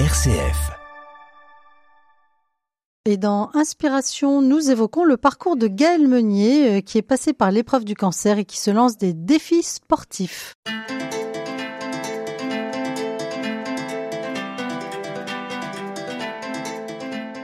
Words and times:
RCF. 0.00 0.72
Et 3.06 3.16
dans 3.16 3.50
Inspiration, 3.54 4.42
nous 4.42 4.72
évoquons 4.72 5.04
le 5.04 5.16
parcours 5.16 5.56
de 5.56 5.68
Gaël 5.68 6.08
Meunier, 6.08 6.78
euh, 6.78 6.80
qui 6.80 6.98
est 6.98 7.02
passé 7.02 7.32
par 7.32 7.52
l'épreuve 7.52 7.84
du 7.84 7.94
cancer 7.94 8.38
et 8.38 8.44
qui 8.44 8.58
se 8.58 8.72
lance 8.72 8.96
des 8.98 9.12
défis 9.12 9.62
sportifs. 9.62 10.54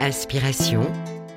Inspiration, 0.00 0.90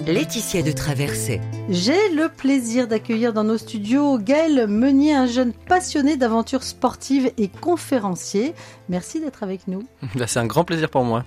Laetitia 0.07 0.61
de 0.63 0.71
Traversée. 0.73 1.39
J'ai 1.69 2.09
le 2.09 2.27
plaisir 2.27 2.87
d'accueillir 2.87 3.31
dans 3.31 3.45
nos 3.45 3.57
studios 3.57 4.17
Gaël 4.17 4.67
Meunier, 4.67 5.13
un 5.15 5.27
jeune 5.27 5.53
passionné 5.53 6.17
d'aventures 6.17 6.63
sportives 6.63 7.31
et 7.37 7.47
conférencier. 7.47 8.53
Merci 8.89 9.21
d'être 9.21 9.43
avec 9.43 9.67
nous. 9.67 9.83
Bah, 10.15 10.27
C'est 10.27 10.39
un 10.39 10.45
grand 10.45 10.65
plaisir 10.65 10.89
pour 10.89 11.03
moi. 11.05 11.23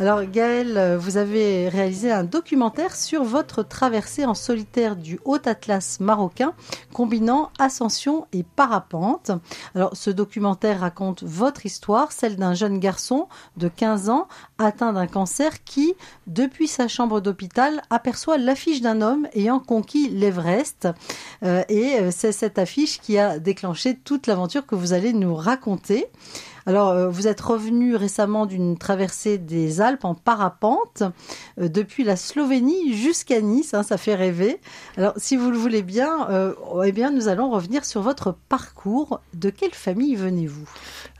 Alors 0.00 0.24
Gaël, 0.24 0.96
vous 0.98 1.18
avez 1.18 1.68
réalisé 1.68 2.10
un 2.10 2.24
documentaire 2.24 2.96
sur 2.96 3.22
votre 3.22 3.62
traversée 3.62 4.24
en 4.24 4.32
solitaire 4.32 4.96
du 4.96 5.20
Haut 5.26 5.36
Atlas 5.44 6.00
marocain, 6.00 6.54
combinant 6.94 7.50
ascension 7.58 8.26
et 8.32 8.42
parapente. 8.42 9.30
Alors 9.74 9.94
ce 9.94 10.08
documentaire 10.08 10.80
raconte 10.80 11.22
votre 11.22 11.66
histoire, 11.66 12.12
celle 12.12 12.36
d'un 12.36 12.54
jeune 12.54 12.78
garçon 12.78 13.28
de 13.58 13.68
15 13.68 14.08
ans 14.08 14.26
atteint 14.56 14.94
d'un 14.94 15.06
cancer 15.06 15.64
qui, 15.64 15.92
depuis 16.26 16.66
sa 16.66 16.88
chambre 16.88 17.20
d'hôpital, 17.20 17.82
aperçoit 17.90 18.38
l'affiche 18.38 18.80
d'un 18.80 19.02
homme 19.02 19.28
ayant 19.34 19.60
conquis 19.60 20.08
l'Everest. 20.08 20.88
Euh, 21.42 21.62
et 21.68 22.00
euh, 22.00 22.10
c'est 22.10 22.32
cette 22.32 22.58
affiche 22.58 23.00
qui 23.02 23.18
a 23.18 23.38
déclenché 23.38 23.96
toute 23.96 24.28
l'aventure 24.28 24.64
que 24.64 24.74
vous 24.74 24.94
allez 24.94 25.12
nous 25.12 25.34
raconter. 25.34 26.06
Alors, 26.70 26.90
euh, 26.90 27.08
vous 27.08 27.26
êtes 27.26 27.40
revenu 27.40 27.96
récemment 27.96 28.46
d'une 28.46 28.78
traversée 28.78 29.38
des 29.38 29.80
Alpes 29.80 30.04
en 30.04 30.14
parapente, 30.14 31.02
euh, 31.60 31.66
depuis 31.68 32.04
la 32.04 32.14
Slovénie 32.14 32.94
jusqu'à 32.94 33.40
Nice, 33.40 33.74
hein, 33.74 33.82
ça 33.82 33.96
fait 33.96 34.14
rêver. 34.14 34.60
Alors, 34.96 35.14
si 35.16 35.36
vous 35.36 35.50
le 35.50 35.56
voulez 35.56 35.82
bien, 35.82 36.30
euh, 36.30 36.54
eh 36.84 36.92
bien, 36.92 37.10
nous 37.10 37.26
allons 37.26 37.50
revenir 37.50 37.84
sur 37.84 38.02
votre 38.02 38.36
parcours. 38.48 39.20
De 39.34 39.50
quelle 39.50 39.74
famille 39.74 40.14
venez-vous? 40.14 40.68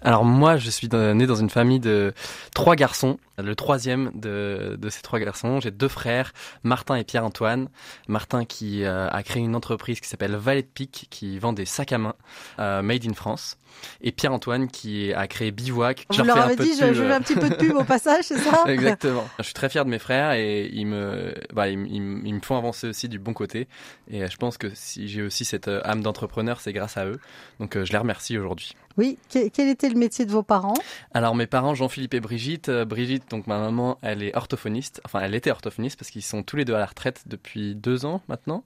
Alors 0.02 0.24
moi, 0.24 0.56
je 0.56 0.70
suis 0.70 0.88
né 0.88 1.26
dans 1.26 1.34
une 1.36 1.50
famille 1.50 1.80
de 1.80 2.12
trois 2.54 2.76
garçons. 2.76 3.18
Le 3.38 3.54
troisième 3.54 4.10
de, 4.14 4.76
de 4.78 4.90
ces 4.90 5.00
trois 5.00 5.18
garçons, 5.18 5.60
j'ai 5.60 5.70
deux 5.70 5.88
frères, 5.88 6.32
Martin 6.62 6.96
et 6.96 7.04
Pierre-Antoine. 7.04 7.68
Martin 8.06 8.44
qui 8.44 8.84
euh, 8.84 9.08
a 9.08 9.22
créé 9.22 9.42
une 9.42 9.56
entreprise 9.56 10.00
qui 10.00 10.08
s'appelle 10.08 10.36
Valet 10.36 10.62
de 10.62 10.66
Pique, 10.66 11.06
qui 11.10 11.38
vend 11.38 11.52
des 11.54 11.64
sacs 11.64 11.92
à 11.92 11.98
main 11.98 12.14
euh, 12.58 12.82
made 12.82 13.06
in 13.06 13.14
France. 13.14 13.56
Et 14.02 14.12
Pierre-Antoine 14.12 14.68
qui 14.68 15.14
a 15.14 15.26
créé 15.26 15.52
Bivouac. 15.52 16.04
Vous 16.10 16.16
leur 16.26 16.36
peu 16.56 16.64
dit, 16.64 16.72
je, 16.78 16.92
je 16.92 17.02
fais 17.02 17.12
un 17.12 17.20
petit 17.22 17.34
peu 17.36 17.48
de 17.48 17.54
pub 17.54 17.76
au 17.76 17.84
passage, 17.84 18.24
c'est 18.24 18.36
ça 18.38 18.64
Exactement. 18.66 19.26
Je 19.38 19.44
suis 19.44 19.54
très 19.54 19.70
fier 19.70 19.84
de 19.86 19.90
mes 19.90 19.98
frères 19.98 20.32
et 20.32 20.68
ils 20.72 20.86
me, 20.86 21.32
bah, 21.54 21.68
ils, 21.68 21.78
me- 21.78 21.86
ils 21.88 22.02
me- 22.02 22.26
ils 22.26 22.34
me 22.34 22.40
font 22.40 22.58
avancer 22.58 22.88
aussi 22.88 23.08
du 23.08 23.18
bon 23.18 23.32
côté. 23.32 23.68
Et 24.10 24.22
euh, 24.22 24.28
je 24.30 24.36
pense 24.36 24.58
que 24.58 24.70
si 24.74 25.08
j'ai 25.08 25.22
aussi 25.22 25.46
cette 25.46 25.68
euh, 25.68 25.80
âme 25.84 26.02
d'entrepreneur, 26.02 26.60
c'est 26.60 26.72
grâce 26.74 26.98
à 26.98 27.06
eux. 27.06 27.20
Donc 27.58 27.76
euh, 27.76 27.84
je 27.86 27.92
les 27.92 27.98
remercie 27.98 28.36
aujourd'hui. 28.36 28.74
Oui, 28.96 29.18
que- 29.32 29.48
quel 29.48 29.68
était 29.68 29.88
le 29.88 29.94
métier 29.96 30.26
de 30.26 30.30
vos 30.32 30.42
parents? 30.42 30.74
Alors 31.14 31.34
mes 31.34 31.46
parents, 31.46 31.74
Jean-Philippe 31.74 32.14
et 32.14 32.20
Brigitte. 32.20 32.68
euh, 32.68 32.84
Brigitte, 32.84 33.30
donc 33.30 33.46
ma 33.46 33.58
maman, 33.58 33.98
elle 34.02 34.22
est 34.22 34.36
orthophoniste. 34.36 35.00
Enfin, 35.04 35.20
elle 35.20 35.34
était 35.34 35.50
orthophoniste 35.50 35.98
parce 35.98 36.10
qu'ils 36.10 36.22
sont 36.24 36.42
tous 36.42 36.56
les 36.56 36.64
deux 36.64 36.74
à 36.74 36.78
la 36.78 36.86
retraite 36.86 37.22
depuis 37.26 37.74
deux 37.74 38.04
ans 38.04 38.20
maintenant. 38.28 38.64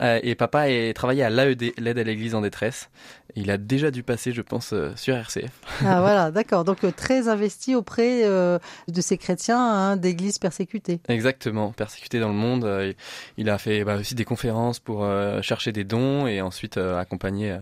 Euh, 0.00 0.20
et 0.22 0.34
papa 0.34 0.70
est 0.70 0.94
travaillé 0.94 1.22
à 1.22 1.30
l'AED, 1.30 1.74
l'aide 1.78 1.98
à 1.98 2.02
l'église 2.02 2.34
en 2.34 2.40
détresse. 2.40 2.90
Il 3.34 3.50
a 3.50 3.56
déjà 3.56 3.90
dû 3.90 4.02
passer, 4.02 4.32
je 4.32 4.42
pense, 4.42 4.72
euh, 4.72 4.92
sur 4.96 5.14
RCF. 5.14 5.50
Ah 5.84 6.00
voilà, 6.00 6.30
d'accord. 6.30 6.64
Donc 6.64 6.84
euh, 6.84 6.90
très 6.90 7.28
investi 7.28 7.74
auprès 7.74 8.22
de 8.22 9.00
ces 9.00 9.18
chrétiens 9.18 9.60
hein, 9.60 9.96
d'églises 9.96 10.38
persécutées. 10.38 11.00
Exactement, 11.08 11.72
persécuté 11.72 12.20
dans 12.20 12.28
le 12.28 12.34
monde. 12.34 12.94
il 13.36 13.50
a 13.50 13.58
fait 13.58 13.84
bah, 13.84 13.96
aussi 13.96 14.14
des 14.14 14.24
conférences 14.24 14.78
pour 14.78 15.06
chercher 15.42 15.72
des 15.72 15.84
dons 15.84 16.26
et 16.26 16.40
ensuite 16.40 16.76
accompagner 16.76 17.58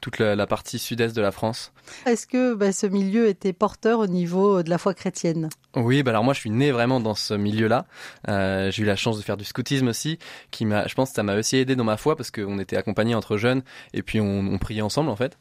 toute 0.00 0.18
la, 0.18 0.34
la 0.36 0.46
partie 0.46 0.78
sud-est 0.78 1.14
de 1.14 1.22
la 1.22 1.32
France. 1.32 1.72
Est-ce 2.06 2.26
que 2.26 2.54
bah, 2.54 2.72
ce 2.72 2.86
milieu 2.86 3.28
était 3.28 3.52
porteur 3.52 4.00
au 4.00 4.06
niveau 4.06 4.62
de 4.62 4.70
la 4.70 4.78
foi 4.78 4.94
chrétienne? 4.94 5.48
Oui, 5.74 6.02
bah 6.02 6.10
alors 6.10 6.22
moi 6.22 6.34
je 6.34 6.40
suis 6.40 6.50
né 6.50 6.70
vraiment 6.70 7.00
dans 7.00 7.14
ce 7.14 7.32
milieu-là. 7.32 7.86
Euh, 8.28 8.70
j'ai 8.70 8.82
eu 8.82 8.86
la 8.86 8.96
chance 8.96 9.16
de 9.16 9.22
faire 9.22 9.38
du 9.38 9.44
scoutisme 9.44 9.88
aussi, 9.88 10.18
qui 10.50 10.66
m'a, 10.66 10.86
je 10.86 10.94
pense, 10.94 11.10
que 11.10 11.14
ça 11.14 11.22
m'a 11.22 11.36
aussi 11.36 11.56
aidé 11.56 11.71
dans 11.76 11.84
ma 11.84 11.96
foi 11.96 12.16
parce 12.16 12.30
qu'on 12.30 12.58
était 12.58 12.76
accompagnés 12.76 13.14
entre 13.14 13.36
jeunes 13.36 13.62
et 13.94 14.02
puis 14.02 14.20
on, 14.20 14.40
on 14.52 14.58
priait 14.58 14.82
ensemble 14.82 15.10
en 15.10 15.16
fait. 15.16 15.36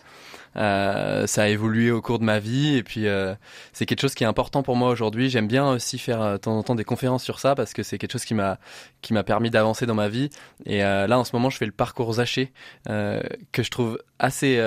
Euh, 0.58 1.28
ça 1.28 1.44
a 1.44 1.48
évolué 1.48 1.92
au 1.92 2.02
cours 2.02 2.20
de 2.20 2.26
ma 2.26 2.40
vie 2.40 2.76
et 2.76 2.84
puis 2.84 3.08
euh, 3.08 3.34
c'est 3.72 3.86
quelque 3.86 4.02
chose 4.02 4.14
qui 4.16 4.26
est 4.26 4.28
important 4.28 4.64
pour 4.64 4.76
moi 4.76 4.90
aujourd'hui. 4.90 5.30
J'aime 5.30 5.48
bien 5.48 5.70
aussi 5.72 5.98
faire 5.98 6.22
euh, 6.22 6.34
de 6.34 6.38
temps 6.40 6.58
en 6.58 6.64
temps 6.64 6.76
des 6.76 6.84
conférences 6.84 7.24
sur 7.24 7.40
ça 7.40 7.56
parce 7.56 7.72
que 7.74 7.84
c'est 7.84 7.98
quelque 7.98 8.12
chose 8.12 8.26
qui 8.26 8.34
m'a 8.34 8.60
qui 9.02 9.14
m'a 9.14 9.24
permis 9.24 9.50
d'avancer 9.50 9.86
dans 9.86 9.96
ma 9.96 10.10
vie. 10.10 10.30
Et 10.66 10.84
euh, 10.84 11.08
là 11.08 11.18
en 11.18 11.24
ce 11.24 11.34
moment 11.34 11.50
je 11.50 11.58
fais 11.58 11.66
le 11.66 11.72
parcours 11.72 12.14
Zaché 12.14 12.52
que 12.86 13.64
je 13.64 13.70
trouve 13.72 13.98
assez 14.20 14.60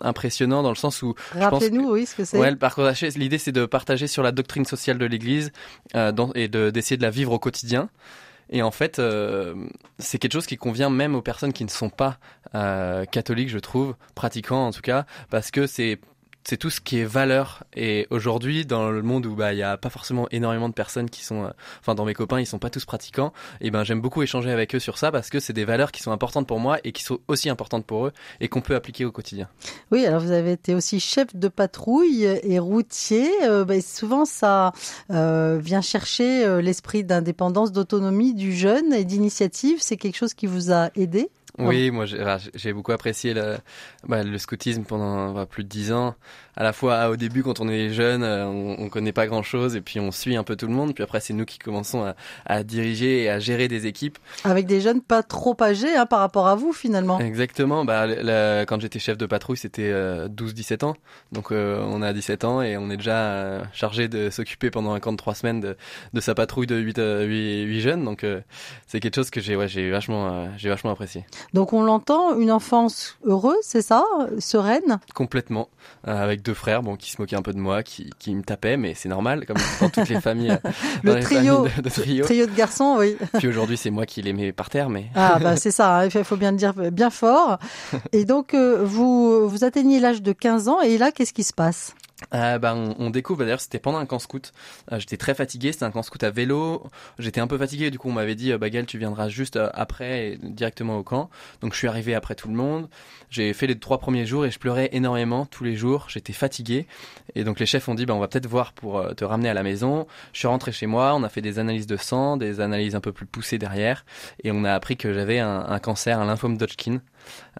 impressionnant 0.00 0.62
dans 0.62 0.70
le 0.70 0.76
sens 0.76 1.02
où 1.02 1.14
Rappelez-nous, 1.32 1.90
oui, 1.92 2.06
ce 2.06 2.14
que 2.14 2.24
c'est. 2.24 2.38
Ouais, 2.38 2.50
le 2.50 2.56
parcours 2.56 2.84
Zaché, 2.84 3.10
l'idée 3.10 3.38
c'est 3.38 3.52
de 3.52 3.66
partager 3.66 4.06
sur 4.06 4.22
la 4.22 4.32
doctrine 4.32 4.64
sociale 4.64 4.98
de 4.98 5.06
l'Église 5.06 5.52
et 5.94 6.48
de- 6.48 6.70
d'essayer 6.70 6.96
de 6.96 7.02
la 7.02 7.10
vivre 7.10 7.32
au 7.32 7.38
quotidien. 7.38 7.88
Et 8.50 8.62
en 8.62 8.70
fait, 8.70 8.98
euh, 8.98 9.54
c'est 9.98 10.18
quelque 10.18 10.32
chose 10.32 10.46
qui 10.46 10.56
convient 10.56 10.90
même 10.90 11.14
aux 11.14 11.22
personnes 11.22 11.52
qui 11.52 11.64
ne 11.64 11.70
sont 11.70 11.90
pas 11.90 12.18
euh, 12.54 13.04
catholiques, 13.04 13.50
je 13.50 13.58
trouve, 13.58 13.94
pratiquants 14.14 14.66
en 14.66 14.72
tout 14.72 14.80
cas, 14.80 15.04
parce 15.30 15.50
que 15.50 15.66
c'est 15.66 16.00
c'est 16.48 16.56
tout 16.56 16.70
ce 16.70 16.80
qui 16.80 16.98
est 16.98 17.04
valeur. 17.04 17.62
Et 17.76 18.06
aujourd'hui, 18.08 18.64
dans 18.64 18.90
le 18.90 19.02
monde 19.02 19.26
où 19.26 19.34
bah 19.34 19.52
il 19.52 19.58
y 19.58 19.62
a 19.62 19.76
pas 19.76 19.90
forcément 19.90 20.26
énormément 20.30 20.70
de 20.70 20.74
personnes 20.74 21.10
qui 21.10 21.22
sont, 21.22 21.44
euh, 21.44 21.50
enfin 21.80 21.94
dans 21.94 22.06
mes 22.06 22.14
copains, 22.14 22.40
ils 22.40 22.46
sont 22.46 22.58
pas 22.58 22.70
tous 22.70 22.86
pratiquants. 22.86 23.34
Et 23.60 23.70
ben 23.70 23.84
j'aime 23.84 24.00
beaucoup 24.00 24.22
échanger 24.22 24.50
avec 24.50 24.74
eux 24.74 24.78
sur 24.78 24.96
ça 24.96 25.12
parce 25.12 25.28
que 25.28 25.40
c'est 25.40 25.52
des 25.52 25.66
valeurs 25.66 25.92
qui 25.92 26.02
sont 26.02 26.10
importantes 26.10 26.46
pour 26.46 26.58
moi 26.58 26.78
et 26.84 26.92
qui 26.92 27.02
sont 27.04 27.18
aussi 27.28 27.50
importantes 27.50 27.84
pour 27.84 28.06
eux 28.06 28.12
et 28.40 28.48
qu'on 28.48 28.62
peut 28.62 28.74
appliquer 28.74 29.04
au 29.04 29.12
quotidien. 29.12 29.46
Oui, 29.92 30.06
alors 30.06 30.22
vous 30.22 30.30
avez 30.30 30.52
été 30.52 30.74
aussi 30.74 31.00
chef 31.00 31.36
de 31.36 31.48
patrouille 31.48 32.24
et 32.24 32.58
routier. 32.58 33.28
Euh, 33.42 33.66
bah, 33.66 33.78
souvent, 33.82 34.24
ça 34.24 34.72
euh, 35.10 35.58
vient 35.62 35.82
chercher 35.82 36.62
l'esprit 36.62 37.04
d'indépendance, 37.04 37.72
d'autonomie 37.72 38.32
du 38.32 38.54
jeune 38.54 38.94
et 38.94 39.04
d'initiative. 39.04 39.80
C'est 39.82 39.98
quelque 39.98 40.16
chose 40.16 40.32
qui 40.32 40.46
vous 40.46 40.72
a 40.72 40.88
aidé? 40.96 41.28
Oui, 41.58 41.90
moi 41.90 42.06
j'ai 42.06 42.24
j'ai 42.54 42.72
beaucoup 42.72 42.92
apprécié 42.92 43.34
le, 43.34 43.56
bah, 44.06 44.22
le 44.22 44.38
scoutisme 44.38 44.84
pendant 44.84 45.32
bah, 45.32 45.46
plus 45.46 45.64
de 45.64 45.68
dix 45.68 45.92
ans. 45.92 46.14
À 46.58 46.64
la 46.64 46.72
fois 46.72 47.08
au 47.08 47.16
début 47.16 47.44
quand 47.44 47.60
on 47.60 47.68
est 47.68 47.90
jeune, 47.90 48.24
euh, 48.24 48.44
on, 48.46 48.76
on 48.80 48.88
connaît 48.88 49.12
pas 49.12 49.26
grand 49.28 49.44
chose 49.44 49.76
et 49.76 49.80
puis 49.80 50.00
on 50.00 50.10
suit 50.10 50.34
un 50.36 50.42
peu 50.42 50.56
tout 50.56 50.66
le 50.66 50.72
monde. 50.74 50.92
Puis 50.92 51.04
après 51.04 51.20
c'est 51.20 51.32
nous 51.32 51.44
qui 51.44 51.58
commençons 51.58 52.02
à, 52.04 52.16
à 52.46 52.64
diriger 52.64 53.22
et 53.22 53.30
à 53.30 53.38
gérer 53.38 53.68
des 53.68 53.86
équipes. 53.86 54.18
avec 54.42 54.66
des 54.66 54.80
jeunes 54.80 55.00
pas 55.00 55.22
trop 55.22 55.56
âgés 55.62 55.94
hein, 55.96 56.04
par 56.06 56.18
rapport 56.18 56.48
à 56.48 56.56
vous 56.56 56.72
finalement. 56.72 57.20
Exactement. 57.20 57.84
Bah, 57.84 58.06
quand 58.66 58.80
j'étais 58.80 58.98
chef 58.98 59.16
de 59.16 59.26
patrouille, 59.26 59.56
c'était 59.56 59.90
euh, 59.92 60.28
12-17 60.28 60.84
ans. 60.84 60.96
Donc 61.30 61.52
euh, 61.52 61.80
on 61.86 62.02
a 62.02 62.12
17 62.12 62.44
ans 62.44 62.60
et 62.60 62.76
on 62.76 62.90
est 62.90 62.96
déjà 62.96 63.16
euh, 63.18 63.62
chargé 63.72 64.08
de 64.08 64.28
s'occuper 64.28 64.70
pendant 64.70 64.92
un 64.94 65.00
camp 65.00 65.12
de 65.12 65.16
trois 65.16 65.34
semaines 65.36 65.60
de, 65.60 65.76
de 66.12 66.20
sa 66.20 66.34
patrouille 66.34 66.66
de 66.66 66.76
8, 66.76 66.98
euh, 66.98 67.24
8, 67.24 67.62
8 67.66 67.80
jeunes. 67.80 68.04
Donc 68.04 68.24
euh, 68.24 68.40
c'est 68.88 68.98
quelque 68.98 69.14
chose 69.14 69.30
que 69.30 69.40
j'ai 69.40 69.54
ouais, 69.54 69.68
j'ai 69.68 69.90
vachement, 69.90 70.28
euh, 70.28 70.46
j'ai 70.56 70.68
vachement 70.68 70.90
apprécié. 70.90 71.24
Donc 71.54 71.72
on 71.72 71.82
l'entend, 71.84 72.36
une 72.38 72.50
enfance 72.50 73.16
heureuse, 73.24 73.54
c'est 73.62 73.82
ça, 73.82 74.04
sereine? 74.40 74.98
Complètement. 75.14 75.68
Euh, 76.06 76.22
avec 76.22 76.42
deux 76.48 76.54
frères, 76.54 76.82
bon, 76.82 76.96
qui 76.96 77.10
se 77.10 77.20
moquaient 77.20 77.36
un 77.36 77.42
peu 77.42 77.52
de 77.52 77.58
moi, 77.58 77.82
qui, 77.82 78.08
qui 78.18 78.34
me 78.34 78.42
tapaient, 78.42 78.78
mais 78.78 78.94
c'est 78.94 79.10
normal, 79.10 79.44
comme 79.44 79.58
dans 79.82 79.90
toutes 79.90 80.08
les 80.08 80.18
familles. 80.20 80.58
euh, 80.64 80.70
Le 81.02 81.14
les 81.16 81.20
trio. 81.20 81.56
familles 81.56 81.72
de, 81.76 81.82
de 81.82 81.88
trio. 81.90 82.24
Trio 82.24 82.46
de 82.46 82.54
garçons, 82.54 82.96
oui. 82.98 83.16
Puis 83.36 83.48
aujourd'hui, 83.48 83.76
c'est 83.76 83.90
moi 83.90 84.06
qui 84.06 84.22
les 84.22 84.32
mets 84.32 84.52
par 84.52 84.70
terre, 84.70 84.88
mais 84.88 85.06
Ah 85.14 85.38
bah 85.40 85.56
c'est 85.62 85.70
ça, 85.70 85.98
hein, 85.98 86.08
il 86.12 86.24
faut 86.24 86.36
bien 86.36 86.52
le 86.52 86.56
dire 86.56 86.72
bien 86.74 87.10
fort. 87.10 87.58
Et 88.12 88.24
donc 88.24 88.54
euh, 88.54 88.82
vous 88.82 89.46
vous 89.46 89.62
atteignez 89.64 90.00
l'âge 90.00 90.22
de 90.22 90.32
15 90.32 90.68
ans 90.68 90.80
et 90.80 90.96
là 90.96 91.12
qu'est-ce 91.12 91.34
qui 91.34 91.44
se 91.44 91.52
passe? 91.52 91.94
Euh, 92.34 92.58
bah, 92.58 92.74
on, 92.74 93.10
découvre, 93.10 93.44
d'ailleurs, 93.44 93.60
c'était 93.60 93.78
pendant 93.78 93.98
un 93.98 94.06
camp 94.06 94.18
scout. 94.18 94.52
Euh, 94.92 94.98
j'étais 94.98 95.16
très 95.16 95.34
fatigué, 95.34 95.72
c'était 95.72 95.84
un 95.84 95.90
camp 95.90 96.02
scout 96.02 96.22
à 96.22 96.30
vélo. 96.30 96.82
J'étais 97.18 97.40
un 97.40 97.46
peu 97.46 97.56
fatigué, 97.58 97.90
du 97.90 97.98
coup, 97.98 98.08
on 98.08 98.12
m'avait 98.12 98.34
dit, 98.34 98.52
euh, 98.52 98.58
Gaël, 98.58 98.86
tu 98.86 98.98
viendras 98.98 99.28
juste 99.28 99.56
euh, 99.56 99.70
après, 99.72 100.38
directement 100.42 100.98
au 100.98 101.02
camp. 101.02 101.30
Donc, 101.60 101.72
je 101.72 101.78
suis 101.78 101.88
arrivé 101.88 102.14
après 102.14 102.34
tout 102.34 102.48
le 102.48 102.54
monde. 102.54 102.88
J'ai 103.30 103.52
fait 103.52 103.66
les 103.66 103.78
trois 103.78 103.98
premiers 103.98 104.26
jours 104.26 104.46
et 104.46 104.50
je 104.50 104.58
pleurais 104.58 104.88
énormément 104.92 105.46
tous 105.46 105.64
les 105.64 105.76
jours. 105.76 106.06
J'étais 106.08 106.32
fatigué. 106.32 106.86
Et 107.34 107.44
donc, 107.44 107.60
les 107.60 107.66
chefs 107.66 107.88
ont 107.88 107.94
dit, 107.94 108.06
bah, 108.06 108.14
on 108.14 108.18
va 108.18 108.28
peut-être 108.28 108.46
voir 108.46 108.72
pour 108.72 108.98
euh, 108.98 109.12
te 109.12 109.24
ramener 109.24 109.48
à 109.48 109.54
la 109.54 109.62
maison. 109.62 110.06
Je 110.32 110.38
suis 110.38 110.48
rentré 110.48 110.72
chez 110.72 110.86
moi, 110.86 111.14
on 111.14 111.22
a 111.22 111.28
fait 111.28 111.42
des 111.42 111.58
analyses 111.58 111.86
de 111.86 111.96
sang, 111.96 112.36
des 112.36 112.60
analyses 112.60 112.94
un 112.94 113.00
peu 113.00 113.12
plus 113.12 113.26
poussées 113.26 113.58
derrière. 113.58 114.04
Et 114.42 114.50
on 114.50 114.64
a 114.64 114.72
appris 114.72 114.96
que 114.96 115.12
j'avais 115.12 115.38
un, 115.38 115.66
un 115.68 115.78
cancer, 115.78 116.18
un 116.18 116.26
lymphome 116.26 116.56
d'Hodgkin. 116.56 117.00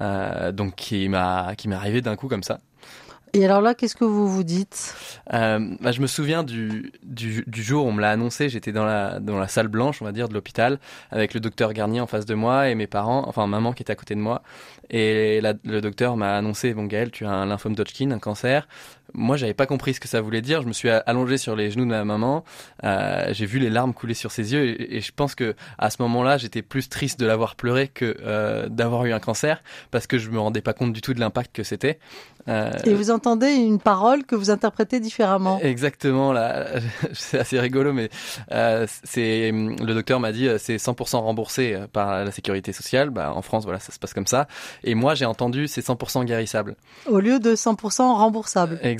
Euh, 0.01 0.53
donc, 0.53 0.75
qui 0.77 1.09
m'a, 1.09 1.55
qui 1.57 1.69
m'est 1.69 1.77
arrivé 1.77 2.01
d'un 2.01 2.17
coup 2.17 2.29
comme 2.29 2.43
ça. 2.43 2.61
Et 3.35 3.45
alors 3.45 3.61
là, 3.61 3.75
qu'est-ce 3.75 3.95
que 3.95 4.05
vous 4.05 4.29
vous 4.29 4.45
dites? 4.45 4.95
Euh, 5.33 5.77
bah, 5.81 5.93
je 5.93 6.01
me 6.01 6.07
souviens 6.07 6.43
du, 6.43 6.93
du, 7.03 7.45
du 7.47 7.63
jour 7.63 7.85
où 7.85 7.89
on 7.89 7.93
me 7.93 8.01
l'a 8.01 8.11
annoncé. 8.11 8.49
J'étais 8.49 8.73
dans 8.73 8.85
la, 8.85 9.21
dans 9.21 9.39
la 9.39 9.49
salle 9.49 9.69
blanche, 9.69 10.01
on 10.01 10.05
va 10.05 10.13
dire, 10.13 10.29
de 10.29 10.35
l'hôpital, 10.35 10.79
avec 11.11 11.35
le 11.35 11.41
docteur 11.41 11.73
Garnier 11.73 12.01
en 12.01 12.07
face 12.07 12.27
de 12.27 12.35
moi 12.35 12.69
et 12.71 12.75
mes 12.75 12.87
parents, 12.87 13.25
enfin 13.29 13.47
maman 13.47 13.73
qui 13.73 13.83
était 13.83 13.93
à 13.93 13.97
côté 13.97 14.15
de 14.15 14.21
moi. 14.21 14.43
Et 14.91 15.41
la- 15.41 15.55
le 15.65 15.81
docteur 15.81 16.17
m'a 16.17 16.37
annoncé, 16.37 16.73
bon 16.75 16.85
Gaël, 16.87 17.11
tu 17.11 17.27
as 17.27 17.31
un 17.31 17.47
lymphome 17.47 17.75
d'Hodgkin, 17.75 18.11
un 18.11 18.19
cancer. 18.19 18.67
Moi, 19.15 19.37
j'avais 19.37 19.55
pas 19.55 19.67
compris 19.67 19.95
ce 19.95 20.01
que 20.01 20.09
ça 20.09 20.21
voulait 20.21 20.43
dire. 20.43 20.63
Je 20.63 20.69
me 20.69 20.73
suis 20.73 20.91
allongé 20.91 21.39
sur 21.39 21.57
les 21.57 21.71
genoux 21.71 21.85
de 21.85 21.91
ma 21.91 22.05
maman. 22.05 22.45
Euh, 22.85 23.29
j'ai 23.33 23.47
vu 23.47 23.59
les 23.59 23.71
larmes 23.71 23.95
couler 23.95 24.15
sur 24.15 24.31
ses 24.33 24.53
yeux 24.53 24.65
et, 24.65 24.97
et 24.97 25.01
je 25.01 25.13
pense 25.13 25.35
que 25.35 25.55
à 25.79 25.91
ce 25.91 26.03
moment-là, 26.03 26.37
j'étais 26.37 26.63
plus 26.63 26.89
triste 26.89 27.19
de 27.19 27.27
l'avoir 27.27 27.57
pleuré 27.57 27.89
que 27.89 28.17
euh, 28.21 28.69
d'avoir 28.69 29.07
eu 29.07 29.13
un 29.13 29.21
cancer 29.21 29.63
parce 29.91 30.07
que 30.07 30.19
je 30.19 30.31
me 30.31 30.39
rendais 30.39 30.61
pas 30.61 30.75
compte 30.75 30.93
du 30.93 31.01
tout 31.01 31.15
de 31.15 31.21
l'impact 31.21 31.55
que 31.55 31.63
c'était. 31.63 31.99
Euh, 32.49 32.71
et 32.85 32.95
vous 32.95 33.11
entendez 33.11 33.53
une 33.53 33.79
parole 33.79 34.25
que 34.25 34.35
vous 34.35 34.51
interprétez 34.51 35.01
différemment. 35.01 35.59
Exactement. 35.61 36.33
Là, 36.33 36.67
c'est 37.13 37.39
assez 37.39 37.59
rigolo, 37.61 37.93
mais 37.93 38.11
c'est 39.05 39.51
le 39.53 39.95
docteur 39.95 40.21
m'a 40.21 40.33
dit 40.33 40.49
c'est 40.59 40.77
100% 40.77 41.17
remboursé 41.17 41.77
par 41.93 42.25
la 42.25 42.31
sécurité 42.31 42.73
sociale. 42.73 43.11
Bah, 43.11 43.33
en 43.35 43.43
France, 43.43 43.65
voilà, 43.65 43.81
ça 43.81 43.93
se 43.93 43.99
passe 43.99 44.15
comme 44.15 44.27
ça. 44.27 44.49
Et 44.85 44.95
moi, 44.95 45.15
j'ai 45.15 45.27
entendu 45.27 45.67
c'est 45.67 45.87
100% 45.87 46.25
guérissable. 46.25 46.77
Au 47.07 47.21
lieu 47.21 47.39
de 47.39 47.55
100% 47.55 48.03
remboursable. 48.15 48.79
Exactement. 48.83 48.98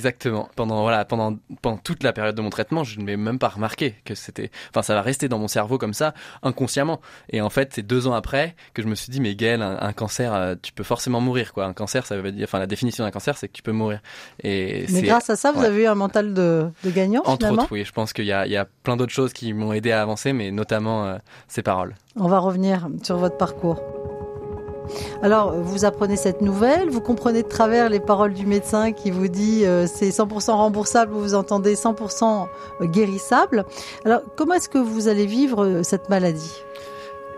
Pendant 0.55 0.81
voilà, 0.81 1.05
pendant 1.05 1.37
pendant 1.61 1.77
toute 1.77 2.03
la 2.03 2.13
période 2.13 2.35
de 2.35 2.41
mon 2.41 2.49
traitement, 2.49 2.83
je 2.83 2.99
ne 2.99 3.05
m'ai 3.05 3.17
même 3.17 3.39
pas 3.39 3.49
remarqué 3.49 3.95
que 4.05 4.15
c'était. 4.15 4.51
Enfin, 4.69 4.81
ça 4.81 4.93
va 4.95 5.01
rester 5.01 5.29
dans 5.29 5.39
mon 5.39 5.47
cerveau 5.47 5.77
comme 5.77 5.93
ça, 5.93 6.13
inconsciemment. 6.43 7.01
Et 7.29 7.41
en 7.41 7.49
fait, 7.49 7.73
c'est 7.73 7.83
deux 7.83 8.07
ans 8.07 8.13
après 8.13 8.55
que 8.73 8.81
je 8.81 8.87
me 8.87 8.95
suis 8.95 9.11
dit 9.11 9.21
mais 9.21 9.35
Gaël, 9.35 9.61
un, 9.61 9.77
un 9.79 9.93
cancer, 9.93 10.55
tu 10.61 10.73
peux 10.73 10.83
forcément 10.83 11.21
mourir 11.21 11.53
quoi. 11.53 11.65
Un 11.65 11.73
cancer, 11.73 12.05
ça 12.05 12.17
veut 12.17 12.31
dire, 12.31 12.45
enfin 12.45 12.59
la 12.59 12.67
définition 12.67 13.03
d'un 13.03 13.11
cancer, 13.11 13.37
c'est 13.37 13.47
que 13.47 13.53
tu 13.53 13.63
peux 13.63 13.71
mourir. 13.71 14.01
Et 14.43 14.85
Mais 14.89 15.01
grâce 15.01 15.29
à 15.29 15.35
ça, 15.35 15.51
vous 15.51 15.63
avez 15.63 15.83
eu 15.83 15.87
un 15.87 15.95
mental 15.95 16.33
de, 16.33 16.69
de 16.83 16.89
gagnant 16.89 17.21
Entre 17.25 17.37
finalement 17.37 17.63
autres, 17.63 17.71
oui. 17.71 17.85
Je 17.85 17.91
pense 17.91 18.13
qu'il 18.13 18.25
y 18.25 18.31
a, 18.31 18.45
il 18.45 18.51
y 18.51 18.57
a 18.57 18.65
plein 18.83 18.97
d'autres 18.97 19.13
choses 19.13 19.33
qui 19.33 19.53
m'ont 19.53 19.73
aidé 19.73 19.91
à 19.91 20.01
avancer, 20.01 20.33
mais 20.33 20.51
notamment 20.51 21.05
euh, 21.05 21.17
ces 21.47 21.61
paroles. 21.61 21.95
On 22.15 22.27
va 22.27 22.39
revenir 22.39 22.87
sur 23.03 23.17
votre 23.17 23.37
parcours. 23.37 23.81
Alors, 25.21 25.53
vous 25.53 25.85
apprenez 25.85 26.15
cette 26.15 26.41
nouvelle, 26.41 26.89
vous 26.89 27.01
comprenez 27.01 27.43
de 27.43 27.47
travers 27.47 27.89
les 27.89 27.99
paroles 27.99 28.33
du 28.33 28.45
médecin 28.45 28.91
qui 28.91 29.11
vous 29.11 29.27
dit 29.27 29.65
euh, 29.65 29.87
c'est 29.87 30.09
100% 30.09 30.51
remboursable, 30.51 31.13
vous 31.13 31.35
entendez 31.35 31.75
100% 31.75 32.47
guérissable. 32.83 33.65
Alors, 34.05 34.21
comment 34.35 34.55
est-ce 34.55 34.69
que 34.69 34.77
vous 34.77 35.07
allez 35.07 35.25
vivre 35.25 35.65
euh, 35.65 35.83
cette 35.83 36.09
maladie? 36.09 36.63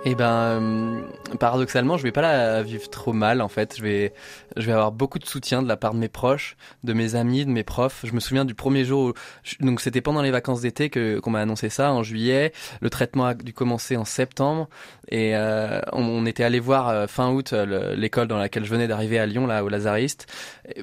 Eh 0.03 0.15
ben, 0.15 0.25
euh, 0.25 1.01
paradoxalement, 1.39 1.95
je 1.95 2.01
vais 2.01 2.12
pas 2.12 2.24
la 2.24 2.63
vivre 2.63 2.89
trop 2.89 3.13
mal 3.13 3.39
en 3.39 3.48
fait. 3.48 3.75
Je 3.77 3.83
vais, 3.83 4.13
je 4.57 4.65
vais 4.65 4.71
avoir 4.71 4.92
beaucoup 4.92 5.19
de 5.19 5.27
soutien 5.27 5.62
de 5.62 5.68
la 5.68 5.77
part 5.77 5.94
de 5.94 6.00
mes 6.00 6.09
proches, 6.09 6.57
de 6.83 6.94
mes 6.94 7.13
amis, 7.13 7.45
de 7.45 7.51
mes 7.51 7.63
profs. 7.63 8.03
Je 8.03 8.13
me 8.13 8.19
souviens 8.19 8.44
du 8.44 8.56
premier 8.56 8.83
jour, 8.83 9.12
où, 9.12 9.63
donc 9.63 9.80
c'était 9.80 10.01
pendant 10.01 10.24
les 10.24 10.31
vacances 10.31 10.62
d'été 10.62 10.89
que 10.89 11.19
qu'on 11.19 11.30
m'a 11.30 11.42
annoncé 11.42 11.69
ça 11.69 11.94
en 11.94 12.01
juillet. 12.01 12.51
Le 12.81 12.89
traitement 12.89 13.27
a 13.27 13.33
dû 13.36 13.53
commencer 13.53 13.95
en 13.95 14.03
septembre 14.03 14.69
et 15.09 15.36
euh, 15.36 15.80
on, 15.94 16.03
on, 16.03 16.25
était 16.25 16.44
allé 16.44 16.59
voir 16.59 16.89
euh, 16.89 17.06
fin 17.06 17.30
août 17.30 17.53
l'école 17.53 18.27
dans 18.27 18.39
laquelle 18.39 18.65
je 18.65 18.71
venais 18.71 18.88
d'arriver 18.88 19.19
à 19.19 19.27
Lyon, 19.27 19.45
là 19.45 19.63
au 19.63 19.69
Lazariste, 19.69 20.25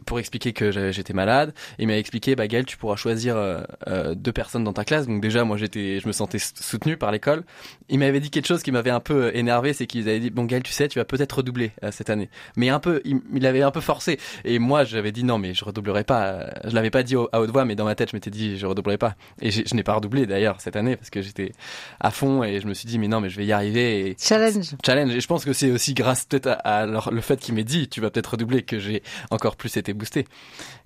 pour 0.06 0.20
expliquer 0.20 0.52
que 0.52 0.92
j'étais 0.92 1.12
malade. 1.12 1.52
Il 1.80 1.88
m'a 1.88 1.98
expliqué, 1.98 2.36
bah 2.36 2.46
Gaël, 2.46 2.66
tu 2.66 2.76
pourras 2.76 2.96
choisir 2.96 3.36
deux 4.14 4.32
personnes 4.32 4.62
dans 4.62 4.72
ta 4.72 4.84
classe. 4.84 5.08
Donc 5.08 5.20
déjà, 5.20 5.42
moi 5.42 5.56
j'étais, 5.56 5.98
je 5.98 6.06
me 6.06 6.12
sentais 6.12 6.38
soutenu 6.38 6.96
par 6.96 7.10
l'école. 7.10 7.42
Il 7.88 7.98
m'avait 7.98 8.20
dit 8.20 8.30
quelque 8.30 8.46
chose 8.46 8.62
qui 8.62 8.70
m'avait 8.70 8.90
un 8.90 9.00
peu 9.00 9.07
énervé, 9.10 9.72
c'est 9.72 9.86
qu'ils 9.86 10.08
avaient 10.08 10.20
dit 10.20 10.30
bon 10.30 10.44
Gaël, 10.44 10.62
tu 10.62 10.72
sais, 10.72 10.88
tu 10.88 10.98
vas 10.98 11.04
peut-être 11.04 11.32
redoubler 11.38 11.72
euh, 11.82 11.90
cette 11.90 12.10
année. 12.10 12.28
Mais 12.56 12.68
un 12.68 12.80
peu, 12.80 13.00
il, 13.04 13.20
il, 13.34 13.46
avait 13.46 13.62
un 13.62 13.70
peu 13.70 13.80
forcé. 13.80 14.18
Et 14.44 14.58
moi, 14.58 14.84
j'avais 14.84 15.12
dit 15.12 15.24
non, 15.24 15.38
mais 15.38 15.54
je 15.54 15.64
redoublerai 15.64 16.04
pas. 16.04 16.46
Je 16.64 16.74
l'avais 16.74 16.90
pas 16.90 17.02
dit 17.02 17.14
à 17.32 17.40
haute 17.40 17.50
voix, 17.50 17.64
mais 17.64 17.74
dans 17.74 17.84
ma 17.84 17.94
tête, 17.94 18.10
je 18.10 18.16
m'étais 18.16 18.30
dit 18.30 18.56
je 18.56 18.66
redoublerai 18.66 18.98
pas. 18.98 19.14
Et 19.40 19.50
je 19.50 19.74
n'ai 19.74 19.82
pas 19.82 19.94
redoublé 19.94 20.26
d'ailleurs 20.26 20.60
cette 20.60 20.76
année 20.76 20.96
parce 20.96 21.10
que 21.10 21.22
j'étais 21.22 21.52
à 22.00 22.10
fond 22.10 22.42
et 22.42 22.60
je 22.60 22.66
me 22.66 22.74
suis 22.74 22.86
dit 22.86 22.98
mais 22.98 23.08
non, 23.08 23.20
mais 23.20 23.30
je 23.30 23.36
vais 23.36 23.46
y 23.46 23.52
arriver. 23.52 24.08
Et 24.08 24.16
challenge. 24.18 24.74
Challenge. 24.84 25.14
Et 25.14 25.20
je 25.20 25.26
pense 25.26 25.44
que 25.44 25.52
c'est 25.52 25.70
aussi 25.70 25.94
grâce 25.94 26.24
peut-être 26.24 26.58
à, 26.64 26.86
le 26.86 27.20
fait 27.20 27.38
qu'il 27.40 27.54
m'ait 27.54 27.64
dit 27.64 27.88
tu 27.88 28.00
vas 28.00 28.10
peut-être 28.10 28.32
redoubler 28.32 28.62
que 28.62 28.78
j'ai 28.78 29.02
encore 29.30 29.56
plus 29.56 29.76
été 29.76 29.92
boosté. 29.92 30.26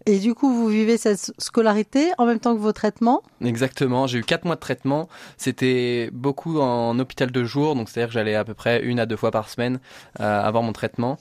Et 0.07 0.19
du 0.19 0.35
coup, 0.35 0.53
vous 0.53 0.69
vivez 0.69 0.97
cette 0.97 1.33
scolarité 1.39 2.11
en 2.19 2.27
même 2.27 2.41
temps 2.41 2.55
que 2.55 2.61
vos 2.61 2.73
traitements? 2.73 3.23
Exactement. 3.45 4.07
J'ai 4.07 4.19
eu 4.19 4.25
quatre 4.25 4.45
mois 4.45 4.57
de 4.57 4.61
traitement. 4.61 5.09
C'était 5.37 6.11
beaucoup 6.13 6.61
en 6.61 6.99
hôpital 6.99 7.31
de 7.31 7.45
jour, 7.45 7.75
donc 7.75 7.89
c'est-à-dire 7.89 8.09
que 8.09 8.15
j'allais 8.15 8.35
à 8.35 8.45
peu 8.45 8.55
près 8.55 8.83
une 8.83 8.99
à 8.99 9.07
deux 9.07 9.17
fois 9.17 9.31
par 9.31 9.49
semaine 9.49 9.79
euh, 10.21 10.43
avoir 10.43 10.63
mon 10.63 10.73
traitement. 10.73 11.19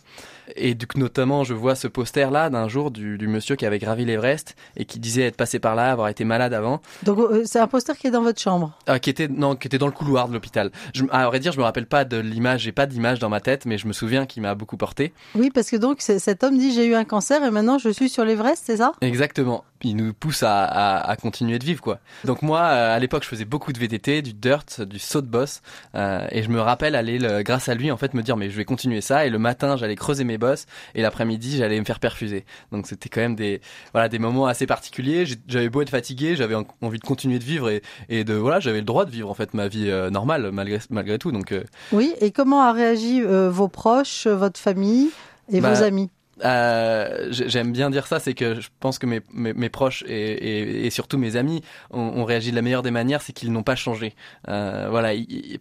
Et 0.56 0.76
coup, 0.76 1.00
notamment, 1.00 1.44
je 1.44 1.54
vois 1.54 1.76
ce 1.76 1.88
poster-là 1.88 2.50
d'un 2.50 2.68
jour 2.68 2.92
du, 2.92 3.18
du, 3.18 3.28
monsieur 3.28 3.56
qui 3.56 3.66
avait 3.66 3.80
gravi 3.80 4.06
l'Everest 4.06 4.56
et 4.76 4.86
qui 4.86 5.00
disait 5.00 5.24
être 5.24 5.38
passé 5.38 5.60
par 5.60 5.76
là, 5.76 5.92
avoir 5.92 6.10
été 6.10 6.24
malade 6.24 6.54
avant. 6.54 6.82
Donc, 7.04 7.20
euh, 7.20 7.44
c'est 7.46 7.60
un 7.60 7.68
poster 7.68 7.98
qui 7.98 8.08
est 8.08 8.12
dans 8.12 8.22
votre 8.22 8.42
chambre 8.42 8.78
ah, 8.88 9.00
Qui 9.00 9.10
était 9.10 9.28
non, 9.28 9.56
qui 9.56 9.68
était 9.68 9.78
dans 9.78 9.86
le 9.88 9.92
couloir 9.92 10.28
de 10.28 10.34
l'hôpital. 10.34 10.72
À 11.12 11.28
vrai 11.28 11.40
dire, 11.40 11.52
je 11.52 11.58
me 11.58 11.64
rappelle 11.64 11.86
pas 11.86 12.06
de 12.06 12.18
l'image, 12.18 12.62
j'ai 12.62 12.72
pas 12.72 12.86
d'image 12.86 13.20
dans 13.20 13.30
ma 13.30 13.42
tête, 13.42 13.66
mais 13.66 13.78
je 13.78 13.88
me 13.88 13.94
souviens 13.94 14.26
qu'il 14.26 14.42
m'a 14.42 14.56
beaucoup 14.56 14.78
porté. 14.78 15.14
Oui, 15.36 15.50
parce 15.52 15.70
que 15.70 15.78
donc 15.78 16.02
cet 16.02 16.44
homme 16.44 16.58
dit 16.58 16.74
j'ai 16.74 16.86
eu 16.86 16.96
un 16.96 17.06
cancer 17.06 17.44
et 17.44 17.52
maintenant 17.52 17.78
je 17.78 17.90
suis 17.90 18.10
sur 18.10 18.26
l'Everest, 18.26 18.64
c'est 18.66 18.78
ça? 18.78 18.94
Exactement 19.02 19.64
il 19.84 19.96
nous 19.96 20.14
pousse 20.14 20.44
à, 20.44 20.64
à, 20.64 21.10
à, 21.10 21.16
continuer 21.16 21.60
de 21.60 21.66
vivre 21.66 21.82
quoi. 21.82 22.00
Donc 22.24 22.42
moi 22.42 22.60
euh, 22.60 22.96
à 22.96 23.00
l'époque 23.00 23.24
je 23.24 23.28
faisais 23.28 23.46
beaucoup 23.46 23.74
de 23.74 23.80
VTT, 23.80 24.22
du 24.22 24.34
dirt, 24.34 24.82
du 24.82 25.00
saut 25.00 25.22
de 25.22 25.28
boss 25.28 25.62
euh, 25.96 26.28
et 26.32 26.44
je 26.44 26.50
me 26.50 26.60
rappelle 26.60 26.96
aller 26.96 27.20
le, 27.20 27.44
grâce 27.44 27.70
à 27.70 27.76
lui 27.76 27.92
en 27.92 27.98
fait 27.98 28.14
me 28.14 28.22
dire 28.22 28.38
mais 28.38 28.50
je 28.50 28.58
vais 28.58 28.66
continuer 28.66 29.02
ça 29.02 29.26
et 29.26 29.30
le 29.30 29.40
matin 29.40 29.78
j'allais 29.78 29.96
creuser 29.96 30.24
mes 30.24 30.31
bosses 30.38 30.66
et 30.96 31.02
l'après-midi 31.02 31.58
j'allais 31.58 31.80
me 31.80 31.86
faire 31.86 32.00
perfuser. 32.00 32.46
Donc 32.72 32.88
c'était 32.88 33.10
quand 33.10 33.22
même 33.22 33.36
des 33.36 33.62
voilà 33.94 34.10
des 34.10 34.20
moments 34.20 34.48
assez 34.48 34.66
particuliers. 34.66 35.26
J'avais 35.48 35.70
beau 35.70 35.82
être 35.82 35.90
fatigué, 35.90 36.36
j'avais 36.36 36.56
envie 36.82 37.00
de 37.00 37.04
continuer 37.04 37.40
de 37.40 37.44
vivre 37.44 37.70
et, 37.70 37.82
et 38.10 38.24
de 38.24 38.34
voilà 38.34 38.60
j'avais 38.60 38.80
le 38.80 38.86
droit 38.86 39.06
de 39.06 39.12
vivre 39.12 39.30
en 39.30 39.34
fait 39.34 39.54
ma 39.54 39.68
vie 39.68 39.90
euh, 39.90 40.10
normale 40.10 40.52
malgré 40.52 40.80
malgré 40.90 41.18
tout. 41.18 41.32
Donc 41.32 41.52
euh, 41.52 41.64
oui 41.92 42.14
et 42.22 42.32
comment 42.32 42.62
a 42.62 42.72
réagi 42.74 43.22
euh, 43.22 43.50
vos 43.50 43.68
proches, 43.68 44.28
votre 44.28 44.60
famille 44.60 45.10
et 45.52 45.62
bah, 45.62 45.74
vos 45.74 45.84
amis? 45.84 46.10
Euh, 46.44 47.28
j'aime 47.32 47.72
bien 47.72 47.90
dire 47.90 48.08
ça, 48.08 48.20
c'est 48.20 48.34
que 48.34 48.60
je 48.60 48.70
pense 48.80 49.00
que 49.00 49.06
mes, 49.06 49.22
mes, 49.34 49.54
mes 49.54 49.70
proches 49.70 50.04
et, 50.08 50.14
et, 50.14 50.86
et, 50.86 50.90
surtout 50.90 51.18
mes 51.18 51.36
amis 51.36 51.62
ont, 51.92 52.00
ont, 52.00 52.26
réagi 52.26 52.52
de 52.52 52.56
la 52.56 52.62
meilleure 52.62 52.84
des 52.84 52.92
manières, 52.92 53.22
c'est 53.22 53.34
qu'ils 53.34 53.52
n'ont 53.52 53.64
pas 53.64 53.76
changé. 53.76 54.16
Euh, 54.48 54.88
voilà, 54.90 55.12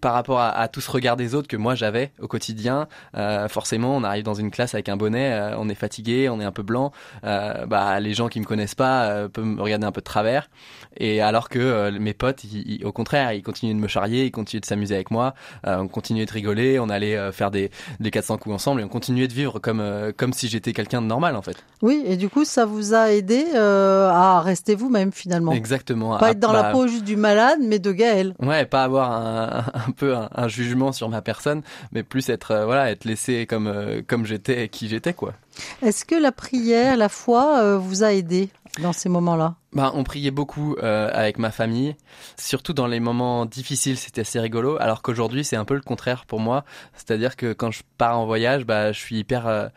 par 0.00 0.14
rapport 0.14 0.40
à, 0.40 0.50
à, 0.50 0.68
tout 0.68 0.80
ce 0.80 0.90
regard 0.90 1.16
des 1.16 1.34
autres 1.34 1.48
que 1.48 1.56
moi 1.56 1.74
j'avais 1.74 2.12
au 2.20 2.28
quotidien, 2.28 2.88
euh, 3.16 3.48
forcément, 3.48 3.96
on 3.96 4.04
arrive 4.04 4.24
dans 4.24 4.34
une 4.34 4.50
classe 4.50 4.74
avec 4.74 4.88
un 4.88 4.96
bonnet, 4.96 5.32
euh, 5.32 5.56
on 5.58 5.68
est 5.68 5.74
fatigué, 5.74 6.28
on 6.28 6.40
est 6.40 6.44
un 6.44 6.52
peu 6.52 6.62
blanc. 6.62 6.92
Euh, 7.24 7.66
bah, 7.66 8.00
les 8.00 8.14
gens 8.14 8.28
qui 8.28 8.40
me 8.40 8.44
connaissent 8.44 8.74
pas 8.74 9.04
euh, 9.04 9.28
peuvent 9.28 9.44
me 9.44 9.60
regarder 9.60 9.86
un 9.86 9.92
peu 9.92 10.00
de 10.00 10.04
travers. 10.04 10.48
Et 10.96 11.20
alors 11.20 11.48
que 11.48 11.90
mes 11.98 12.14
potes, 12.14 12.44
ils, 12.44 12.84
au 12.84 12.92
contraire, 12.92 13.32
ils 13.32 13.42
continuaient 13.42 13.74
de 13.74 13.78
me 13.78 13.88
charrier, 13.88 14.24
ils 14.24 14.30
continuaient 14.30 14.60
de 14.60 14.66
s'amuser 14.66 14.94
avec 14.94 15.10
moi, 15.10 15.34
on 15.64 15.86
continuait 15.86 16.26
de 16.26 16.32
rigoler, 16.32 16.80
on 16.80 16.88
allait 16.88 17.30
faire 17.32 17.50
des, 17.50 17.70
des 18.00 18.10
400 18.10 18.38
coups 18.38 18.54
ensemble 18.54 18.80
et 18.80 18.84
on 18.84 18.88
continuait 18.88 19.28
de 19.28 19.32
vivre 19.32 19.60
comme 19.60 20.12
comme 20.16 20.32
si 20.32 20.48
j'étais 20.48 20.69
quelqu'un 20.72 21.02
de 21.02 21.06
normal 21.06 21.36
en 21.36 21.42
fait. 21.42 21.56
Oui, 21.82 22.02
et 22.06 22.16
du 22.16 22.28
coup, 22.28 22.44
ça 22.44 22.64
vous 22.64 22.94
a 22.94 23.10
aidé 23.12 23.46
euh, 23.54 24.08
à 24.10 24.40
rester 24.40 24.74
vous-même 24.74 25.12
finalement. 25.12 25.52
Exactement. 25.52 26.18
Pas 26.18 26.32
être 26.32 26.38
dans 26.38 26.52
bah, 26.52 26.62
la 26.62 26.72
peau 26.72 26.86
juste 26.86 27.04
du 27.04 27.16
malade, 27.16 27.58
mais 27.62 27.78
de 27.78 27.92
Gaël. 27.92 28.34
Ouais, 28.38 28.66
pas 28.66 28.84
avoir 28.84 29.12
un, 29.12 29.64
un 29.74 29.90
peu 29.92 30.14
un, 30.14 30.28
un, 30.34 30.48
jugement 30.48 30.92
sur 30.92 31.08
ma 31.08 31.22
personne, 31.22 31.62
mais 31.92 32.02
plus 32.02 32.28
être 32.28 32.50
euh, 32.50 32.64
voilà, 32.64 32.90
être 32.90 33.04
laissé 33.04 33.46
comme 33.46 33.66
euh, 33.66 34.02
comme 34.06 34.26
j'étais, 34.26 34.68
qui 34.68 34.88
j'étais 34.88 35.14
quoi. 35.14 35.34
Est-ce 35.82 36.04
que 36.04 36.14
la 36.14 36.32
prière, 36.32 36.96
la 36.96 37.08
foi, 37.08 37.76
vous 37.76 38.02
a 38.02 38.12
aidé? 38.12 38.50
Dans 38.78 38.92
ces 38.92 39.08
moments-là 39.08 39.56
bah, 39.72 39.92
on 39.94 40.02
priait 40.02 40.32
beaucoup 40.32 40.74
euh, 40.82 41.10
avec 41.12 41.38
ma 41.38 41.52
famille, 41.52 41.94
surtout 42.36 42.72
dans 42.72 42.88
les 42.88 42.98
moments 42.98 43.46
difficiles, 43.46 43.96
c'était 43.96 44.22
assez 44.22 44.40
rigolo. 44.40 44.76
Alors 44.80 45.00
qu'aujourd'hui, 45.00 45.44
c'est 45.44 45.54
un 45.54 45.64
peu 45.64 45.74
le 45.74 45.80
contraire 45.80 46.26
pour 46.26 46.40
moi. 46.40 46.64
C'est-à-dire 46.94 47.36
que 47.36 47.52
quand 47.52 47.70
je 47.70 47.82
pars 47.96 48.18
en 48.18 48.26
voyage, 48.26 48.64
bah, 48.64 48.90
je 48.90 48.98
suis 48.98 49.18
hyper 49.18 49.46
euh, 49.46 49.68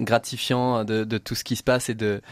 gratifiant 0.00 0.84
de, 0.84 1.02
de, 1.02 1.18
tout 1.18 1.34
ce 1.34 1.42
qui 1.42 1.56
se 1.56 1.64
passe 1.64 1.88
et 1.88 1.94
de 1.94 2.22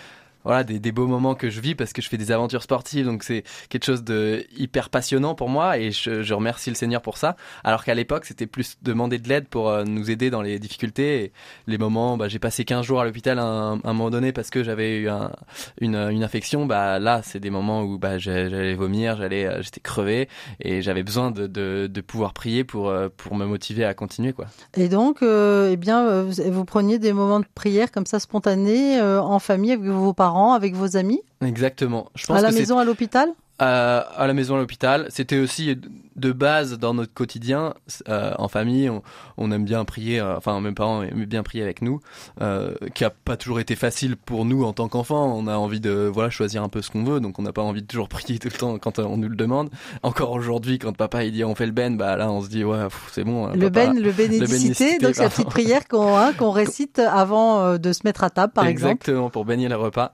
voilà 0.45 0.65
des, 0.65 0.93
beaux 0.93 1.07
moments 1.07 1.35
que 1.35 1.51
je 1.51 1.61
vis 1.61 1.75
parce 1.75 1.93
que 1.93 2.01
je 2.01 2.09
fais 2.09 2.17
des 2.17 2.31
aventures 2.31 2.63
sportives. 2.63 3.07
Donc 3.07 3.23
c'est 3.23 3.45
quelque 3.69 3.85
chose 3.85 4.05
de 4.05 4.45
hyper 4.57 4.91
passionnant 4.91 5.35
pour 5.35 5.49
moi 5.49 5.79
et 5.79 5.91
je, 5.91 6.33
remercie 6.33 6.71
le 6.71 6.77
Seigneur 6.77 7.03
pour 7.03 7.19
ça. 7.19 7.37
Alors 7.65 7.85
qu'à 7.85 7.95
l'époque 7.95 8.25
c'était 8.25 8.47
plus 8.47 8.77
demander 8.83 9.19
de 9.19 9.29
l'aide 9.29 9.49
pour 9.49 9.69
euh, 9.69 9.85
nous 9.85 10.11
aider 10.11 10.31
dans 10.31 10.43
les 10.43 10.59
difficultés 10.59 11.33
les 11.67 11.79
moments 11.79 12.17
bah, 12.17 12.29
j'ai 12.29 12.39
passé 12.39 12.65
15 12.65 12.87
jours 12.87 13.01
à 13.01 13.05
l'hôpital 13.05 13.39
à, 13.39 13.43
un, 13.43 13.77
moment 13.83 14.11
donné 14.11 14.33
parce 14.33 14.51
que 14.51 14.63
j'avais 14.63 14.99
eu 14.99 15.09
un, 15.09 15.33
une, 15.81 15.97
infection. 15.97 16.67
Bah 16.67 16.99
là 16.99 17.23
c'est 17.25 17.41
des 17.41 17.51
moments 17.51 17.83
où 17.83 17.99
bah 17.99 18.19
j'allais 18.19 18.75
vomir 18.75 19.17
j'allais 19.17 19.47
euh, 19.47 19.63
j'étais 19.63 19.81
crevé 19.81 20.29
et 20.61 20.83
j'avais 20.83 21.03
besoin 21.03 21.31
de, 21.31 22.01
pouvoir 22.07 22.33
prier 22.33 22.65
pour 22.65 22.89
euh, 22.89 23.09
pour 23.15 23.35
me 23.35 23.45
motiver 23.45 23.85
à 23.85 23.93
continuer 23.93 24.33
quoi. 24.33 24.47
Et 24.75 24.89
donc 24.89 25.19
eh 25.23 25.77
bien 25.77 26.23
vous 26.23 26.65
preniez 26.65 26.99
des 26.99 27.13
moments 27.13 27.41
de 27.41 27.47
prière 27.55 27.91
comme 27.91 28.07
ça 28.07 28.21
spontanés 28.21 29.01
en 29.01 29.39
famille 29.39 29.73
avec 29.73 29.85
vos 29.85 30.15
parents? 30.15 30.28
Avec 30.37 30.75
vos 30.75 30.97
amis? 30.97 31.21
Exactement. 31.45 32.11
Je 32.15 32.27
pense 32.27 32.39
à 32.39 32.43
la 32.43 32.51
maison, 32.51 32.79
à 32.79 32.85
l'hôpital? 32.85 33.31
Euh, 33.61 34.03
à 34.17 34.27
la 34.27 34.35
maison 34.35 34.57
à 34.57 34.59
l'hôpital. 34.59 35.07
C'était 35.11 35.39
aussi 35.39 35.77
de 36.19 36.33
base 36.33 36.79
dans 36.79 36.95
notre 36.95 37.15
quotidien, 37.15 37.75
euh, 38.09 38.33
en 38.39 38.49
famille, 38.49 38.91
on, 38.91 39.03
on, 39.37 39.51
aime 39.53 39.65
bien 39.65 39.85
prier. 39.85 40.21
Euh, 40.21 40.37
enfin, 40.37 40.61
mes 40.61 40.73
parents 40.73 41.03
aiment 41.03 41.25
bien 41.25 41.43
prier 41.43 41.63
avec 41.63 41.81
nous, 41.81 42.01
euh, 42.41 42.75
qui 42.95 43.05
a 43.05 43.11
pas 43.11 43.37
toujours 43.37 43.61
été 43.61 43.77
facile 43.77 44.17
pour 44.17 44.45
nous 44.45 44.65
en 44.65 44.73
tant 44.73 44.89
qu'enfants. 44.89 45.35
On 45.37 45.47
a 45.47 45.57
envie 45.57 45.81
de 45.81 46.11
voilà 46.13 46.31
choisir 46.31 46.63
un 46.63 46.69
peu 46.69 46.83
ce 46.83 46.91
qu'on 46.91 47.05
veut, 47.05 47.21
donc 47.21 47.39
on 47.39 47.43
n'a 47.43 47.53
pas 47.53 47.63
envie 47.63 47.83
de 47.83 47.87
toujours 47.87 48.09
prier 48.09 48.39
tout 48.39 48.49
le 48.53 48.59
temps 48.59 48.79
quand 48.79 48.99
on 48.99 49.17
nous 49.17 49.29
le 49.29 49.37
demande. 49.37 49.71
Encore 50.03 50.33
aujourd'hui, 50.33 50.79
quand 50.79 50.97
papa 50.97 51.25
il 51.25 51.33
dit 51.33 51.45
on 51.45 51.55
fait 51.55 51.67
le 51.67 51.73
ben, 51.73 51.97
bah 51.97 52.17
là 52.17 52.31
on 52.31 52.43
se 52.43 52.49
dit 52.49 52.65
ouais 52.65 52.87
c'est 53.13 53.25
bon. 53.25 53.47
Hein, 53.47 53.53
le 53.55 53.69
ben, 53.69 53.99
le 53.99 54.13
bénédicité, 54.19 54.99
donc 54.99 55.15
c'est 55.15 55.23
la 55.23 55.31
petite 55.31 55.49
prière 55.49 55.87
qu'on 55.87 56.17
hein, 56.17 56.33
qu'on 56.33 56.51
récite 56.51 56.99
avant 56.99 57.79
de 57.79 57.93
se 57.93 58.01
mettre 58.05 58.25
à 58.25 58.31
table, 58.31 58.53
par 58.53 58.67
exemple. 58.67 58.95
Exactement 58.95 59.31
pour 59.31 59.45
bénir 59.45 59.71
le 59.71 59.77
repas. 59.77 60.13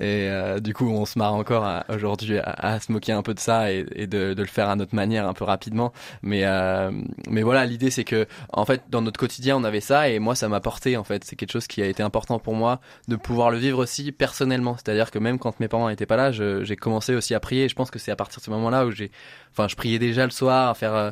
Et 0.00 0.28
du 0.60 0.74
coup, 0.74 0.88
on 0.88 1.06
se 1.06 1.18
marre 1.18 1.34
encore 1.34 1.66
aujourd'hui 1.88 2.38
à, 2.38 2.50
à, 2.50 2.77
se 2.80 2.92
moquer 2.92 3.12
un 3.12 3.22
peu 3.22 3.34
de 3.34 3.40
ça 3.40 3.72
et, 3.72 3.86
et 3.94 4.06
de, 4.06 4.34
le 4.36 4.44
faire 4.46 4.68
à 4.68 4.76
notre 4.76 4.94
manière 4.94 5.26
un 5.26 5.34
peu 5.34 5.44
rapidement. 5.44 5.92
Mais 6.22 6.44
euh, 6.44 6.90
mais 7.28 7.42
voilà, 7.42 7.64
l'idée 7.66 7.90
c'est 7.90 8.04
que 8.04 8.26
en 8.52 8.64
fait 8.64 8.82
dans 8.88 9.02
notre 9.02 9.18
quotidien 9.18 9.56
on 9.56 9.64
avait 9.64 9.80
ça 9.80 10.08
et 10.08 10.18
moi 10.18 10.34
ça 10.34 10.48
m'a 10.48 10.60
porté 10.60 10.96
en 10.96 11.04
fait. 11.04 11.24
C'est 11.24 11.36
quelque 11.36 11.52
chose 11.52 11.66
qui 11.66 11.82
a 11.82 11.86
été 11.86 12.02
important 12.02 12.38
pour 12.38 12.54
moi 12.54 12.80
de 13.08 13.16
pouvoir 13.16 13.50
le 13.50 13.58
vivre 13.58 13.78
aussi 13.78 14.12
personnellement. 14.12 14.76
C'est-à-dire 14.76 15.10
que 15.10 15.18
même 15.18 15.38
quand 15.38 15.60
mes 15.60 15.68
parents 15.68 15.88
n'étaient 15.88 16.06
pas 16.06 16.16
là, 16.16 16.32
j'ai 16.32 16.76
commencé 16.76 17.14
aussi 17.14 17.34
à 17.34 17.40
prier. 17.40 17.68
je 17.68 17.74
pense 17.74 17.90
que 17.90 17.98
c'est 17.98 18.10
à 18.10 18.16
partir 18.16 18.40
de 18.40 18.44
ce 18.44 18.50
moment-là 18.50 18.86
où 18.86 18.90
j'ai, 18.90 19.10
enfin 19.52 19.68
je 19.68 19.76
priais 19.76 19.98
déjà 19.98 20.24
le 20.24 20.30
soir, 20.30 20.76
faire, 20.76 20.94
euh, 20.94 21.10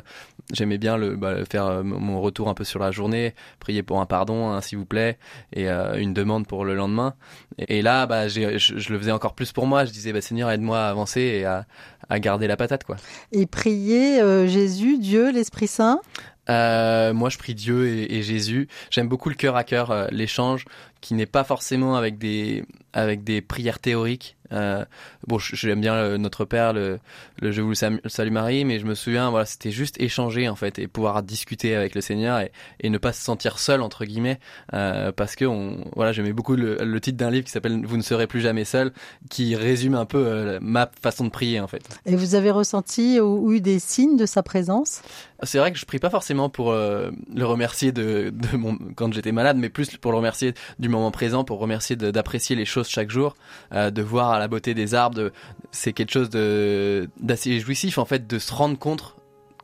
j'aimais 0.53 0.77
bien 0.77 0.97
le 0.97 1.15
bah, 1.15 1.45
faire 1.49 1.65
euh, 1.65 1.83
mon 1.83 2.21
retour 2.21 2.49
un 2.49 2.53
peu 2.53 2.63
sur 2.63 2.79
la 2.79 2.91
journée, 2.91 3.35
prier 3.59 3.83
pour 3.83 4.01
un 4.01 4.05
pardon, 4.05 4.49
hein, 4.49 4.61
s'il 4.61 4.77
vous 4.77 4.85
plaît, 4.85 5.17
et 5.53 5.67
une 5.67 6.13
demande 6.13 6.47
pour 6.47 6.65
le 6.65 6.75
lendemain. 6.75 7.15
Et, 7.59 7.81
là, 7.81 8.05
bah, 8.05 8.27
je, 8.27 8.57
je, 8.57 8.93
le 8.93 8.99
faisais 8.99 9.11
encore 9.11 9.33
plus 9.33 9.51
pour 9.51 9.65
moi. 9.65 9.85
Je 9.85 9.91
disais, 9.91 10.13
bah, 10.13 10.21
Seigneur, 10.21 10.51
aide-moi 10.51 10.79
à 10.79 10.89
avancer 10.89 11.21
et 11.21 11.45
à, 11.45 11.65
à 12.09 12.19
garder 12.19 12.47
la 12.47 12.57
patate, 12.57 12.83
quoi. 12.83 12.97
Et 13.31 13.45
prier 13.45 14.21
euh, 14.21 14.47
Jésus, 14.47 14.97
Dieu, 14.97 15.31
l'Esprit 15.31 15.67
Saint? 15.67 16.01
Euh, 16.49 17.13
moi, 17.13 17.29
je 17.29 17.37
prie 17.37 17.55
Dieu 17.55 17.87
et, 17.87 18.17
et 18.17 18.23
Jésus. 18.23 18.67
J'aime 18.89 19.09
beaucoup 19.09 19.29
le 19.29 19.35
cœur 19.35 19.55
à 19.57 19.63
cœur, 19.63 19.91
euh, 19.91 20.07
l'échange 20.11 20.65
qui 21.01 21.13
n'est 21.13 21.25
pas 21.25 21.43
forcément 21.43 21.95
avec 21.95 22.17
des 22.17 22.63
avec 22.93 23.23
des 23.23 23.41
prières 23.41 23.79
théoriques, 23.79 24.37
euh, 24.53 24.85
bon, 25.27 25.37
j'aime 25.39 25.81
bien 25.81 26.17
notre 26.17 26.45
Père, 26.45 26.73
le, 26.73 26.99
le 27.41 27.51
Je 27.51 27.61
vous 27.61 27.75
salue 27.75 28.31
Marie, 28.31 28.65
mais 28.65 28.79
je 28.79 28.85
me 28.85 28.95
souviens, 28.95 29.29
voilà, 29.29 29.45
c'était 29.45 29.71
juste 29.71 29.99
échanger 29.99 30.47
en 30.49 30.55
fait 30.55 30.79
et 30.79 30.87
pouvoir 30.87 31.21
discuter 31.23 31.75
avec 31.75 31.95
le 31.95 32.01
Seigneur 32.01 32.39
et, 32.39 32.51
et 32.79 32.89
ne 32.89 32.97
pas 32.97 33.13
se 33.13 33.23
sentir 33.23 33.59
seul 33.59 33.81
entre 33.81 34.05
guillemets, 34.05 34.39
euh, 34.73 35.11
parce 35.11 35.35
que 35.35 35.45
on, 35.45 35.85
voilà, 35.95 36.11
j'aimais 36.11 36.33
beaucoup 36.33 36.55
le, 36.55 36.77
le 36.77 37.01
titre 37.01 37.17
d'un 37.17 37.29
livre 37.29 37.45
qui 37.45 37.51
s'appelle 37.51 37.85
Vous 37.85 37.97
ne 37.97 38.01
serez 38.01 38.27
plus 38.27 38.41
jamais 38.41 38.65
seul, 38.65 38.91
qui 39.29 39.55
résume 39.55 39.95
un 39.95 40.05
peu 40.05 40.25
euh, 40.25 40.59
ma 40.61 40.89
façon 41.01 41.25
de 41.25 41.29
prier 41.29 41.59
en 41.59 41.67
fait. 41.67 41.96
Et 42.05 42.15
vous 42.15 42.35
avez 42.35 42.51
ressenti 42.51 43.19
ou 43.19 43.51
eu 43.51 43.61
des 43.61 43.79
signes 43.79 44.17
de 44.17 44.25
sa 44.25 44.43
présence? 44.43 45.01
C'est 45.43 45.59
vrai 45.59 45.71
que 45.71 45.77
je 45.77 45.85
prie 45.85 45.99
pas 45.99 46.09
forcément 46.09 46.49
pour 46.49 46.71
euh, 46.71 47.11
le 47.33 47.45
remercier 47.45 47.91
de, 47.91 48.33
mon 48.53 48.77
quand 48.95 49.13
j'étais 49.13 49.31
malade, 49.31 49.57
mais 49.57 49.69
plus 49.69 49.95
pour 49.97 50.11
le 50.11 50.17
remercier 50.17 50.53
du 50.79 50.89
moment 50.89 51.11
présent, 51.11 51.43
pour 51.43 51.59
remercier 51.59 51.95
d'apprécier 51.95 52.55
les 52.55 52.65
choses 52.65 52.87
chaque 52.87 53.09
jour, 53.09 53.35
euh, 53.73 53.91
de 53.91 54.01
voir 54.01 54.39
la 54.39 54.47
beauté 54.47 54.73
des 54.73 54.95
arbres, 54.95 55.31
c'est 55.71 55.93
quelque 55.93 56.11
chose 56.11 56.29
d'assez 56.29 57.59
jouissif 57.59 57.97
en 57.97 58.05
fait 58.05 58.27
de 58.27 58.39
se 58.39 58.53
rendre 58.53 58.77
compte 58.77 59.15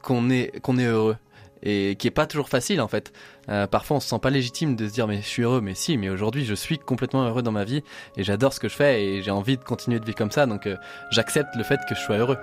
qu'on 0.02 0.30
est 0.30 0.60
qu'on 0.62 0.78
est 0.78 0.86
heureux 0.86 1.18
et 1.64 1.96
qui 1.96 2.08
est 2.08 2.12
pas 2.12 2.28
toujours 2.28 2.50
facile 2.50 2.82
en 2.82 2.88
fait. 2.88 3.12
Euh, 3.50 3.68
parfois 3.68 3.98
on 3.98 4.00
se 4.00 4.08
sent 4.08 4.20
pas 4.22 4.30
légitime 4.30 4.76
de 4.76 4.88
se 4.88 4.94
dire 4.94 5.08
mais 5.08 5.18
je 5.18 5.28
suis 5.28 5.44
heureux, 5.44 5.62
mais 5.62 5.74
si, 5.74 5.98
mais 5.98 6.10
aujourd'hui 6.10 6.46
je 6.46 6.54
suis 6.54 6.78
complètement 6.78 7.24
heureux 7.26 7.42
dans 7.42 7.52
ma 7.52 7.64
vie 7.64 7.84
et 8.18 8.24
j'adore 8.24 8.54
ce 8.54 8.60
que 8.60 8.70
je 8.70 8.76
fais 8.76 9.04
et 9.04 9.22
j'ai 9.22 9.32
envie 9.32 9.58
de 9.58 9.64
continuer 9.64 10.00
de 10.00 10.06
vivre 10.06 10.18
comme 10.18 10.32
ça, 10.32 10.46
donc 10.46 10.68
euh, 10.68 10.76
j'accepte 11.12 11.56
le 11.56 11.64
fait 11.64 11.80
que 11.90 11.96
je 11.96 12.00
sois 12.00 12.18
heureux. 12.18 12.38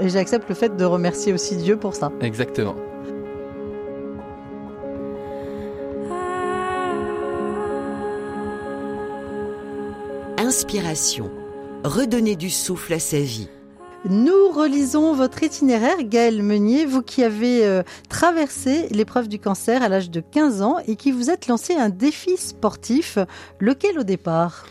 Et 0.00 0.08
j'accepte 0.08 0.48
le 0.48 0.54
fait 0.54 0.76
de 0.76 0.84
remercier 0.84 1.32
aussi 1.32 1.56
Dieu 1.56 1.76
pour 1.76 1.94
ça. 1.94 2.12
Exactement. 2.20 2.76
Inspiration 10.38 11.30
redonner 11.86 12.36
du 12.36 12.50
souffle 12.50 12.92
à 12.92 12.98
sa 12.98 13.18
vie. 13.18 13.48
Nous 14.04 14.50
relisons 14.50 15.14
votre 15.14 15.42
itinéraire, 15.42 16.02
Gaël 16.04 16.42
Meunier, 16.42 16.84
vous 16.84 17.02
qui 17.02 17.24
avez 17.24 17.64
euh, 17.64 17.82
traversé 18.08 18.86
l'épreuve 18.90 19.26
du 19.26 19.38
cancer 19.40 19.82
à 19.82 19.88
l'âge 19.88 20.10
de 20.10 20.20
15 20.20 20.62
ans 20.62 20.76
et 20.86 20.96
qui 20.96 21.10
vous 21.10 21.30
êtes 21.30 21.48
lancé 21.48 21.74
un 21.74 21.88
défi 21.88 22.36
sportif, 22.36 23.18
lequel 23.58 23.98
au 23.98 24.04
départ? 24.04 24.66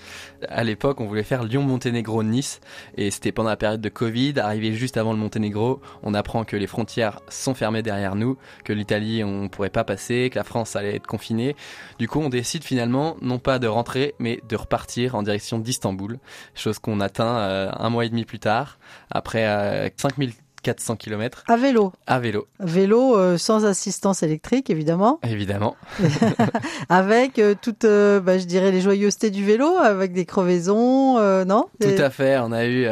À 0.49 0.63
l'époque, 0.63 1.01
on 1.01 1.05
voulait 1.05 1.23
faire 1.23 1.43
Lyon-Monténégro-Nice 1.43 2.61
et 2.97 3.11
c'était 3.11 3.31
pendant 3.31 3.49
la 3.49 3.57
période 3.57 3.81
de 3.81 3.89
Covid, 3.89 4.33
arrivé 4.39 4.73
juste 4.73 4.97
avant 4.97 5.11
le 5.11 5.19
Monténégro, 5.19 5.81
on 6.03 6.13
apprend 6.13 6.43
que 6.43 6.55
les 6.55 6.67
frontières 6.67 7.21
sont 7.29 7.53
fermées 7.53 7.81
derrière 7.81 8.15
nous, 8.15 8.37
que 8.63 8.73
l'Italie 8.73 9.23
on 9.23 9.49
pourrait 9.49 9.69
pas 9.69 9.83
passer, 9.83 10.29
que 10.31 10.37
la 10.37 10.43
France 10.43 10.75
allait 10.75 10.95
être 10.95 11.07
confinée. 11.07 11.55
Du 11.99 12.07
coup, 12.07 12.19
on 12.19 12.29
décide 12.29 12.63
finalement 12.63 13.17
non 13.21 13.39
pas 13.39 13.59
de 13.59 13.67
rentrer, 13.67 14.15
mais 14.19 14.39
de 14.47 14.55
repartir 14.55 15.15
en 15.15 15.23
direction 15.23 15.59
d'Istanbul, 15.59 16.19
chose 16.53 16.79
qu'on 16.79 16.99
atteint 16.99 17.37
euh, 17.37 17.71
un 17.77 17.89
mois 17.89 18.05
et 18.05 18.09
demi 18.09 18.25
plus 18.25 18.39
tard, 18.39 18.79
après 19.09 19.45
euh, 19.47 19.89
5000 19.97 20.33
400 20.65 20.95
km. 20.95 21.43
À 21.47 21.57
vélo. 21.57 21.93
À 22.07 22.19
vélo. 22.19 22.47
Vélo 22.59 23.15
euh, 23.15 23.37
sans 23.37 23.65
assistance 23.65 24.23
électrique, 24.23 24.71
évidemment. 24.71 25.19
Évidemment. 25.21 25.75
avec 26.89 27.37
euh, 27.37 27.53
toutes, 27.61 27.85
euh, 27.85 28.19
bah, 28.19 28.39
je 28.39 28.45
dirais, 28.45 28.71
les 28.71 28.81
joyeusetés 28.81 29.29
du 29.29 29.45
vélo, 29.45 29.77
avec 29.77 30.11
des 30.11 30.25
crevaisons, 30.25 31.19
non? 31.45 31.67
Tout 31.79 31.87
à 31.99 32.09
fait. 32.09 32.39
On 32.39 32.51
a 32.51 32.65
eu 32.65 32.87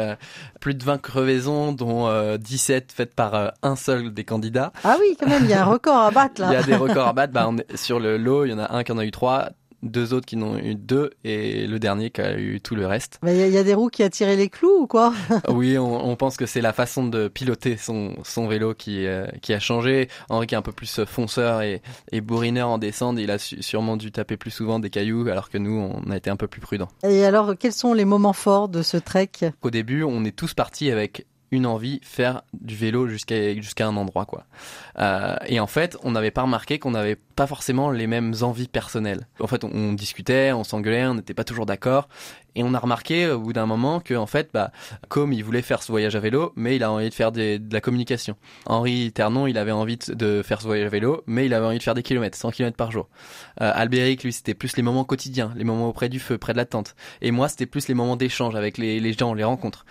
plus 0.60 0.74
de 0.74 0.84
20 0.84 0.98
crevaisons, 0.98 1.72
dont 1.72 2.36
17 2.36 2.92
faites 2.92 3.14
par 3.14 3.52
un 3.60 3.76
seul 3.76 4.14
des 4.14 4.22
candidats. 4.22 4.72
Ah 4.84 4.96
oui, 5.00 5.16
quand 5.18 5.28
même, 5.28 5.42
il 5.42 5.50
y 5.50 5.54
a 5.54 5.62
un 5.62 5.66
record 5.66 5.96
à 5.96 6.12
battre 6.12 6.40
là. 6.40 6.50
il 6.50 6.54
y 6.54 6.56
a 6.56 6.62
des 6.62 6.76
records 6.76 7.08
à 7.08 7.12
battre. 7.14 7.32
Bah, 7.32 7.46
on 7.48 7.58
est, 7.58 7.76
sur 7.76 7.98
le 7.98 8.18
lot, 8.18 8.44
il 8.44 8.52
y 8.52 8.54
en 8.54 8.60
a 8.60 8.72
un 8.72 8.84
qui 8.84 8.92
en 8.92 8.98
a 8.98 9.04
eu 9.04 9.10
trois 9.10 9.48
deux 9.84 10.12
autres 10.12 10.26
qui 10.26 10.36
n'ont 10.36 10.58
eu 10.58 10.74
deux 10.74 11.10
et 11.22 11.66
le 11.66 11.78
dernier 11.78 12.10
qui 12.10 12.20
a 12.20 12.38
eu 12.38 12.60
tout 12.60 12.74
le 12.74 12.86
reste. 12.86 13.20
Il 13.26 13.34
y, 13.34 13.58
a 13.58 13.62
des 13.62 13.74
roues 13.74 13.88
qui 13.88 14.02
a 14.02 14.10
tiré 14.10 14.36
les 14.36 14.48
clous 14.48 14.82
ou 14.82 14.86
quoi 14.86 15.12
Oui, 15.48 15.78
on, 15.78 16.06
on, 16.06 16.16
pense 16.16 16.36
que 16.36 16.46
c'est 16.46 16.60
la 16.60 16.72
façon 16.72 17.06
de 17.06 17.28
piloter 17.28 17.76
son, 17.76 18.16
son 18.24 18.48
vélo 18.48 18.74
qui, 18.74 19.06
euh, 19.06 19.26
qui 19.42 19.52
a 19.52 19.60
changé. 19.60 20.08
Henri 20.28 20.46
qui 20.46 20.54
est 20.54 20.58
un 20.58 20.62
peu 20.62 20.72
plus 20.72 21.04
fonceur 21.04 21.62
et, 21.62 21.82
et 22.12 22.20
bourrineur 22.20 22.68
en 22.68 22.78
descente, 22.78 23.18
il 23.18 23.30
a 23.30 23.38
sûrement 23.38 23.96
dû 23.96 24.10
taper 24.10 24.36
plus 24.36 24.50
souvent 24.50 24.78
des 24.78 24.90
cailloux 24.90 25.28
alors 25.28 25.50
que 25.50 25.58
nous, 25.58 25.76
on 25.76 26.10
a 26.10 26.16
été 26.16 26.30
un 26.30 26.36
peu 26.36 26.48
plus 26.48 26.60
prudents. 26.60 26.88
Et 27.02 27.24
alors, 27.24 27.54
quels 27.58 27.72
sont 27.72 27.94
les 27.94 28.04
moments 28.04 28.32
forts 28.32 28.68
de 28.68 28.82
ce 28.82 28.96
trek? 28.96 29.30
Au 29.62 29.70
début, 29.70 30.02
on 30.02 30.24
est 30.24 30.36
tous 30.36 30.54
partis 30.54 30.90
avec 30.90 31.26
une 31.54 31.66
envie, 31.66 32.00
faire 32.02 32.42
du 32.52 32.76
vélo 32.76 33.08
jusqu'à 33.08 33.86
un 33.86 33.96
endroit 33.96 34.26
quoi. 34.26 34.44
Euh, 34.98 35.36
et 35.46 35.60
en 35.60 35.66
fait, 35.66 35.96
on 36.02 36.12
n'avait 36.12 36.30
pas 36.30 36.42
remarqué 36.42 36.78
qu'on 36.78 36.90
n'avait 36.90 37.16
pas 37.16 37.46
forcément 37.46 37.90
les 37.90 38.06
mêmes 38.06 38.34
envies 38.42 38.68
personnelles. 38.68 39.26
En 39.40 39.46
fait, 39.46 39.64
on, 39.64 39.92
discutait, 39.92 40.52
on 40.52 40.64
s'engueulait, 40.64 41.06
on 41.06 41.14
n'était 41.14 41.34
pas 41.34 41.44
toujours 41.44 41.66
d'accord. 41.66 42.08
Et 42.56 42.62
on 42.62 42.74
a 42.74 42.78
remarqué 42.78 43.28
au 43.30 43.40
bout 43.40 43.52
d'un 43.52 43.66
moment 43.66 44.00
que, 44.00 44.14
en 44.14 44.26
fait, 44.26 44.50
bah, 44.52 44.70
comme 45.08 45.32
il 45.32 45.42
voulait 45.42 45.62
faire 45.62 45.82
ce 45.82 45.90
voyage 45.90 46.16
à 46.16 46.20
vélo, 46.20 46.52
mais 46.56 46.76
il 46.76 46.82
a 46.82 46.90
envie 46.92 47.08
de 47.08 47.14
faire 47.14 47.32
de 47.32 47.60
la 47.70 47.80
communication. 47.80 48.36
Henri 48.66 49.12
Ternon, 49.12 49.46
il 49.46 49.58
avait 49.58 49.72
envie 49.72 49.98
de, 50.08 50.42
faire 50.42 50.60
ce 50.60 50.66
voyage 50.66 50.86
à 50.86 50.90
vélo, 50.90 51.22
mais 51.26 51.46
il 51.46 51.54
avait 51.54 51.66
envie 51.66 51.78
de 51.78 51.82
faire 51.82 51.94
des 51.94 52.02
kilomètres, 52.02 52.36
100 52.36 52.50
kilomètres 52.52 52.76
par 52.76 52.90
jour. 52.90 53.08
Euh, 53.60 53.70
Albéric, 53.74 54.22
lui, 54.24 54.32
c'était 54.32 54.54
plus 54.54 54.76
les 54.76 54.82
moments 54.82 55.04
quotidiens, 55.04 55.52
les 55.56 55.64
moments 55.64 55.88
auprès 55.88 56.08
du 56.08 56.20
feu, 56.20 56.38
près 56.38 56.52
de 56.52 56.58
la 56.58 56.64
tente. 56.64 56.94
Et 57.20 57.30
moi, 57.30 57.48
c'était 57.48 57.66
plus 57.66 57.88
les 57.88 57.94
moments 57.94 58.16
d'échange 58.16 58.54
avec 58.54 58.78
les, 58.78 59.00
les, 59.00 59.12
gens, 59.12 59.34
les 59.34 59.44
rencontres. 59.44 59.84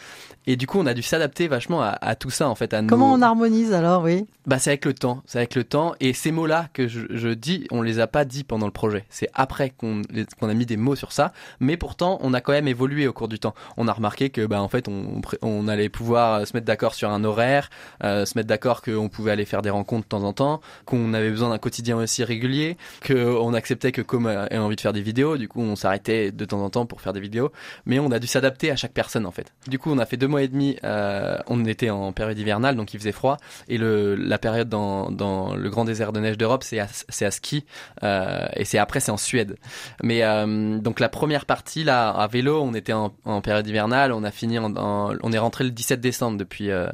Et 0.45 0.55
du 0.55 0.67
coup, 0.67 0.79
on 0.79 0.85
a 0.85 0.93
dû 0.93 1.01
s'adapter 1.01 1.47
vachement 1.47 1.81
à, 1.81 1.89
à, 1.89 2.15
tout 2.15 2.29
ça, 2.29 2.49
en 2.49 2.55
fait. 2.55 2.73
À 2.73 2.83
Comment 2.83 3.13
on 3.13 3.21
harmonise 3.21 3.73
alors, 3.73 4.03
oui? 4.03 4.25
Bah, 4.45 4.59
c'est 4.59 4.71
avec 4.71 4.85
le 4.85 4.93
temps. 4.93 5.21
C'est 5.25 5.37
avec 5.37 5.55
le 5.55 5.63
temps. 5.63 5.95
Et 5.99 6.13
ces 6.13 6.31
mots-là 6.31 6.67
que 6.73 6.87
je, 6.87 7.01
je 7.09 7.29
dit, 7.29 7.65
on 7.71 7.81
les 7.81 7.99
a 7.99 8.07
pas 8.07 8.25
dit 8.25 8.43
pendant 8.43 8.65
le 8.65 8.71
projet. 8.71 9.05
C'est 9.09 9.29
après 9.33 9.69
qu'on 9.69 10.01
qu'on 10.39 10.49
a 10.49 10.53
mis 10.53 10.65
des 10.65 10.77
mots 10.77 10.95
sur 10.95 11.11
ça, 11.11 11.31
mais 11.59 11.77
pourtant 11.77 12.17
on 12.21 12.33
a 12.33 12.41
quand 12.41 12.52
même 12.53 12.67
évolué 12.67 13.07
au 13.07 13.13
cours 13.13 13.27
du 13.27 13.39
temps. 13.39 13.53
On 13.77 13.87
a 13.87 13.93
remarqué 13.93 14.29
que 14.29 14.45
bah 14.45 14.61
en 14.61 14.67
fait 14.67 14.87
on, 14.87 15.67
allait 15.67 15.89
pouvoir 15.89 16.45
se 16.45 16.53
mettre 16.53 16.65
d'accord 16.65 16.93
sur 16.93 17.09
un 17.09 17.23
horaire, 17.23 17.69
euh, 18.03 18.25
se 18.25 18.37
mettre 18.37 18.47
d'accord 18.47 18.81
qu'on 18.81 19.09
pouvait 19.09 19.31
aller 19.31 19.45
faire 19.45 19.61
des 19.61 19.69
rencontres 19.69 20.03
de 20.03 20.09
temps 20.09 20.23
en 20.23 20.33
temps, 20.33 20.61
qu'on 20.85 21.13
avait 21.13 21.29
besoin 21.29 21.49
d'un 21.49 21.57
quotidien 21.57 21.97
aussi 21.97 22.23
régulier, 22.23 22.77
qu'on 23.05 23.53
acceptait 23.53 23.91
que 23.91 24.01
comme 24.01 24.27
ait 24.27 24.57
envie 24.57 24.75
de 24.75 24.81
faire 24.81 24.93
des 24.93 25.01
vidéos, 25.01 25.37
du 25.37 25.47
coup 25.47 25.61
on 25.61 25.75
s'arrêtait 25.75 26.31
de 26.31 26.45
temps 26.45 26.61
en 26.61 26.69
temps 26.69 26.85
pour 26.85 27.01
faire 27.01 27.13
des 27.13 27.21
vidéos, 27.21 27.51
mais 27.85 27.99
on 27.99 28.11
a 28.11 28.19
dû 28.19 28.27
s'adapter 28.27 28.71
à 28.71 28.75
chaque 28.75 28.93
personne 28.93 29.25
en 29.25 29.31
fait. 29.31 29.53
Du 29.67 29.79
coup 29.79 29.91
on 29.91 29.97
a 29.99 30.05
fait 30.05 30.17
deux 30.17 30.27
mois 30.27 30.43
et 30.43 30.47
demi, 30.47 30.77
euh, 30.83 31.37
on 31.47 31.63
était 31.65 31.89
en 31.89 32.11
période 32.11 32.37
hivernale 32.37 32.75
donc 32.75 32.93
il 32.93 32.99
faisait 32.99 33.11
froid 33.11 33.37
et 33.67 33.77
le 33.77 34.15
la 34.15 34.37
période 34.37 34.69
dans 34.69 35.55
le 35.55 35.69
grand 35.69 35.85
désert 35.85 36.11
de 36.11 36.19
neige 36.19 36.37
d'Europe 36.37 36.63
c'est 36.63 36.79
à 36.79 37.31
ski 37.31 37.65
euh, 38.03 38.45
et 38.55 38.65
c'est 38.65 38.77
après 38.77 38.99
c'est 38.99 39.11
en 39.11 39.17
Suède. 39.17 39.57
Mais 40.01 40.23
euh, 40.23 40.77
donc 40.79 40.99
la 40.99 41.09
première 41.09 41.45
partie 41.45 41.83
là 41.83 42.27
vélo 42.27 42.42
vélo, 42.43 42.61
on 42.61 42.73
était 42.73 42.93
en, 42.93 43.09
période 43.41 43.67
hivernale, 43.67 44.11
on 44.11 44.23
a 44.23 44.31
fini 44.31 44.59
en, 44.59 44.73
on 44.75 45.31
est 45.31 45.37
rentré 45.37 45.63
le 45.63 45.71
17 45.71 46.01
décembre 46.01 46.37
depuis 46.37 46.71
euh, 46.71 46.87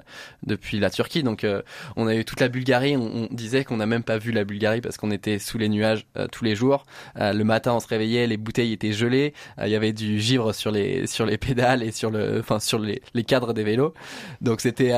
depuis 0.43 0.79
la 0.79 0.89
Turquie, 0.89 1.23
donc 1.23 1.43
euh, 1.43 1.61
on 1.95 2.07
a 2.07 2.15
eu 2.15 2.23
toute 2.23 2.39
la 2.39 2.47
Bulgarie. 2.47 2.95
On, 2.95 3.27
disait 3.31 3.63
qu'on 3.63 3.77
n'a 3.77 3.85
même 3.85 4.03
pas 4.03 4.17
vu 4.17 4.31
la 4.31 4.43
Bulgarie 4.43 4.81
parce 4.81 4.97
qu'on 4.97 5.11
était 5.11 5.39
sous 5.39 5.57
les 5.57 5.69
nuages 5.69 6.05
tous 6.31 6.43
les 6.43 6.55
jours. 6.55 6.85
le 7.15 7.43
matin, 7.43 7.73
on 7.73 7.79
se 7.79 7.87
réveillait, 7.87 8.27
les 8.27 8.37
bouteilles 8.37 8.73
étaient 8.73 8.91
gelées, 8.91 9.33
il 9.61 9.69
y 9.69 9.75
avait 9.75 9.93
du 9.93 10.19
givre 10.19 10.53
sur 10.53 10.71
les 10.71 11.07
sur 11.07 11.25
les 11.25 11.37
pédales 11.37 11.83
et 11.83 11.91
sur 11.91 12.09
le, 12.09 12.39
enfin 12.39 12.59
sur 12.59 12.79
les, 12.79 13.01
les 13.13 13.23
cadres 13.23 13.53
des 13.53 13.63
vélos. 13.63 13.93
Donc 14.41 14.61
c'était 14.61 14.91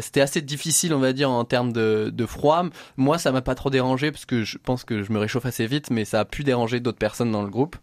c'était 0.00 0.20
assez 0.20 0.40
difficile, 0.40 0.94
on 0.94 0.98
va 0.98 1.12
dire, 1.12 1.30
en 1.30 1.44
termes 1.44 1.72
de, 1.72 2.10
de 2.12 2.26
froid. 2.26 2.64
Moi, 2.96 3.18
ça 3.18 3.32
m'a 3.32 3.42
pas 3.42 3.54
trop 3.54 3.70
dérangé 3.70 4.10
parce 4.10 4.24
que 4.24 4.44
je 4.44 4.58
pense 4.58 4.84
que 4.84 5.02
je 5.02 5.12
me 5.12 5.18
réchauffe 5.18 5.46
assez 5.46 5.66
vite, 5.66 5.90
mais 5.90 6.04
ça 6.04 6.20
a 6.20 6.24
pu 6.24 6.44
déranger 6.44 6.80
d'autres 6.80 6.98
personnes 6.98 7.30
dans 7.30 7.42
le 7.42 7.50
groupe. 7.50 7.76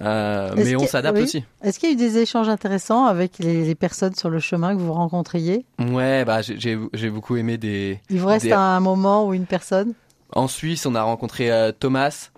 Euh, 0.00 0.52
mais 0.56 0.76
on 0.76 0.86
s'adapte 0.86 1.18
aussi. 1.18 1.44
Est-ce 1.62 1.78
qu'il 1.78 1.90
y 1.90 1.92
a 1.92 1.94
eu 1.94 1.98
des 1.98 2.18
échanges 2.18 2.48
intéressants 2.48 3.04
avec 3.04 3.38
les, 3.38 3.74
personnes 3.74 4.14
sur 4.14 4.30
le 4.30 4.38
chemin 4.38 4.74
que 4.74 4.80
vous 4.80 4.92
rencontriez? 4.92 5.66
Ouais, 5.78 6.24
bah 6.24 6.40
j'ai 6.42 7.10
beaucoup 7.10 7.36
aimé 7.36 7.58
des. 7.58 8.00
Il 8.08 8.20
vous 8.20 8.28
reste 8.28 8.50
un 8.50 8.80
moment 8.80 9.26
ou 9.26 9.34
une 9.34 9.46
personne? 9.46 9.94
En 10.32 10.48
Suisse, 10.48 10.86
on 10.86 10.94
a 10.94 11.02
rencontré 11.02 11.50
euh, 11.50 11.72
Thomas. 11.72 12.30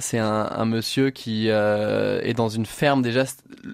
C'est 0.00 0.18
un, 0.18 0.64
monsieur 0.64 1.10
qui 1.10 1.46
euh, 1.48 2.20
est 2.22 2.34
dans 2.34 2.48
une 2.48 2.66
ferme 2.66 3.02
déjà. 3.02 3.24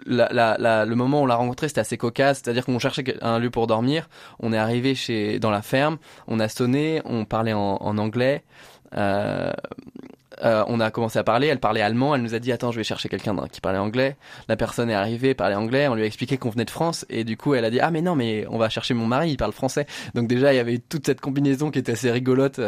le 0.06 0.94
moment 0.94 1.20
où 1.20 1.24
on 1.24 1.26
l'a 1.26 1.34
rencontré, 1.34 1.68
c'était 1.68 1.82
assez 1.82 1.98
cocasse. 1.98 2.40
C'est-à-dire 2.42 2.64
qu'on 2.64 2.78
cherchait 2.78 3.04
un 3.20 3.38
lieu 3.38 3.50
pour 3.50 3.66
dormir. 3.66 4.08
On 4.40 4.54
est 4.54 4.56
arrivé 4.56 4.94
chez 4.94 5.38
dans 5.38 5.50
la 5.50 5.60
ferme. 5.60 5.98
On 6.26 6.40
a 6.40 6.48
sonné. 6.48 7.02
On 7.04 7.26
parlait 7.26 7.52
en, 7.52 7.76
en 7.78 7.98
anglais. 7.98 8.42
Euh, 8.96 9.52
euh, 10.44 10.64
on 10.68 10.80
a 10.80 10.90
commencé 10.90 11.18
à 11.18 11.24
parler, 11.24 11.46
elle 11.46 11.60
parlait 11.60 11.80
allemand, 11.80 12.14
elle 12.14 12.22
nous 12.22 12.34
a 12.34 12.38
dit 12.38 12.52
attends 12.52 12.70
je 12.70 12.76
vais 12.76 12.84
chercher 12.84 13.08
quelqu'un 13.08 13.34
qui 13.50 13.60
parlait 13.60 13.78
anglais. 13.78 14.16
La 14.48 14.56
personne 14.56 14.90
est 14.90 14.94
arrivée, 14.94 15.34
parlait 15.34 15.54
anglais, 15.54 15.88
on 15.88 15.94
lui 15.94 16.02
a 16.02 16.06
expliqué 16.06 16.36
qu'on 16.36 16.50
venait 16.50 16.64
de 16.64 16.70
France 16.70 17.06
et 17.08 17.24
du 17.24 17.36
coup 17.36 17.54
elle 17.54 17.64
a 17.64 17.70
dit 17.70 17.80
ah 17.80 17.90
mais 17.90 18.02
non 18.02 18.14
mais 18.14 18.46
on 18.50 18.58
va 18.58 18.68
chercher 18.68 18.94
mon 18.94 19.06
mari, 19.06 19.30
il 19.30 19.36
parle 19.36 19.52
français. 19.52 19.86
Donc 20.14 20.28
déjà 20.28 20.52
il 20.52 20.56
y 20.56 20.60
avait 20.60 20.78
toute 20.78 21.06
cette 21.06 21.20
combinaison 21.20 21.70
qui 21.70 21.78
était 21.78 21.92
assez 21.92 22.10
rigolote. 22.10 22.60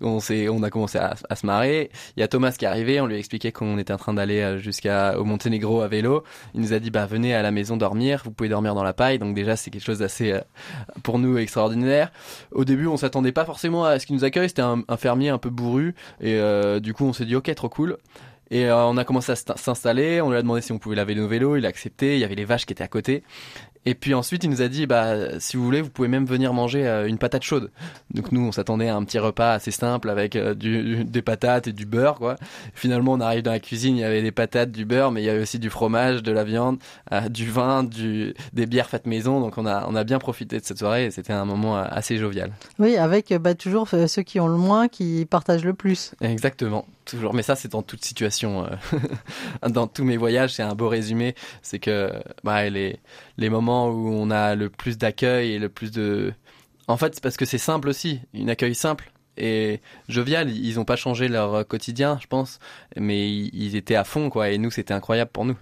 On 0.00 0.20
s'est, 0.20 0.48
on 0.48 0.62
a 0.62 0.70
commencé 0.70 0.98
à, 0.98 1.14
se 1.34 1.46
marrer. 1.46 1.90
Il 2.16 2.20
y 2.20 2.22
a 2.22 2.28
Thomas 2.28 2.52
qui 2.52 2.64
est 2.64 2.68
arrivé, 2.68 3.00
on 3.00 3.06
lui 3.06 3.14
a 3.14 3.18
expliqué 3.18 3.52
qu'on 3.52 3.78
était 3.78 3.92
en 3.92 3.98
train 3.98 4.14
d'aller 4.14 4.40
euh, 4.40 4.58
jusqu'à 4.58 5.18
au 5.18 5.24
Monténégro 5.24 5.82
à 5.82 5.88
vélo. 5.88 6.24
Il 6.54 6.60
nous 6.60 6.72
a 6.72 6.78
dit 6.78 6.90
bah 6.90 7.06
venez 7.06 7.34
à 7.34 7.42
la 7.42 7.50
maison 7.50 7.76
dormir, 7.76 8.22
vous 8.24 8.32
pouvez 8.32 8.48
dormir 8.48 8.74
dans 8.74 8.82
la 8.82 8.92
paille. 8.92 9.18
Donc 9.18 9.34
déjà 9.34 9.56
c'est 9.56 9.70
quelque 9.70 9.84
chose 9.84 10.00
d'assez 10.00 10.32
euh, 10.32 10.40
pour 11.02 11.18
nous 11.18 11.38
extraordinaire. 11.38 12.10
Au 12.50 12.64
début 12.64 12.86
on 12.86 12.96
s'attendait 12.96 13.32
pas 13.32 13.44
forcément 13.44 13.84
à 13.84 13.98
ce 13.98 14.06
qu'il 14.06 14.16
nous 14.16 14.24
accueille, 14.24 14.48
c'était 14.48 14.62
un, 14.62 14.84
fermier 14.98 15.28
un 15.28 15.38
peu 15.38 15.50
bourru 15.50 15.94
et 16.20 16.38
du 16.80 16.92
coup 16.92 17.04
on 17.04 17.12
s'est 17.20 17.26
dit 17.26 17.36
ok 17.36 17.54
trop 17.54 17.68
cool. 17.68 17.96
Et 18.50 18.66
euh, 18.66 18.84
on 18.86 18.96
a 18.96 19.04
commencé 19.04 19.32
à 19.32 19.36
s'installer, 19.36 20.20
on 20.20 20.30
lui 20.30 20.36
a 20.36 20.42
demandé 20.42 20.60
si 20.60 20.72
on 20.72 20.78
pouvait 20.78 20.96
laver 20.96 21.14
nos 21.14 21.28
vélos, 21.28 21.56
il 21.56 21.66
a 21.66 21.68
accepté, 21.68 22.14
il 22.14 22.20
y 22.20 22.24
avait 22.24 22.34
les 22.34 22.44
vaches 22.44 22.66
qui 22.66 22.72
étaient 22.72 22.82
à 22.82 22.88
côté. 22.88 23.22
Et 23.86 23.94
puis 23.94 24.12
ensuite, 24.12 24.44
il 24.44 24.50
nous 24.50 24.60
a 24.60 24.68
dit, 24.68 24.86
bah, 24.86 25.38
si 25.38 25.56
vous 25.56 25.64
voulez, 25.64 25.80
vous 25.80 25.88
pouvez 25.88 26.08
même 26.08 26.26
venir 26.26 26.52
manger 26.52 26.86
euh, 26.86 27.06
une 27.06 27.16
patate 27.16 27.44
chaude. 27.44 27.70
Donc 28.12 28.30
nous, 28.30 28.42
on 28.42 28.52
s'attendait 28.52 28.88
à 28.88 28.96
un 28.96 29.04
petit 29.04 29.18
repas 29.18 29.52
assez 29.52 29.70
simple 29.70 30.10
avec 30.10 30.36
euh, 30.36 30.54
du, 30.54 31.04
des 31.04 31.22
patates 31.22 31.68
et 31.68 31.72
du 31.72 31.86
beurre, 31.86 32.16
quoi. 32.16 32.36
Finalement, 32.74 33.12
on 33.12 33.20
arrive 33.20 33.42
dans 33.42 33.52
la 33.52 33.60
cuisine, 33.60 33.96
il 33.96 34.00
y 34.00 34.04
avait 34.04 34.20
des 34.20 34.32
patates, 34.32 34.70
du 34.70 34.84
beurre, 34.84 35.12
mais 35.12 35.22
il 35.22 35.26
y 35.26 35.30
avait 35.30 35.40
aussi 35.40 35.58
du 35.58 35.70
fromage, 35.70 36.22
de 36.22 36.32
la 36.32 36.44
viande, 36.44 36.78
du 37.30 37.48
vin, 37.48 37.84
du, 37.84 38.34
des 38.52 38.66
bières 38.66 38.90
faites 38.90 39.06
maison. 39.06 39.40
Donc 39.40 39.56
on 39.56 39.64
a, 39.64 39.86
on 39.88 39.94
a 39.94 40.04
bien 40.04 40.18
profité 40.18 40.58
de 40.58 40.64
cette 40.64 40.78
soirée 40.78 41.06
et 41.06 41.10
c'était 41.10 41.32
un 41.32 41.46
moment 41.46 41.76
assez 41.76 42.18
jovial. 42.18 42.52
Oui, 42.78 42.96
avec 42.96 43.32
bah, 43.34 43.54
toujours 43.54 43.88
ceux 43.88 44.22
qui 44.22 44.40
ont 44.40 44.48
le 44.48 44.56
moins 44.56 44.88
qui 44.88 45.24
partagent 45.24 45.64
le 45.64 45.74
plus. 45.74 46.12
Exactement, 46.20 46.84
toujours. 47.10 47.34
Mais 47.34 47.42
ça, 47.42 47.56
c'est 47.56 47.72
dans 47.72 47.82
toute 47.82 48.04
situation. 48.04 48.68
dans 49.68 49.86
tous 49.86 50.04
mes 50.04 50.16
voyages, 50.16 50.54
c'est 50.54 50.62
un 50.62 50.74
beau 50.74 50.88
résumé. 50.88 51.34
C'est 51.62 51.78
que 51.78 52.12
bah, 52.44 52.68
les, 52.68 53.00
les 53.36 53.50
moments 53.50 53.88
où 53.88 54.08
on 54.08 54.30
a 54.30 54.54
le 54.54 54.70
plus 54.70 54.98
d'accueil 54.98 55.52
et 55.52 55.58
le 55.58 55.68
plus 55.68 55.90
de... 55.90 56.32
En 56.88 56.96
fait, 56.96 57.14
c'est 57.14 57.22
parce 57.22 57.36
que 57.36 57.44
c'est 57.44 57.58
simple 57.58 57.88
aussi, 57.88 58.20
une 58.32 58.50
accueil 58.50 58.74
simple 58.74 59.12
et 59.40 59.80
jovial. 60.08 60.50
Ils 60.50 60.76
n'ont 60.76 60.84
pas 60.84 60.96
changé 60.96 61.28
leur 61.28 61.66
quotidien, 61.66 62.18
je 62.20 62.26
pense, 62.26 62.58
mais 62.96 63.28
ils 63.30 63.74
étaient 63.74 63.96
à 63.96 64.04
fond, 64.04 64.30
quoi. 64.30 64.50
Et 64.50 64.58
nous, 64.58 64.70
c'était 64.70 64.94
incroyable 64.94 65.30
pour 65.32 65.44
nous. 65.44 65.56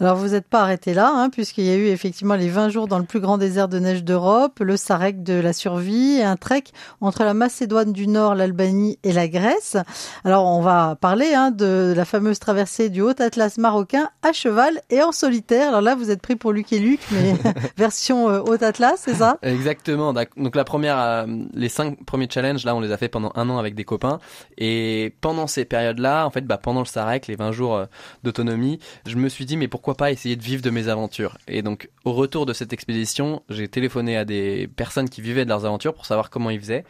Alors, 0.00 0.16
vous 0.16 0.28
n'êtes 0.28 0.46
pas 0.46 0.62
arrêté 0.62 0.94
là, 0.94 1.10
hein, 1.14 1.30
puisqu'il 1.30 1.64
y 1.64 1.70
a 1.70 1.76
eu 1.76 1.86
effectivement 1.86 2.34
les 2.34 2.48
20 2.48 2.68
jours 2.68 2.88
dans 2.88 2.98
le 2.98 3.04
plus 3.04 3.20
grand 3.20 3.38
désert 3.38 3.68
de 3.68 3.78
neige 3.78 4.04
d'Europe, 4.04 4.60
le 4.60 4.76
Sarek 4.76 5.22
de 5.22 5.34
la 5.34 5.52
survie 5.52 6.18
et 6.18 6.24
un 6.24 6.36
trek 6.36 6.64
entre 7.00 7.24
la 7.24 7.34
Macédoine 7.34 7.92
du 7.92 8.06
Nord, 8.06 8.34
l'Albanie 8.34 8.98
et 9.02 9.12
la 9.12 9.28
Grèce. 9.28 9.76
Alors, 10.24 10.46
on 10.46 10.60
va 10.60 10.96
parler 11.00 11.32
hein, 11.34 11.50
de 11.50 11.94
la 11.96 12.04
fameuse 12.04 12.38
traversée 12.38 12.90
du 12.90 13.00
Haut 13.00 13.20
Atlas 13.20 13.58
marocain 13.58 14.10
à 14.22 14.32
cheval 14.32 14.80
et 14.90 15.02
en 15.02 15.12
solitaire. 15.12 15.68
Alors 15.68 15.80
là, 15.80 15.94
vous 15.94 16.10
êtes 16.10 16.20
pris 16.20 16.36
pour 16.36 16.52
Luc 16.52 16.72
et 16.72 16.78
Luc, 16.78 17.00
mais 17.10 17.34
version 17.76 18.28
euh, 18.28 18.40
Haut 18.40 18.62
Atlas, 18.62 19.00
c'est 19.04 19.14
ça? 19.14 19.38
Exactement. 19.42 20.12
Donc 20.12 20.56
la 20.56 20.64
première, 20.64 20.98
euh, 20.98 21.26
les 21.54 21.68
cinq 21.68 22.04
premiers 22.04 22.28
challenges, 22.28 22.64
là, 22.64 22.74
on 22.74 22.80
les 22.80 22.92
a 22.92 22.96
fait 22.96 23.08
pendant 23.08 23.21
un 23.34 23.48
an 23.50 23.58
avec 23.58 23.74
des 23.74 23.84
copains. 23.84 24.18
Et 24.58 25.14
pendant 25.20 25.46
ces 25.46 25.64
périodes-là, 25.64 26.26
en 26.26 26.30
fait, 26.30 26.46
bah, 26.46 26.58
pendant 26.58 26.80
le 26.80 26.86
Sarek, 26.86 27.26
les 27.26 27.36
20 27.36 27.52
jours 27.52 27.76
euh, 27.76 27.86
d'autonomie, 28.22 28.78
je 29.06 29.16
me 29.16 29.28
suis 29.28 29.44
dit, 29.44 29.56
mais 29.56 29.68
pourquoi 29.68 29.94
pas 29.94 30.10
essayer 30.10 30.36
de 30.36 30.42
vivre 30.42 30.62
de 30.62 30.70
mes 30.70 30.88
aventures? 30.88 31.38
Et 31.46 31.62
donc, 31.62 31.90
au 32.04 32.12
retour 32.12 32.46
de 32.46 32.52
cette 32.52 32.72
expédition, 32.72 33.42
j'ai 33.48 33.68
téléphoné 33.68 34.16
à 34.16 34.24
des 34.24 34.68
personnes 34.68 35.08
qui 35.08 35.20
vivaient 35.20 35.44
de 35.44 35.50
leurs 35.50 35.64
aventures 35.64 35.94
pour 35.94 36.06
savoir 36.06 36.30
comment 36.30 36.50
ils 36.50 36.60
faisaient. 36.60 36.84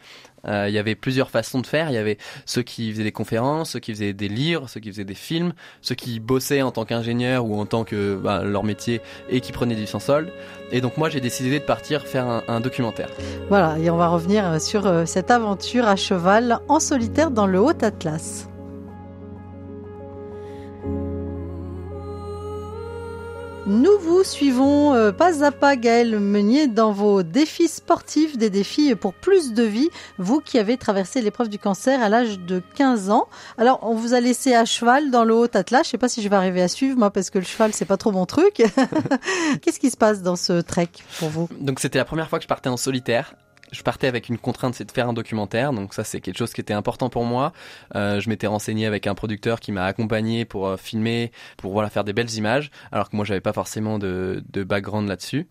Euh, 0.47 0.67
il 0.67 0.73
y 0.73 0.77
avait 0.77 0.95
plusieurs 0.95 1.29
façons 1.29 1.61
de 1.61 1.67
faire. 1.67 1.89
Il 1.89 1.93
y 1.93 1.97
avait 1.97 2.17
ceux 2.45 2.63
qui 2.63 2.91
faisaient 2.91 3.03
des 3.03 3.11
conférences, 3.11 3.71
ceux 3.71 3.79
qui 3.79 3.93
faisaient 3.93 4.13
des 4.13 4.27
livres, 4.27 4.67
ceux 4.69 4.79
qui 4.79 4.91
faisaient 4.91 5.05
des 5.05 5.13
films, 5.15 5.53
ceux 5.81 5.95
qui 5.95 6.19
bossaient 6.19 6.61
en 6.61 6.71
tant 6.71 6.85
qu'ingénieur 6.85 7.45
ou 7.45 7.59
en 7.59 7.65
tant 7.65 7.83
que 7.83 8.15
bah, 8.15 8.43
leur 8.43 8.63
métier 8.63 9.01
et 9.29 9.41
qui 9.41 9.51
prenaient 9.51 9.75
du 9.75 9.87
sans 9.87 9.99
solde. 9.99 10.31
Et 10.71 10.81
donc 10.81 10.97
moi 10.97 11.09
j'ai 11.09 11.21
décidé 11.21 11.59
de 11.59 11.65
partir 11.65 12.01
faire 12.01 12.27
un, 12.27 12.43
un, 12.47 12.59
documentaire. 12.59 13.09
Voilà, 13.49 13.77
et 13.79 13.89
on 13.89 13.97
va 13.97 14.07
revenir 14.07 14.59
sur 14.61 14.85
euh, 14.85 15.05
cette 15.05 15.31
aventure 15.31 15.87
à 15.87 15.95
cheval 15.95 16.59
en 16.67 16.79
solitaire 16.79 17.31
dans 17.31 17.47
le 17.47 17.59
Haut 17.59 17.83
Atlas. 17.83 18.47
Nous 23.65 23.97
vous 24.01 24.25
suivons 24.25 24.93
euh, 24.93 25.13
pas 25.13 25.45
à 25.45 25.51
pas, 25.51 25.77
Gaël 25.77 26.19
Meunier, 26.19 26.67
dans 26.67 26.91
vos 26.91 27.23
défis 27.23 27.69
sportifs, 27.69 28.37
des 28.37 28.49
défis 28.49 28.93
pour 28.93 29.13
plus 29.13 29.53
de 29.53 29.63
vie. 29.63 29.89
Vous 30.17 30.41
qui 30.41 30.59
avez 30.59 30.75
traversé 30.75 31.21
l'épreuve 31.21 31.47
du 31.47 31.57
cancer 31.57 32.03
à 32.03 32.09
l'âge 32.09 32.39
de 32.39 32.61
15 32.75 33.09
ans. 33.09 33.29
Alors, 33.57 33.79
on 33.83 33.95
vous 33.95 34.13
a 34.13 34.19
laissé 34.19 34.53
à 34.53 34.65
cheval 34.65 35.11
dans 35.11 35.23
le 35.23 35.33
Haut-Atlas. 35.33 35.85
Je 35.85 35.91
sais 35.91 35.97
pas 35.97 36.09
si 36.09 36.21
je 36.21 36.27
vais 36.27 36.35
arriver 36.35 36.61
à 36.61 36.67
suivre, 36.67 36.97
moi, 36.97 37.09
parce 37.09 37.29
que 37.29 37.39
le 37.39 37.45
cheval, 37.45 37.71
c'est 37.73 37.85
pas 37.85 37.95
trop 37.95 38.11
mon 38.11 38.25
truc. 38.25 38.55
Qu'est-ce 39.61 39.79
qui 39.79 39.89
se 39.89 39.97
passe 39.97 40.21
dans 40.21 40.35
ce 40.35 40.59
trek 40.59 40.89
pour 41.19 41.29
vous? 41.29 41.47
Donc, 41.57 41.79
c'était 41.79 41.99
la 41.99 42.05
première 42.05 42.27
fois 42.27 42.39
que 42.39 42.43
je 42.43 42.49
partais 42.49 42.69
en 42.69 42.75
solitaire 42.75 43.33
je 43.71 43.81
partais 43.81 44.07
avec 44.07 44.29
une 44.29 44.37
contrainte, 44.37 44.75
c'est 44.75 44.85
de 44.85 44.91
faire 44.91 45.09
un 45.09 45.13
documentaire. 45.13 45.73
Donc 45.73 45.93
ça, 45.93 46.03
c'est 46.03 46.21
quelque 46.21 46.37
chose 46.37 46.53
qui 46.53 46.61
était 46.61 46.73
important 46.73 47.09
pour 47.09 47.25
moi. 47.25 47.53
Euh, 47.95 48.19
je 48.19 48.29
m'étais 48.29 48.47
renseigné 48.47 48.85
avec 48.85 49.07
un 49.07 49.15
producteur 49.15 49.59
qui 49.59 49.71
m'a 49.71 49.85
accompagné 49.85 50.45
pour 50.45 50.67
euh, 50.67 50.77
filmer, 50.77 51.31
pour 51.57 51.73
voilà 51.73 51.89
faire 51.89 52.03
des 52.03 52.13
belles 52.13 52.33
images, 52.35 52.71
alors 52.91 53.09
que 53.09 53.15
moi, 53.15 53.25
j'avais 53.25 53.41
pas 53.41 53.53
forcément 53.53 53.99
de, 53.99 54.43
de 54.51 54.63
background 54.63 55.07
là-dessus. 55.07 55.47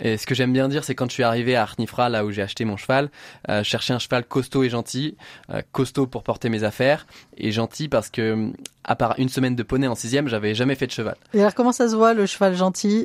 Et 0.00 0.16
ce 0.16 0.26
que 0.26 0.34
j'aime 0.34 0.52
bien 0.52 0.68
dire, 0.68 0.84
c'est 0.84 0.94
quand 0.94 1.08
je 1.08 1.14
suis 1.14 1.22
arrivé 1.22 1.56
à 1.56 1.62
Arnifra, 1.62 2.08
là 2.08 2.24
où 2.24 2.30
j'ai 2.30 2.42
acheté 2.42 2.64
mon 2.64 2.76
cheval, 2.76 3.10
euh, 3.48 3.62
chercher 3.62 3.94
un 3.94 3.98
cheval 3.98 4.24
costaud 4.24 4.62
et 4.62 4.68
gentil, 4.68 5.16
euh, 5.50 5.62
costaud 5.72 6.06
pour 6.06 6.22
porter 6.22 6.48
mes 6.48 6.64
affaires, 6.64 7.06
et 7.36 7.50
gentil 7.52 7.88
parce 7.88 8.10
que 8.10 8.52
à 8.86 8.96
part 8.96 9.14
une 9.18 9.28
semaine 9.28 9.54
de 9.56 9.62
poney 9.62 9.86
en 9.86 9.94
sixième, 9.94 10.28
j'avais 10.28 10.54
jamais 10.54 10.74
fait 10.74 10.86
de 10.86 10.92
cheval. 10.92 11.16
Et 11.34 11.40
alors 11.40 11.54
comment 11.54 11.72
ça 11.72 11.88
se 11.88 11.96
voit 11.96 12.14
le 12.14 12.24
cheval 12.26 12.56
gentil 12.56 13.04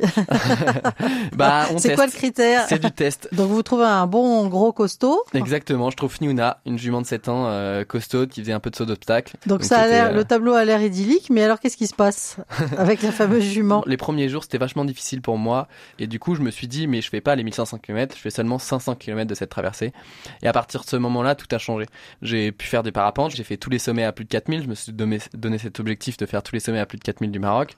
Bah, 1.34 1.66
c'est 1.78 1.96
quoi 1.96 2.06
le 2.06 2.12
critère 2.12 2.66
C'est 2.70 2.80
du 2.80 2.92
test. 2.92 3.28
Donc 3.34 3.50
vous 3.50 3.64
trouvez 3.64 3.86
un 3.86 4.08
bon 4.08 4.48
gros 4.48 4.72
costaud 4.72 5.24
Exactement. 5.34 5.90
Je 5.90 5.98
trouve 5.98 6.14
Fniuna, 6.14 6.60
une 6.66 6.78
jument 6.78 7.02
de 7.02 7.08
7 7.08 7.30
ans, 7.30 7.48
euh, 7.48 7.84
costaude, 7.84 8.30
qui 8.30 8.42
faisait 8.42 8.54
un 8.54 8.60
peu 8.60 8.70
de 8.70 8.76
saut 8.76 8.86
d'obstacle. 8.86 9.36
Donc, 9.46 9.64
ça 9.64 9.80
a 9.80 9.88
l'air, 9.88 10.08
euh, 10.08 10.14
le 10.14 10.26
tableau 10.26 10.54
a 10.54 10.64
l'air 10.66 10.82
idyllique, 10.82 11.30
mais 11.30 11.44
alors 11.44 11.60
qu'est-ce 11.60 11.78
qui 11.78 11.88
se 11.88 11.96
passe 11.96 12.38
avec 12.78 13.02
la 13.02 13.12
fameuse 13.12 13.44
jument 13.44 13.84
Les 13.88 13.98
premiers 13.98 14.30
jours, 14.30 14.44
c'était 14.44 14.58
vachement 14.58 14.86
difficile 14.86 15.22
pour 15.22 15.38
moi, 15.38 15.68
et 16.00 16.08
du 16.08 16.20
coup, 16.20 16.36
je 16.36 16.42
me 16.42 16.52
suis 16.52 16.68
dit, 16.68 16.88
mais 16.88 17.02
je 17.02 17.10
fais 17.10 17.22
pas 17.22 17.36
les 17.36 17.44
1500 17.44 17.80
km, 17.80 18.16
je 18.16 18.22
fais 18.22 18.30
seulement 18.30 18.60
500 18.60 18.96
km 18.96 19.28
de 19.28 19.36
cette 19.36 19.50
traversée. 19.50 19.94
Et 20.44 20.48
à 20.48 20.54
partir 20.54 20.82
de 20.82 20.86
ce 20.88 20.96
moment-là, 20.98 21.36
tout 21.36 21.48
a 21.52 21.58
changé. 21.58 21.86
J'ai 22.22 22.52
pu 22.52 22.68
faire 22.68 22.84
des 22.84 22.92
parapentes, 22.92 23.32
j'ai 23.32 23.44
fait 23.44 23.58
tous 23.58 23.70
les 23.70 23.80
sommets 23.80 24.04
à 24.04 24.12
plus 24.12 24.26
de 24.26 24.30
4000, 24.30 24.64
je 24.64 24.68
me 24.68 24.76
suis 24.76 24.92
donné, 24.92 25.20
donné 25.34 25.58
objectif 25.80 26.18
de 26.18 26.26
faire 26.26 26.44
tous 26.44 26.54
les 26.54 26.60
sommets 26.60 26.80
à 26.80 26.86
plus 26.86 26.98
de 26.98 27.04
4000 27.04 27.32
du 27.32 27.40
Maroc. 27.40 27.76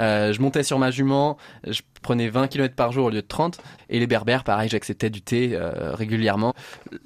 Euh, 0.00 0.32
je 0.32 0.40
montais 0.40 0.62
sur 0.62 0.78
ma 0.78 0.90
jument, 0.90 1.36
je 1.66 1.82
prenais 2.02 2.28
20 2.28 2.48
km 2.48 2.74
par 2.74 2.92
jour 2.92 3.06
au 3.06 3.10
lieu 3.10 3.22
de 3.22 3.26
30. 3.26 3.58
Et 3.90 3.98
les 3.98 4.06
berbères, 4.06 4.44
pareil, 4.44 4.68
j'acceptais 4.68 5.10
du 5.10 5.22
thé 5.22 5.50
euh, 5.52 5.94
régulièrement. 5.94 6.54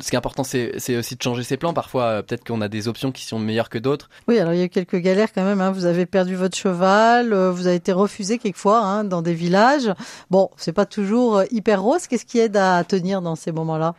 Ce 0.01 0.11
qui 0.11 0.15
est 0.15 0.19
important, 0.19 0.45
c'est 0.45 0.97
aussi 0.97 1.17
de 1.17 1.23
changer 1.23 1.43
ses 1.43 1.57
plans. 1.57 1.75
Parfois, 1.75 2.05
euh, 2.05 2.23
peut-être 2.23 2.45
qu'on 2.45 2.61
a 2.61 2.69
des 2.69 2.89
options 2.89 3.13
qui 3.13 3.25
sont 3.25 3.39
meilleures 3.39 3.69
que 3.69 3.79
d'autres. 3.79 4.09
Oui, 4.29 4.39
alors 4.39 4.55
il 4.55 4.61
y 4.61 4.63
a 4.63 4.69
quelques 4.69 4.97
galères 4.97 5.33
quand 5.33 5.45
même. 5.45 5.61
Hein. 5.61 5.73
Vous 5.73 5.87
avez 5.87 6.07
perdu 6.07 6.37
votre 6.37 6.57
cheval, 6.57 7.35
vous 7.35 7.67
avez 7.67 7.77
été 7.77 7.93
refusé 7.93 8.39
quelquefois 8.39 8.81
hein, 8.81 9.05
dans 9.05 9.23
des 9.23 9.35
villages. 9.35 9.93
Bon, 10.31 10.51
c'est 10.57 10.73
pas 10.73 10.87
toujours 10.87 11.43
hyper 11.51 11.83
rose. 11.83 12.07
Qu'est-ce 12.07 12.27
qui 12.27 12.39
aide 12.39 12.57
à 12.57 12.85
tenir 12.85 13.21
dans 13.21 13.35
ces 13.35 13.53
moments-là? 13.53 13.95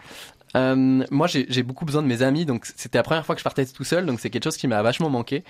Euh, 0.56 1.04
moi, 1.12 1.28
j'ai 1.28 1.46
j'ai 1.50 1.62
beaucoup 1.64 1.86
besoin 1.86 2.02
de 2.02 2.08
mes 2.08 2.22
amis, 2.22 2.46
donc 2.46 2.66
c'était 2.76 2.98
la 2.98 3.04
première 3.04 3.26
fois 3.26 3.36
que 3.36 3.40
je 3.40 3.44
partais 3.44 3.66
tout 3.66 3.84
seul, 3.84 4.06
donc 4.06 4.20
c'est 4.20 4.30
quelque 4.30 4.46
chose 4.46 4.58
qui 4.58 4.68
m'a 4.68 4.82
vachement 4.82 5.10
manqué. 5.10 5.44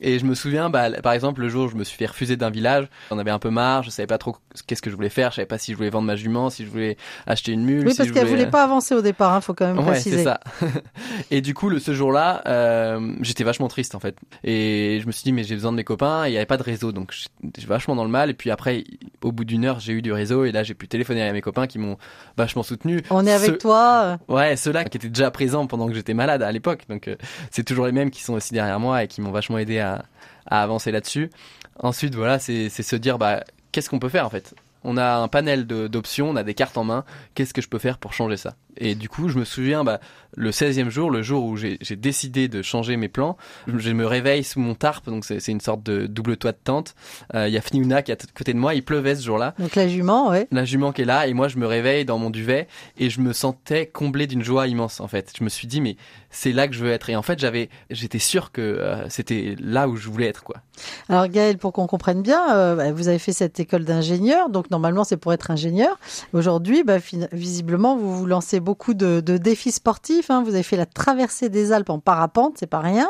Et 0.00 0.18
je 0.18 0.24
me 0.24 0.34
souviens, 0.34 0.68
bah, 0.68 0.90
par 1.02 1.12
exemple, 1.12 1.40
le 1.40 1.48
jour 1.48 1.66
où 1.66 1.68
je 1.68 1.76
me 1.76 1.84
suis 1.84 1.96
fait 1.96 2.06
refuser 2.06 2.36
d'un 2.36 2.50
village, 2.50 2.88
j'en 3.10 3.18
avais 3.18 3.30
un 3.30 3.38
peu 3.38 3.50
marre, 3.50 3.82
je 3.82 3.90
savais 3.90 4.06
pas 4.06 4.18
trop 4.18 4.36
qu'est-ce 4.66 4.82
que 4.82 4.90
je 4.90 4.96
voulais 4.96 5.08
faire, 5.08 5.30
je 5.30 5.36
savais 5.36 5.46
pas 5.46 5.58
si 5.58 5.72
je 5.72 5.76
voulais 5.76 5.90
vendre 5.90 6.06
ma 6.06 6.16
jument, 6.16 6.50
si 6.50 6.64
je 6.64 6.70
voulais 6.70 6.96
acheter 7.26 7.52
une 7.52 7.64
mule. 7.64 7.86
Oui, 7.86 7.94
parce 7.96 8.10
qu'elle 8.10 8.24
voulais- 8.26 8.40
voulait 8.42 8.50
pas 8.50 8.64
avancer 8.64 8.94
au 8.94 9.00
départ, 9.02 9.32
hein, 9.32 9.40
faut 9.40 9.54
quand 9.54 9.66
même 9.66 9.78
Ouais, 9.78 9.92
préciser. 9.92 10.18
c'est 10.18 10.24
ça. 10.24 10.40
et 11.30 11.40
du 11.40 11.54
coup, 11.54 11.68
le, 11.68 11.78
ce 11.78 11.94
jour-là, 11.94 12.42
euh, 12.46 13.14
j'étais 13.20 13.44
vachement 13.44 13.68
triste 13.68 13.94
en 13.94 14.00
fait. 14.00 14.16
Et 14.44 14.98
je 15.00 15.06
me 15.06 15.12
suis 15.12 15.22
dit, 15.24 15.32
mais 15.32 15.44
j'ai 15.44 15.54
besoin 15.54 15.72
de 15.72 15.76
mes 15.76 15.84
copains. 15.84 16.26
Il 16.26 16.30
n'y 16.30 16.36
avait 16.36 16.46
pas 16.46 16.56
de 16.56 16.62
réseau, 16.62 16.92
donc 16.92 17.12
j'étais 17.42 17.66
vachement 17.66 17.94
dans 17.96 18.04
le 18.04 18.10
mal. 18.10 18.30
Et 18.30 18.34
puis 18.34 18.50
après, 18.50 18.84
au 19.22 19.32
bout 19.32 19.44
d'une 19.44 19.64
heure, 19.64 19.80
j'ai 19.80 19.92
eu 19.92 20.02
du 20.02 20.12
réseau. 20.12 20.44
Et 20.44 20.52
là, 20.52 20.62
j'ai 20.62 20.74
pu 20.74 20.88
téléphoner 20.88 21.22
à 21.22 21.32
mes 21.32 21.40
copains 21.40 21.66
qui 21.66 21.78
m'ont 21.78 21.96
vachement 22.36 22.62
soutenu. 22.62 23.00
On 23.10 23.26
est 23.26 23.32
avec 23.32 23.58
toi. 23.58 24.18
Ouais, 24.42 24.56
ceux-là 24.56 24.84
qui 24.84 24.96
étaient 24.96 25.08
déjà 25.08 25.30
présents 25.30 25.68
pendant 25.68 25.86
que 25.86 25.94
j'étais 25.94 26.14
malade 26.14 26.42
à 26.42 26.50
l'époque. 26.50 26.82
Donc 26.88 27.06
euh, 27.06 27.16
c'est 27.50 27.62
toujours 27.62 27.86
les 27.86 27.92
mêmes 27.92 28.10
qui 28.10 28.22
sont 28.22 28.34
aussi 28.34 28.52
derrière 28.52 28.80
moi 28.80 29.04
et 29.04 29.08
qui 29.08 29.20
m'ont 29.20 29.30
vachement 29.30 29.58
aidé 29.58 29.78
à, 29.78 30.04
à 30.46 30.62
avancer 30.62 30.90
là-dessus. 30.90 31.30
Ensuite, 31.78 32.14
voilà, 32.14 32.38
c'est 32.38 32.68
se 32.68 32.96
dire, 32.96 33.18
bah, 33.18 33.44
qu'est-ce 33.70 33.88
qu'on 33.88 33.98
peut 34.00 34.08
faire 34.08 34.26
en 34.26 34.30
fait? 34.30 34.54
On 34.84 34.96
a 34.96 35.14
un 35.14 35.28
panel 35.28 35.64
d'options, 35.64 36.30
on 36.30 36.34
a 36.34 36.42
des 36.42 36.54
cartes 36.54 36.76
en 36.76 36.82
main. 36.82 37.04
Qu'est-ce 37.34 37.54
que 37.54 37.62
je 37.62 37.68
peux 37.68 37.78
faire 37.78 37.98
pour 37.98 38.14
changer 38.14 38.36
ça? 38.36 38.56
Et 38.76 38.96
du 38.96 39.08
coup, 39.08 39.28
je 39.28 39.38
me 39.38 39.44
souviens, 39.44 39.84
bah, 39.84 40.00
le 40.36 40.50
16e 40.50 40.88
jour, 40.88 41.10
le 41.10 41.22
jour 41.22 41.44
où 41.44 41.56
j'ai 41.56 41.78
décidé 41.96 42.48
de 42.48 42.62
changer 42.62 42.96
mes 42.96 43.08
plans, 43.08 43.36
je 43.66 43.90
me 43.90 44.06
réveille 44.06 44.44
sous 44.44 44.60
mon 44.60 44.74
tarp, 44.74 45.06
donc 45.06 45.24
c'est 45.24 45.46
une 45.48 45.60
sorte 45.60 45.82
de 45.82 46.06
double 46.06 46.36
toit 46.36 46.52
de 46.52 46.58
tente. 46.62 46.94
Euh, 47.34 47.48
Il 47.48 47.54
y 47.54 47.58
a 47.58 47.60
Fniouna 47.60 48.02
qui 48.02 48.12
est 48.12 48.24
à 48.24 48.26
côté 48.34 48.52
de 48.52 48.58
moi, 48.58 48.74
il 48.74 48.82
pleuvait 48.82 49.14
ce 49.14 49.22
jour-là 49.24 49.54
Donc 49.58 49.74
la 49.74 49.88
jument, 49.88 50.30
ouais. 50.30 50.48
la 50.50 50.64
jument 50.64 50.92
qui 50.92 51.02
est 51.02 51.06
là 51.06 51.26
et 51.26 51.34
moi 51.34 51.48
je 51.48 51.58
me 51.58 51.66
réveille 51.66 52.04
dans 52.04 52.18
mon 52.18 52.30
duvet 52.30 52.66
et 52.98 53.10
je 53.10 53.20
me 53.20 53.32
sentais 53.32 53.86
comblé 53.86 54.26
d'une 54.26 54.42
joie 54.42 54.66
immense 54.68 55.00
en 55.00 55.08
fait. 55.08 55.32
Je 55.38 55.44
me 55.44 55.48
suis 55.48 55.66
dit 55.66 55.80
mais 55.80 55.96
c'est 56.30 56.52
là 56.52 56.66
que 56.68 56.74
je 56.74 56.82
veux 56.84 56.90
être 56.90 57.10
et 57.10 57.16
en 57.16 57.22
fait 57.22 57.38
j'avais 57.38 57.68
j'étais 57.90 58.18
sûr 58.18 58.52
que 58.52 58.62
euh, 58.62 59.08
c'était 59.08 59.54
là 59.60 59.88
où 59.88 59.96
je 59.96 60.08
voulais 60.08 60.26
être 60.26 60.42
quoi. 60.42 60.56
Alors 61.08 61.28
Gaël, 61.28 61.58
pour 61.58 61.72
qu'on 61.72 61.86
comprenne 61.86 62.22
bien, 62.22 62.54
euh, 62.54 62.74
bah, 62.74 62.92
vous 62.92 63.08
avez 63.08 63.18
fait 63.18 63.32
cette 63.32 63.60
école 63.60 63.84
d'ingénieur, 63.84 64.48
donc 64.48 64.70
normalement 64.70 65.04
c'est 65.04 65.16
pour 65.16 65.32
être 65.32 65.50
ingénieur. 65.50 65.98
Aujourd'hui, 66.32 66.82
bah, 66.82 66.96
visiblement, 67.32 67.96
vous 67.96 68.16
vous 68.16 68.26
lancez 68.26 68.60
beaucoup 68.60 68.94
de, 68.94 69.20
de 69.20 69.36
défis 69.36 69.72
sportifs. 69.72 70.21
Hein. 70.30 70.42
Vous 70.42 70.54
avez 70.54 70.62
fait 70.62 70.76
la 70.76 70.86
traversée 70.86 71.48
des 71.48 71.72
Alpes 71.72 71.90
en 71.90 71.98
parapente, 71.98 72.54
c'est 72.58 72.66
pas 72.66 72.80
rien. 72.80 73.08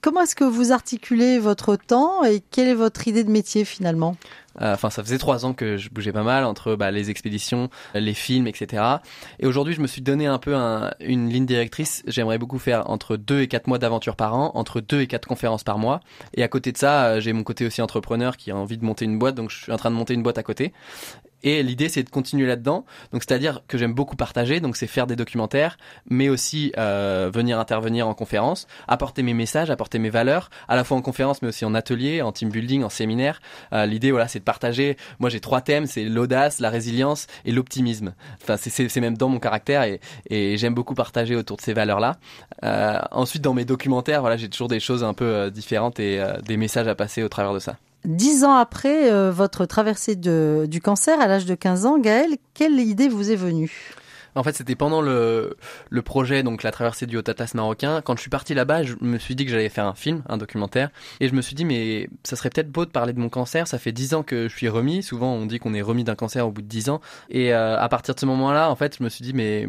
Comment 0.00 0.22
est-ce 0.22 0.34
que 0.36 0.44
vous 0.44 0.72
articulez 0.72 1.38
votre 1.38 1.76
temps 1.76 2.24
et 2.24 2.40
quelle 2.50 2.68
est 2.68 2.74
votre 2.74 3.06
idée 3.08 3.24
de 3.24 3.30
métier 3.30 3.64
finalement? 3.64 4.16
Euh, 4.60 4.74
Enfin 4.74 4.90
ça 4.90 5.02
faisait 5.04 5.16
trois 5.18 5.46
ans 5.46 5.52
que 5.54 5.76
je 5.76 5.90
bougeais 5.90 6.12
pas 6.12 6.24
mal 6.24 6.44
entre 6.44 6.74
bah, 6.74 6.90
les 6.90 7.08
expéditions, 7.08 7.70
les 7.94 8.14
films, 8.14 8.48
etc. 8.48 8.82
Et 9.38 9.46
aujourd'hui 9.46 9.74
je 9.74 9.80
me 9.80 9.86
suis 9.86 10.02
donné 10.02 10.26
un 10.26 10.38
peu 10.38 10.56
un- 10.56 10.90
une 11.00 11.28
ligne 11.30 11.46
directrice. 11.46 12.02
J'aimerais 12.08 12.36
beaucoup 12.38 12.58
faire 12.58 12.90
entre 12.90 13.16
deux 13.16 13.40
et 13.42 13.46
quatre 13.48 13.68
mois 13.68 13.78
d'aventure 13.78 14.16
par 14.16 14.34
an, 14.34 14.50
entre 14.54 14.80
deux 14.80 15.00
et 15.02 15.06
quatre 15.06 15.28
conférences 15.28 15.62
par 15.62 15.78
mois. 15.78 16.00
Et 16.34 16.42
à 16.42 16.48
côté 16.48 16.72
de 16.72 16.76
ça, 16.78 17.04
euh, 17.06 17.20
j'ai 17.20 17.32
mon 17.32 17.44
côté 17.44 17.64
aussi 17.64 17.80
entrepreneur 17.80 18.36
qui 18.36 18.50
a 18.50 18.56
envie 18.56 18.76
de 18.76 18.84
monter 18.84 19.04
une 19.04 19.18
boîte, 19.18 19.36
donc 19.36 19.50
je 19.50 19.62
suis 19.62 19.72
en 19.72 19.76
train 19.76 19.90
de 19.90 19.96
monter 19.96 20.14
une 20.14 20.22
boîte 20.24 20.38
à 20.38 20.42
côté. 20.42 20.72
Et 21.42 21.62
l'idée, 21.62 21.88
c'est 21.88 22.02
de 22.02 22.10
continuer 22.10 22.46
là-dedans. 22.46 22.84
Donc, 23.12 23.22
c'est-à-dire 23.22 23.62
que 23.68 23.78
j'aime 23.78 23.94
beaucoup 23.94 24.16
partager. 24.16 24.60
Donc, 24.60 24.76
c'est 24.76 24.86
faire 24.86 25.06
des 25.06 25.16
documentaires, 25.16 25.76
mais 26.08 26.28
aussi 26.28 26.72
euh, 26.78 27.30
venir 27.32 27.58
intervenir 27.58 28.08
en 28.08 28.14
conférence, 28.14 28.66
apporter 28.88 29.22
mes 29.22 29.34
messages, 29.34 29.70
apporter 29.70 29.98
mes 29.98 30.10
valeurs, 30.10 30.50
à 30.68 30.76
la 30.76 30.84
fois 30.84 30.96
en 30.96 31.02
conférence, 31.02 31.42
mais 31.42 31.48
aussi 31.48 31.64
en 31.64 31.74
atelier, 31.74 32.22
en 32.22 32.32
team 32.32 32.50
building, 32.50 32.82
en 32.84 32.88
séminaire. 32.90 33.40
Euh, 33.72 33.86
l'idée, 33.86 34.10
voilà, 34.10 34.28
c'est 34.28 34.38
de 34.38 34.44
partager. 34.44 34.96
Moi, 35.18 35.30
j'ai 35.30 35.40
trois 35.40 35.60
thèmes 35.60 35.86
c'est 35.86 36.04
l'audace, 36.04 36.60
la 36.60 36.70
résilience 36.70 37.26
et 37.44 37.52
l'optimisme. 37.52 38.14
Enfin, 38.42 38.56
c'est- 38.56 39.00
même 39.00 39.16
dans 39.16 39.28
mon 39.28 39.38
caractère 39.38 39.82
et, 39.84 40.00
et 40.28 40.58
j'aime 40.58 40.74
beaucoup 40.74 40.94
partager 40.94 41.34
autour 41.36 41.56
de 41.56 41.62
ces 41.62 41.72
valeurs-là. 41.72 42.18
Euh, 42.64 42.98
ensuite, 43.12 43.42
dans 43.42 43.54
mes 43.54 43.64
documentaires, 43.64 44.20
voilà, 44.20 44.36
j'ai 44.36 44.48
toujours 44.50 44.68
des 44.68 44.80
choses 44.80 45.02
un 45.04 45.14
peu 45.14 45.24
euh, 45.24 45.50
différentes 45.50 45.98
et 46.00 46.20
euh, 46.20 46.38
des 46.42 46.56
messages 46.56 46.86
à 46.88 46.94
passer 46.94 47.22
au 47.22 47.28
travers 47.28 47.54
de 47.54 47.58
ça. 47.58 47.76
Dix 48.04 48.44
ans 48.44 48.54
après 48.54 49.12
euh, 49.12 49.30
votre 49.30 49.66
traversée 49.66 50.16
du 50.16 50.80
cancer, 50.82 51.20
à 51.20 51.26
l'âge 51.26 51.44
de 51.44 51.54
15 51.54 51.86
ans, 51.86 51.98
Gaël, 51.98 52.36
quelle 52.54 52.80
idée 52.80 53.08
vous 53.08 53.30
est 53.30 53.36
venue? 53.36 53.94
En 54.34 54.42
fait, 54.42 54.54
c'était 54.54 54.74
pendant 54.74 55.00
le, 55.02 55.56
le 55.88 56.02
projet, 56.02 56.42
donc 56.42 56.62
la 56.62 56.70
traversée 56.70 57.06
du 57.06 57.16
Haut-Atlas 57.16 57.54
marocain. 57.54 58.00
Quand 58.02 58.16
je 58.16 58.20
suis 58.20 58.30
parti 58.30 58.54
là-bas, 58.54 58.82
je 58.82 58.94
me 59.00 59.18
suis 59.18 59.34
dit 59.34 59.44
que 59.44 59.50
j'allais 59.50 59.68
faire 59.68 59.86
un 59.86 59.94
film, 59.94 60.22
un 60.28 60.36
documentaire. 60.36 60.90
Et 61.20 61.28
je 61.28 61.34
me 61.34 61.42
suis 61.42 61.54
dit, 61.54 61.64
mais 61.64 62.08
ça 62.24 62.36
serait 62.36 62.50
peut-être 62.50 62.70
beau 62.70 62.84
de 62.84 62.90
parler 62.90 63.12
de 63.12 63.18
mon 63.20 63.28
cancer. 63.28 63.66
Ça 63.66 63.78
fait 63.78 63.92
dix 63.92 64.14
ans 64.14 64.22
que 64.22 64.48
je 64.48 64.56
suis 64.56 64.68
remis. 64.68 65.02
Souvent, 65.02 65.32
on 65.34 65.46
dit 65.46 65.58
qu'on 65.58 65.74
est 65.74 65.82
remis 65.82 66.04
d'un 66.04 66.14
cancer 66.14 66.46
au 66.46 66.50
bout 66.50 66.62
de 66.62 66.68
dix 66.68 66.88
ans. 66.90 67.00
Et 67.28 67.52
euh, 67.52 67.78
à 67.78 67.88
partir 67.88 68.14
de 68.14 68.20
ce 68.20 68.26
moment-là, 68.26 68.70
en 68.70 68.76
fait, 68.76 68.96
je 68.98 69.04
me 69.04 69.08
suis 69.08 69.22
dit, 69.22 69.32
mais, 69.32 69.68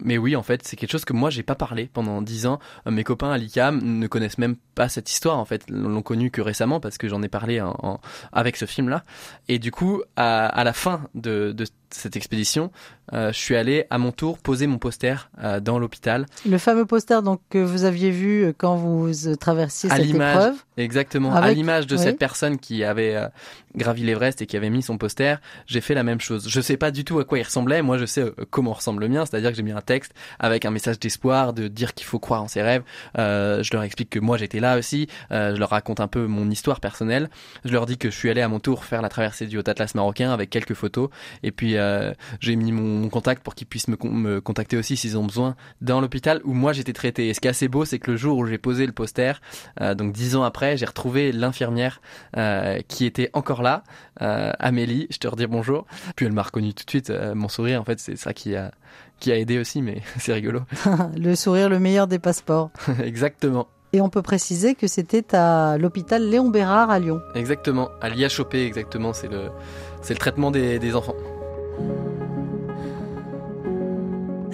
mais 0.00 0.18
oui, 0.18 0.36
en 0.36 0.42
fait, 0.42 0.62
c'est 0.64 0.76
quelque 0.76 0.92
chose 0.92 1.04
que 1.04 1.12
moi, 1.12 1.30
j'ai 1.30 1.42
pas 1.42 1.54
parlé 1.54 1.88
pendant 1.92 2.22
dix 2.22 2.46
ans. 2.46 2.58
Euh, 2.86 2.90
Mes 2.90 3.04
copains 3.04 3.30
à 3.30 3.38
l'ICAM 3.38 3.80
ne 3.82 4.06
connaissent 4.06 4.38
même 4.38 4.56
pas 4.74 4.88
cette 4.88 5.10
histoire, 5.10 5.38
en 5.38 5.44
fait. 5.44 5.64
L'ont 5.68 6.02
connu 6.02 6.30
que 6.30 6.40
récemment 6.40 6.80
parce 6.80 6.98
que 6.98 7.08
j'en 7.08 7.22
ai 7.22 7.28
parlé 7.28 7.60
en, 7.60 7.76
en- 7.82 8.00
avec 8.32 8.56
ce 8.56 8.66
film-là. 8.66 9.04
Et 9.48 9.58
du 9.58 9.70
coup, 9.70 10.02
à, 10.16 10.46
à 10.46 10.64
la 10.64 10.72
fin 10.72 11.02
de, 11.14 11.52
de 11.52 11.64
cette 11.94 12.16
expédition, 12.16 12.70
euh, 13.12 13.32
je 13.32 13.38
suis 13.38 13.56
allé 13.56 13.86
à 13.90 13.98
mon 13.98 14.12
tour 14.12 14.38
poser 14.38 14.66
mon 14.66 14.78
poster 14.78 15.28
euh, 15.42 15.60
dans 15.60 15.78
l'hôpital. 15.78 16.26
Le 16.48 16.58
fameux 16.58 16.86
poster 16.86 17.22
donc 17.22 17.40
que 17.50 17.58
vous 17.58 17.84
aviez 17.84 18.10
vu 18.10 18.44
euh, 18.44 18.52
quand 18.56 18.76
vous 18.76 19.10
traversiez 19.36 19.90
À 19.90 19.96
cette 19.96 20.10
épreuve. 20.10 20.54
Exactement. 20.76 21.34
À 21.34 21.50
l'image 21.52 21.86
de 21.86 21.96
oui. 21.96 22.02
cette 22.02 22.18
personne 22.18 22.58
qui 22.58 22.84
avait 22.84 23.16
gravi 23.74 24.02
l'Everest 24.02 24.42
et 24.42 24.46
qui 24.46 24.56
avait 24.56 24.70
mis 24.70 24.82
son 24.82 24.98
poster, 24.98 25.36
j'ai 25.66 25.80
fait 25.80 25.94
la 25.94 26.02
même 26.02 26.20
chose. 26.20 26.48
Je 26.48 26.60
sais 26.60 26.76
pas 26.76 26.90
du 26.90 27.04
tout 27.04 27.18
à 27.18 27.24
quoi 27.24 27.38
il 27.38 27.42
ressemblait. 27.42 27.82
Moi, 27.82 27.98
je 27.98 28.04
sais 28.04 28.22
euh, 28.22 28.34
comment 28.50 28.72
ressemble 28.72 29.02
le 29.02 29.08
mien. 29.08 29.24
C'est-à-dire 29.26 29.50
que 29.50 29.56
j'ai 29.56 29.62
mis 29.62 29.72
un 29.72 29.80
texte 29.80 30.12
avec 30.38 30.64
un 30.64 30.70
message 30.70 30.98
d'espoir, 30.98 31.52
de 31.52 31.68
dire 31.68 31.94
qu'il 31.94 32.06
faut 32.06 32.18
croire 32.18 32.42
en 32.42 32.48
ses 32.48 32.62
rêves. 32.62 32.82
Euh, 33.18 33.62
je 33.62 33.70
leur 33.72 33.82
explique 33.82 34.10
que 34.10 34.18
moi, 34.18 34.36
j'étais 34.36 34.60
là 34.60 34.78
aussi. 34.78 35.08
Euh, 35.30 35.54
je 35.54 35.60
leur 35.60 35.70
raconte 35.70 36.00
un 36.00 36.08
peu 36.08 36.26
mon 36.26 36.50
histoire 36.50 36.80
personnelle. 36.80 37.30
Je 37.64 37.72
leur 37.72 37.86
dis 37.86 37.98
que 37.98 38.10
je 38.10 38.16
suis 38.16 38.30
allé 38.30 38.40
à 38.40 38.48
mon 38.48 38.60
tour 38.60 38.84
faire 38.84 39.02
la 39.02 39.08
traversée 39.08 39.46
du 39.46 39.58
Haut-Atlas 39.58 39.94
marocain 39.94 40.32
avec 40.32 40.50
quelques 40.50 40.74
photos. 40.74 41.08
Et 41.42 41.52
puis, 41.52 41.76
euh, 41.76 42.12
j'ai 42.40 42.56
mis 42.56 42.72
mon, 42.72 43.00
mon 43.00 43.08
contact 43.08 43.42
pour 43.42 43.54
qu'ils 43.54 43.66
puissent 43.66 43.88
me, 43.88 43.96
con- 43.96 44.10
me 44.10 44.40
contacter 44.40 44.76
aussi 44.76 44.96
s'ils 44.96 45.16
ont 45.16 45.24
besoin 45.24 45.56
dans 45.80 46.00
l'hôpital 46.00 46.40
où 46.44 46.52
moi 46.52 46.72
j'étais 46.72 46.92
traité. 46.92 47.28
Et 47.28 47.34
ce 47.34 47.40
qui 47.40 47.48
est 47.48 47.50
assez 47.50 47.68
beau, 47.68 47.84
c'est 47.84 47.98
que 47.98 48.10
le 48.10 48.16
jour 48.16 48.38
où 48.38 48.46
j'ai 48.46 48.58
posé 48.58 48.86
le 48.86 48.92
poster, 48.92 49.40
euh, 49.80 49.94
donc 49.94 50.12
dix 50.12 50.36
ans 50.36 50.42
après, 50.42 50.76
j'ai 50.76 50.86
retrouvé 50.86 51.32
l'infirmière 51.32 52.00
euh, 52.36 52.78
qui 52.88 53.06
était 53.06 53.30
encore 53.32 53.61
là, 53.62 53.82
euh, 54.20 54.52
Amélie. 54.58 55.06
Je 55.10 55.18
te 55.18 55.26
redis 55.28 55.46
bonjour. 55.46 55.86
Puis 56.16 56.26
elle 56.26 56.32
m'a 56.32 56.42
reconnu 56.42 56.74
tout 56.74 56.84
de 56.84 56.90
suite. 56.90 57.10
euh, 57.10 57.34
mon 57.34 57.48
sourire, 57.48 57.80
en 57.80 57.84
fait, 57.84 57.98
c'est 58.00 58.16
ça 58.16 58.32
qui 58.32 58.54
a 58.56 58.72
qui 59.20 59.30
a 59.30 59.38
aidé 59.38 59.58
aussi, 59.58 59.82
mais 59.82 60.02
c'est 60.18 60.32
rigolo. 60.32 60.60
le 61.16 61.34
sourire 61.36 61.68
le 61.68 61.78
meilleur 61.78 62.06
des 62.08 62.18
passeports. 62.18 62.70
exactement, 63.04 63.68
Et 63.92 64.00
on 64.00 64.08
peut 64.08 64.22
préciser 64.22 64.74
que 64.74 64.86
c'était 64.88 65.34
à 65.34 65.78
l'hôpital 65.78 66.28
Léon 66.28 66.48
Bérard 66.50 66.90
à 66.90 66.98
Lyon. 66.98 67.20
exactement. 67.36 67.88
À 68.00 68.08
l'IHOP, 68.08 68.54
exactement. 68.54 69.12
C'est 69.12 69.28
le 69.28 69.50
c'est 70.02 70.14
le 70.14 70.18
traitement 70.18 70.50
des, 70.50 70.78
des 70.80 70.96
enfants. 70.96 71.14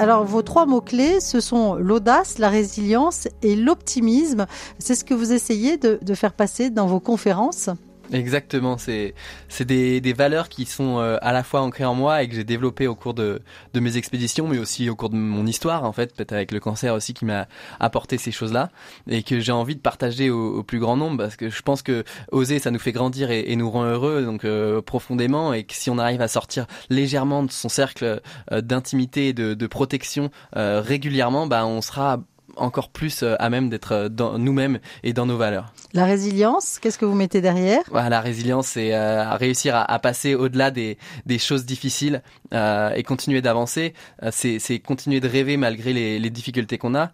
Alors 0.01 0.25
vos 0.25 0.43
trois 0.43 0.65
mots-clés, 0.67 1.19
ce 1.21 1.41
sont 1.41 1.75
l'audace, 1.75 2.39
la 2.39 2.49
résilience 2.51 3.27
et 3.43 3.57
l'optimisme. 3.57 4.47
C'est 4.79 4.95
ce 4.95 5.05
que 5.05 5.15
vous 5.15 5.33
essayez 5.33 5.77
de, 5.77 5.99
de 6.01 6.15
faire 6.15 6.35
passer 6.35 6.71
dans 6.71 6.87
vos 6.87 7.01
conférences. 7.01 7.69
Exactement, 8.11 8.79
c'est 8.79 9.15
c'est 9.49 9.67
des, 9.67 10.01
des 10.01 10.15
valeurs 10.15 10.49
qui 10.49 10.65
sont 10.65 10.99
euh, 10.99 11.19
à 11.21 11.35
la 11.35 11.43
fois 11.43 11.61
ancrées 11.61 11.85
en 11.85 11.95
moi 11.95 12.23
et 12.23 12.29
que 12.29 12.35
j'ai 12.35 12.45
développées 12.45 12.87
au 12.87 12.95
cours 12.95 13.13
de, 13.13 13.43
de 13.75 13.81
mes 13.81 13.99
expéditions, 13.99 14.49
mais 14.49 14.59
aussi 14.59 14.89
au 14.89 14.97
cours 14.97 15.11
de 15.11 15.17
mon 15.17 15.47
histoire 15.47 15.85
en 15.85 15.93
fait, 15.93 16.15
peut-être 16.15 16.33
avec 16.33 16.51
le 16.51 16.59
cancer 16.59 16.95
aussi 16.95 17.13
qui 17.13 17.27
m'a 17.27 17.49
apporté 17.81 18.17
ces 18.17 18.31
choses-là 18.33 18.71
et 19.11 19.23
que 19.23 19.41
j'ai 19.41 19.53
envie 19.53 19.77
de 19.77 19.81
partager 19.81 20.31
au, 20.31 20.57
au 20.59 20.63
plus 20.63 20.79
grand 20.79 20.97
nombre 20.97 21.19
parce 21.19 21.37
que 21.37 21.51
je 21.51 21.61
pense 21.61 21.83
que 21.83 22.03
oser 22.33 22.59
ça 22.61 22.71
nous 22.71 22.79
fait 22.79 22.93
grandir 22.93 23.31
et, 23.31 23.53
et 23.53 23.57
nous 23.57 23.71
rend 23.71 23.85
heureux 23.85 24.23
donc 24.23 24.47
euh, 24.47 24.81
profondément 24.81 25.53
et 25.53 25.65
que 25.65 25.75
si 25.75 25.91
on 25.91 25.99
arrive 25.99 26.23
à 26.23 26.29
sortir 26.29 26.67
légèrement 26.89 27.43
de 27.43 27.51
son 27.51 27.69
cercle 27.69 28.23
euh, 28.53 28.61
d'intimité 28.63 29.29
et 29.29 29.33
de, 29.35 29.53
de 29.53 29.67
protection 29.67 30.31
euh, 30.57 30.81
régulièrement, 30.81 31.47
bah 31.47 31.67
on 31.67 31.83
sera 31.83 32.21
encore 32.61 32.89
plus 32.91 33.23
euh, 33.23 33.35
à 33.39 33.51
même 33.51 33.69
d'être 33.69 33.93
euh, 33.93 34.09
dans 34.09 34.39
nous-mêmes 34.39 34.79
et 35.03 35.13
dans 35.13 35.27
nos 35.27 35.37
valeurs. 35.37 35.73
La 35.95 36.05
résilience, 36.05 36.79
qu'est-ce 36.81 36.99
que 36.99 37.05
vous 37.05 37.15
mettez 37.15 37.41
derrière? 37.41 37.81
Voilà, 37.91 38.09
la 38.09 38.21
résilience, 38.21 38.69
c'est 38.69 38.95
euh, 38.95 39.35
réussir 39.35 39.75
à, 39.75 39.91
à 39.91 39.99
passer 39.99 40.35
au-delà 40.35 40.71
des, 40.71 40.99
des 41.27 41.39
choses 41.39 41.65
difficiles 41.65 42.23
euh, 42.53 42.91
et 42.95 43.03
continuer 43.03 43.41
d'avancer. 43.43 43.95
Euh, 44.23 44.31
c'est, 44.33 44.79
continuer 44.79 45.21
de 45.21 45.29
rêver 45.29 45.57
malgré 45.57 45.93
les, 45.93 46.19
les 46.19 46.31
difficultés 46.31 46.79
qu'on 46.79 46.95
a. 46.95 47.11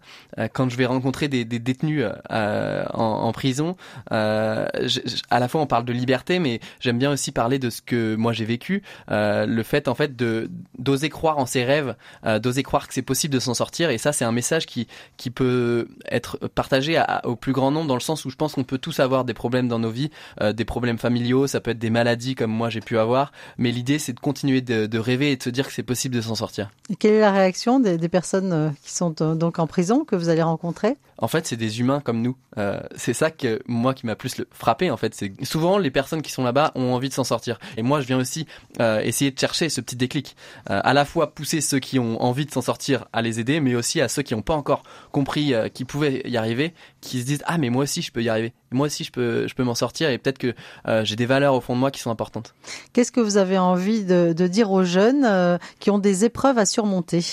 Quand 0.53 0.69
je 0.69 0.75
vais 0.77 0.85
rencontrer 0.85 1.27
des, 1.27 1.45
des 1.45 1.59
détenus 1.59 2.05
en, 2.29 2.87
en 2.99 3.31
prison, 3.31 3.75
je- 4.11 4.99
à 5.29 5.39
la 5.39 5.47
fois 5.47 5.61
on 5.61 5.67
parle 5.67 5.85
de 5.85 5.93
liberté, 5.93 6.39
mais 6.39 6.59
j'aime 6.79 6.97
bien 6.97 7.11
aussi 7.11 7.31
parler 7.31 7.59
de 7.59 7.69
ce 7.69 7.81
que 7.81 8.15
moi 8.15 8.33
j'ai 8.33 8.45
vécu. 8.45 8.83
Le 9.09 9.63
fait 9.63 9.87
en 9.87 9.95
fait 9.95 10.15
de 10.15 10.49
d'oser 10.77 11.09
croire 11.09 11.37
en 11.37 11.45
ses 11.45 11.63
rêves, 11.63 11.95
d'oser 12.41 12.63
croire 12.63 12.87
que 12.87 12.93
c'est 12.93 13.01
possible 13.01 13.33
de 13.33 13.39
s'en 13.39 13.53
sortir. 13.53 13.89
Et 13.89 13.97
ça, 13.97 14.11
c'est 14.11 14.25
un 14.25 14.31
message 14.31 14.65
qui 14.65 14.87
qui 15.17 15.29
peut 15.35 15.87
être 16.09 16.37
partagé 16.47 17.01
au 17.23 17.35
plus 17.35 17.51
grand 17.51 17.69
nombre 17.69 17.87
dans 17.87 17.95
le 17.95 17.99
sens 17.99 18.25
où 18.25 18.29
je 18.29 18.35
pense 18.35 18.53
qu'on 18.53 18.63
peut 18.63 18.77
tous 18.77 18.99
avoir 18.99 19.25
des 19.25 19.33
problèmes 19.33 19.67
dans 19.67 19.79
nos 19.79 19.91
vies, 19.91 20.09
euh, 20.41 20.53
des 20.53 20.65
problèmes 20.65 20.97
familiaux, 20.97 21.45
ça 21.45 21.59
peut 21.59 21.71
être 21.71 21.79
des 21.79 21.89
maladies 21.89 22.35
comme 22.35 22.51
moi 22.51 22.69
j'ai 22.69 22.79
pu 22.79 22.97
avoir, 22.97 23.31
mais 23.57 23.71
l'idée 23.71 23.99
c'est 23.99 24.13
de 24.13 24.19
continuer 24.19 24.61
de, 24.61 24.85
de, 24.85 24.99
rêver 24.99 25.31
et 25.31 25.35
de 25.35 25.43
se 25.43 25.49
dire 25.49 25.67
que 25.67 25.73
c'est 25.73 25.83
possible 25.83 26.15
de 26.15 26.21
s'en 26.21 26.35
sortir. 26.35 26.71
Et 26.89 26.95
quelle 26.95 27.13
est 27.13 27.19
la 27.19 27.31
réaction 27.31 27.79
des, 27.79 27.97
des 27.97 28.09
personnes 28.09 28.53
euh, 28.53 28.69
qui 28.83 28.91
sont 28.93 29.11
donc 29.11 29.59
en 29.59 29.67
prison 29.67 30.05
que 30.05 30.15
vous 30.15 30.29
allez 30.29 30.41
rencontrer? 30.41 30.97
En 31.17 31.27
fait, 31.27 31.47
c'est 31.47 31.55
des 31.55 31.79
humains 31.79 32.01
comme 32.01 32.21
nous. 32.21 32.35
Euh, 32.57 32.79
c'est 32.95 33.13
ça 33.13 33.31
que 33.31 33.61
moi 33.67 33.93
qui 33.93 34.05
m'a 34.05 34.15
plus 34.15 34.41
frappé 34.51 34.91
en 34.91 34.97
fait. 34.97 35.15
C'est 35.15 35.31
souvent 35.45 35.77
les 35.77 35.91
personnes 35.91 36.21
qui 36.21 36.31
sont 36.31 36.43
là-bas 36.43 36.71
ont 36.75 36.93
envie 36.93 37.09
de 37.09 37.13
s'en 37.13 37.23
sortir. 37.23 37.57
Et 37.77 37.83
moi, 37.83 38.01
je 38.01 38.07
viens 38.07 38.17
aussi 38.17 38.47
euh, 38.81 38.99
essayer 38.99 39.31
de 39.31 39.39
chercher 39.39 39.69
ce 39.69 39.79
petit 39.79 39.95
déclic. 39.95 40.35
Euh, 40.69 40.81
à 40.83 40.93
la 40.93 41.05
fois 41.05 41.33
pousser 41.33 41.61
ceux 41.61 41.79
qui 41.79 41.99
ont 41.99 42.21
envie 42.21 42.45
de 42.45 42.51
s'en 42.51 42.61
sortir 42.61 43.05
à 43.13 43.21
les 43.21 43.39
aider, 43.39 43.61
mais 43.61 43.75
aussi 43.75 44.01
à 44.01 44.09
ceux 44.09 44.23
qui 44.23 44.35
n'ont 44.35 44.41
pas 44.41 44.55
encore 44.55 44.83
compris 45.11 45.24
euh, 45.37 45.69
qu'ils 45.69 45.85
pouvaient 45.85 46.21
y 46.25 46.37
arriver, 46.37 46.73
qui 47.01 47.21
se 47.21 47.25
disent 47.25 47.43
ah 47.45 47.57
mais 47.57 47.69
moi 47.69 47.83
aussi 47.83 48.01
je 48.01 48.11
peux 48.11 48.23
y 48.23 48.29
arriver. 48.29 48.53
Moi 48.71 48.87
aussi 48.87 49.03
je 49.03 49.11
peux 49.11 49.47
je 49.47 49.55
peux 49.55 49.63
m'en 49.63 49.75
sortir 49.75 50.09
et 50.09 50.17
peut-être 50.17 50.37
que 50.37 50.53
euh, 50.87 51.03
j'ai 51.05 51.15
des 51.15 51.25
valeurs 51.25 51.53
au 51.53 51.61
fond 51.61 51.75
de 51.75 51.79
moi 51.79 51.91
qui 51.91 51.99
sont 51.99 52.11
importantes. 52.11 52.53
Qu'est-ce 52.93 53.11
que 53.11 53.19
vous 53.19 53.37
avez 53.37 53.57
envie 53.57 54.03
de, 54.03 54.33
de 54.33 54.47
dire 54.47 54.71
aux 54.71 54.83
jeunes 54.83 55.25
euh, 55.25 55.57
qui 55.79 55.91
ont 55.91 55.99
des 55.99 56.25
épreuves 56.25 56.57
à 56.57 56.65
surmonter? 56.65 57.23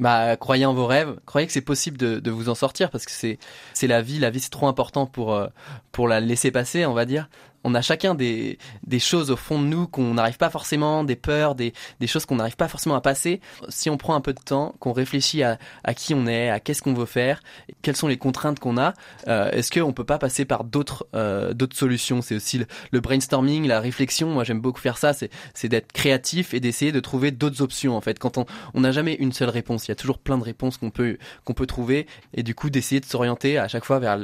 Bah, 0.00 0.34
croyez 0.38 0.64
en 0.64 0.72
vos 0.72 0.86
rêves, 0.86 1.20
croyez 1.26 1.46
que 1.46 1.52
c'est 1.52 1.60
possible 1.60 1.98
de, 1.98 2.20
de, 2.20 2.30
vous 2.30 2.48
en 2.48 2.54
sortir 2.54 2.88
parce 2.90 3.04
que 3.04 3.10
c'est 3.10 3.38
c'est 3.74 3.86
la 3.86 4.00
vie, 4.00 4.18
la 4.18 4.30
vie 4.30 4.40
c'est 4.40 4.48
trop 4.48 4.66
important 4.66 5.04
pour 5.04 5.34
euh, 5.34 5.48
pour 5.92 6.08
la 6.08 6.20
laisser 6.20 6.50
passer, 6.50 6.86
on 6.86 6.94
va 6.94 7.04
dire 7.04 7.28
on 7.64 7.74
a 7.74 7.82
chacun 7.82 8.14
des, 8.14 8.58
choses 8.98 9.30
au 9.30 9.36
fond 9.36 9.60
de 9.60 9.66
nous 9.66 9.86
qu'on 9.86 10.14
n'arrive 10.14 10.36
pas 10.36 10.50
forcément, 10.50 11.04
des 11.04 11.16
peurs, 11.16 11.54
des, 11.54 11.72
choses 12.06 12.26
qu'on 12.26 12.36
n'arrive 12.36 12.56
pas 12.56 12.68
forcément 12.68 12.94
à 12.94 13.00
passer. 13.00 13.40
Si 13.68 13.90
on 13.90 13.96
prend 13.96 14.14
un 14.14 14.20
peu 14.20 14.32
de 14.32 14.40
temps, 14.40 14.74
qu'on 14.78 14.92
réfléchit 14.92 15.42
à, 15.42 15.58
qui 15.94 16.14
on 16.14 16.26
est, 16.26 16.50
à 16.50 16.60
qu'est-ce 16.60 16.82
qu'on 16.82 16.94
veut 16.94 17.06
faire, 17.06 17.42
quelles 17.82 17.96
sont 17.96 18.08
les 18.08 18.18
contraintes 18.18 18.58
qu'on 18.58 18.78
a, 18.78 18.94
euh, 19.28 19.50
est-ce 19.50 19.70
qu'on 19.70 19.92
peut 19.92 20.04
pas 20.04 20.18
passer 20.18 20.44
par 20.44 20.64
d'autres 20.64 21.06
euh, 21.14 21.54
solutions? 21.72 22.22
C'est 22.22 22.34
aussi 22.34 22.60
le, 22.90 23.00
brainstorming, 23.00 23.66
la 23.66 23.80
réflexion. 23.80 24.28
Moi, 24.30 24.44
j'aime 24.44 24.60
beaucoup 24.60 24.80
faire 24.80 24.98
ça. 24.98 25.12
C'est 25.12 25.68
d'être 25.68 25.92
créatif 25.92 26.54
et 26.54 26.60
d'essayer 26.60 26.92
de 26.92 27.00
trouver 27.00 27.30
d'autres 27.30 27.62
options. 27.62 27.96
En 27.96 28.00
fait, 28.00 28.18
quand 28.18 28.38
on 28.38 28.46
on 28.74 28.80
n'a 28.80 28.92
jamais 28.92 29.14
une 29.14 29.32
seule 29.32 29.48
réponse, 29.48 29.86
il 29.86 29.90
y 29.90 29.92
a 29.92 29.96
toujours 29.96 30.18
plein 30.18 30.38
de 30.38 30.44
réponses 30.44 30.76
qu'on 30.76 30.90
peut 30.90 31.18
qu'on 31.44 31.54
peut 31.54 31.66
trouver 31.66 32.06
et 32.34 32.42
du 32.42 32.54
coup 32.54 32.70
d'essayer 32.70 33.00
de 33.00 33.06
s'orienter 33.06 33.58
à 33.58 33.68
chaque 33.68 33.84
fois 33.84 33.98
vers 33.98 34.18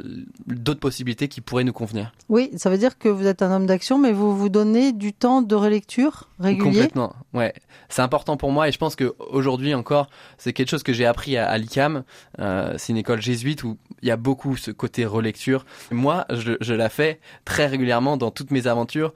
d'autres 0.47 0.79
possibilités 0.79 1.27
qui 1.27 1.41
pourraient 1.41 1.63
nous 1.63 1.73
convenir. 1.73 2.11
Oui, 2.29 2.51
ça 2.57 2.69
veut 2.69 2.77
dire 2.77 2.97
que 2.97 3.09
vous 3.09 3.26
êtes 3.27 3.41
un 3.41 3.51
homme 3.51 3.65
d'action, 3.65 3.97
mais 3.97 4.11
vous 4.11 4.35
vous 4.35 4.49
donnez 4.49 4.91
du 4.91 5.13
temps 5.13 5.41
de 5.41 5.55
relecture 5.55 6.29
régulier? 6.39 6.71
Complètement, 6.71 7.13
ouais. 7.33 7.53
C'est 7.89 8.01
important 8.01 8.37
pour 8.37 8.51
moi 8.51 8.67
et 8.67 8.71
je 8.71 8.77
pense 8.77 8.95
que 8.95 9.15
aujourd'hui 9.19 9.73
encore, 9.73 10.09
c'est 10.37 10.53
quelque 10.53 10.69
chose 10.69 10.83
que 10.83 10.93
j'ai 10.93 11.05
appris 11.05 11.37
à, 11.37 11.57
l'ICAM. 11.57 12.03
Euh, 12.39 12.73
c'est 12.77 12.91
une 12.91 12.97
école 12.97 13.21
jésuite 13.21 13.63
où 13.63 13.77
il 14.01 14.07
y 14.07 14.11
a 14.11 14.17
beaucoup 14.17 14.57
ce 14.57 14.71
côté 14.71 15.05
relecture. 15.05 15.65
Moi, 15.91 16.25
je, 16.29 16.53
je 16.59 16.73
la 16.73 16.89
fais 16.89 17.19
très 17.45 17.65
régulièrement 17.67 18.17
dans 18.17 18.31
toutes 18.31 18.51
mes 18.51 18.67
aventures 18.67 19.13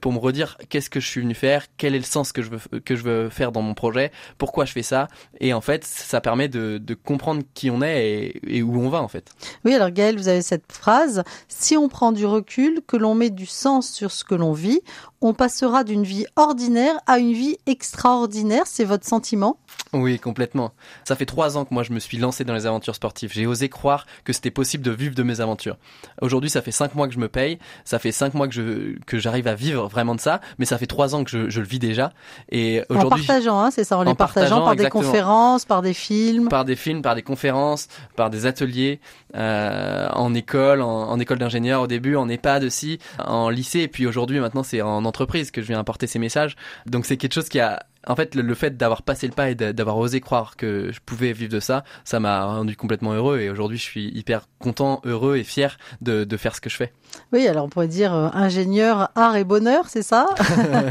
pour 0.00 0.12
me 0.12 0.18
redire 0.18 0.56
qu'est-ce 0.68 0.90
que 0.90 1.00
je 1.00 1.06
suis 1.06 1.20
venu 1.20 1.34
faire, 1.34 1.64
quel 1.76 1.94
est 1.94 1.98
le 1.98 2.04
sens 2.04 2.32
que 2.32 2.42
je 2.42 2.50
veux 2.50 2.80
que 2.80 2.96
je 2.96 3.02
veux 3.02 3.28
faire 3.30 3.52
dans 3.52 3.62
mon 3.62 3.74
projet, 3.74 4.12
pourquoi 4.38 4.64
je 4.64 4.72
fais 4.72 4.82
ça. 4.82 5.08
Et 5.40 5.52
en 5.52 5.60
fait, 5.60 5.84
ça 5.84 6.20
permet 6.20 6.48
de, 6.48 6.78
de 6.78 6.94
comprendre 6.94 7.42
qui 7.54 7.70
on 7.70 7.82
est 7.82 8.06
et, 8.06 8.56
et 8.58 8.62
où 8.62 8.80
on 8.80 8.88
va 8.88 9.02
en 9.02 9.08
fait. 9.08 9.32
Oui, 9.64 9.74
alors 9.74 9.90
Gaël, 9.90 10.16
vous 10.16 10.28
avez 10.28 10.42
cette 10.42 10.70
phrase 10.70 11.22
si 11.48 11.76
on 11.76 11.88
prend 11.88 12.12
du 12.12 12.26
recul, 12.26 12.80
que 12.86 12.96
l'on 12.96 13.14
met 13.14 13.30
du 13.30 13.46
sens 13.50 13.90
sur 13.90 14.10
ce 14.10 14.24
que 14.24 14.34
l'on 14.34 14.52
vit, 14.52 14.80
on 15.20 15.34
passera 15.34 15.84
d'une 15.84 16.04
vie 16.04 16.24
ordinaire 16.36 16.94
à 17.06 17.18
une 17.18 17.32
vie 17.32 17.58
extraordinaire. 17.66 18.62
C'est 18.66 18.84
votre 18.84 19.06
sentiment? 19.06 19.58
Oui, 19.92 20.18
complètement. 20.18 20.72
Ça 21.04 21.16
fait 21.16 21.26
trois 21.26 21.56
ans 21.56 21.64
que 21.64 21.74
moi 21.74 21.82
je 21.82 21.92
me 21.92 21.98
suis 21.98 22.16
lancé 22.16 22.44
dans 22.44 22.54
les 22.54 22.66
aventures 22.66 22.94
sportives. 22.94 23.32
J'ai 23.32 23.46
osé 23.46 23.68
croire 23.68 24.06
que 24.24 24.32
c'était 24.32 24.50
possible 24.50 24.84
de 24.84 24.90
vivre 24.90 25.14
de 25.14 25.22
mes 25.22 25.40
aventures. 25.40 25.76
Aujourd'hui, 26.22 26.48
ça 26.48 26.62
fait 26.62 26.70
cinq 26.70 26.94
mois 26.94 27.08
que 27.08 27.14
je 27.14 27.18
me 27.18 27.28
paye. 27.28 27.58
Ça 27.84 27.98
fait 27.98 28.12
cinq 28.12 28.34
mois 28.34 28.48
que 28.48 28.54
je 28.54 28.98
que 29.04 29.18
j'arrive 29.18 29.48
à 29.48 29.54
vivre 29.54 29.88
vraiment 29.88 30.14
de 30.14 30.20
ça. 30.20 30.40
Mais 30.58 30.64
ça 30.64 30.78
fait 30.78 30.86
trois 30.86 31.14
ans 31.14 31.24
que 31.24 31.30
je, 31.30 31.50
je 31.50 31.60
le 31.60 31.66
vis 31.66 31.78
déjà. 31.78 32.12
Et 32.50 32.82
aujourd'hui, 32.88 33.22
en 33.22 33.26
partageant, 33.26 33.60
hein, 33.60 33.70
c'est 33.70 33.84
ça, 33.84 33.98
en, 33.98 34.02
les 34.04 34.14
partageant, 34.14 34.64
par 34.64 34.76
des 34.76 34.88
conférences, 34.88 35.64
par 35.64 35.82
des 35.82 35.94
films, 35.94 36.48
par 36.48 36.64
des 36.64 36.76
films, 36.76 37.02
par 37.02 37.14
des 37.14 37.22
conférences, 37.22 37.88
par 38.16 38.30
des 38.30 38.46
ateliers, 38.46 39.00
euh, 39.34 40.08
en 40.12 40.34
école, 40.34 40.82
en, 40.82 41.10
en 41.10 41.18
école 41.18 41.38
d'ingénieur 41.38 41.82
au 41.82 41.86
début, 41.86 42.16
en 42.16 42.28
EHPAD 42.28 42.64
aussi, 42.64 42.98
en 43.18 43.39
lycée, 43.48 43.80
et 43.80 43.88
puis 43.88 44.06
aujourd'hui 44.06 44.40
maintenant 44.40 44.62
c'est 44.62 44.82
en 44.82 45.04
entreprise 45.04 45.50
que 45.50 45.62
je 45.62 45.68
viens 45.68 45.78
apporter 45.78 46.06
ces 46.06 46.18
messages. 46.18 46.56
Donc 46.86 47.06
c'est 47.06 47.16
quelque 47.16 47.34
chose 47.34 47.48
qui 47.48 47.60
a 47.60 47.80
en 48.06 48.16
fait, 48.16 48.34
le, 48.34 48.54
fait 48.54 48.76
d'avoir 48.76 49.02
passé 49.02 49.26
le 49.26 49.32
pas 49.32 49.50
et 49.50 49.54
d'avoir 49.54 49.98
osé 49.98 50.20
croire 50.20 50.56
que 50.56 50.90
je 50.90 51.00
pouvais 51.04 51.32
vivre 51.32 51.52
de 51.52 51.60
ça, 51.60 51.84
ça 52.04 52.18
m'a 52.18 52.46
rendu 52.46 52.74
complètement 52.76 53.12
heureux. 53.12 53.40
Et 53.40 53.50
aujourd'hui, 53.50 53.76
je 53.76 53.82
suis 53.82 54.08
hyper 54.08 54.46
content, 54.58 55.00
heureux 55.04 55.36
et 55.36 55.44
fier 55.44 55.76
de, 56.00 56.24
de, 56.24 56.36
faire 56.36 56.56
ce 56.56 56.60
que 56.60 56.70
je 56.70 56.76
fais. 56.76 56.92
Oui, 57.32 57.46
alors 57.46 57.66
on 57.66 57.68
pourrait 57.68 57.88
dire 57.88 58.14
euh, 58.14 58.28
ingénieur, 58.32 59.10
art 59.14 59.36
et 59.36 59.44
bonheur, 59.44 59.88
c'est 59.88 60.02
ça? 60.02 60.26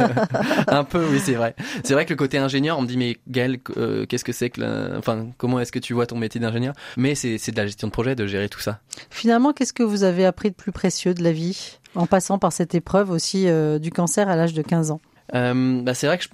Un 0.67 0.83
peu, 0.83 1.03
oui, 1.09 1.19
c'est 1.19 1.33
vrai. 1.33 1.55
C'est 1.83 1.93
vrai 1.93 2.05
que 2.05 2.11
le 2.11 2.17
côté 2.17 2.37
ingénieur, 2.37 2.77
on 2.77 2.83
me 2.83 2.87
dit, 2.87 2.97
mais 2.97 3.17
Gaël, 3.27 3.57
euh, 3.77 4.05
qu'est-ce 4.05 4.25
que 4.25 4.33
c'est 4.33 4.51
que, 4.51 4.97
enfin, 4.97 5.27
comment 5.37 5.59
est-ce 5.59 5.71
que 5.71 5.79
tu 5.79 5.93
vois 5.93 6.05
ton 6.05 6.17
métier 6.17 6.39
d'ingénieur? 6.39 6.75
Mais 6.95 7.15
c'est 7.15 7.51
de 7.51 7.57
la 7.57 7.65
gestion 7.65 7.87
de 7.87 7.91
projet, 7.91 8.15
de 8.15 8.27
gérer 8.27 8.49
tout 8.49 8.59
ça. 8.59 8.79
Finalement, 9.09 9.53
qu'est-ce 9.53 9.73
que 9.73 9.83
vous 9.83 10.03
avez 10.03 10.25
appris 10.25 10.51
de 10.51 10.55
plus 10.55 10.71
précieux 10.71 11.15
de 11.15 11.23
la 11.23 11.31
vie? 11.31 11.78
En 11.95 12.05
passant 12.05 12.39
par 12.39 12.51
cette 12.51 12.75
épreuve 12.75 13.09
aussi 13.09 13.47
euh, 13.47 13.79
du 13.79 13.91
cancer 13.91 14.29
à 14.29 14.35
l'âge 14.35 14.53
de 14.53 14.61
15 14.61 14.91
ans 14.91 15.01
euh, 15.35 15.81
bah 15.81 15.93
c'est 15.93 16.07
vrai 16.07 16.17
que 16.17 16.25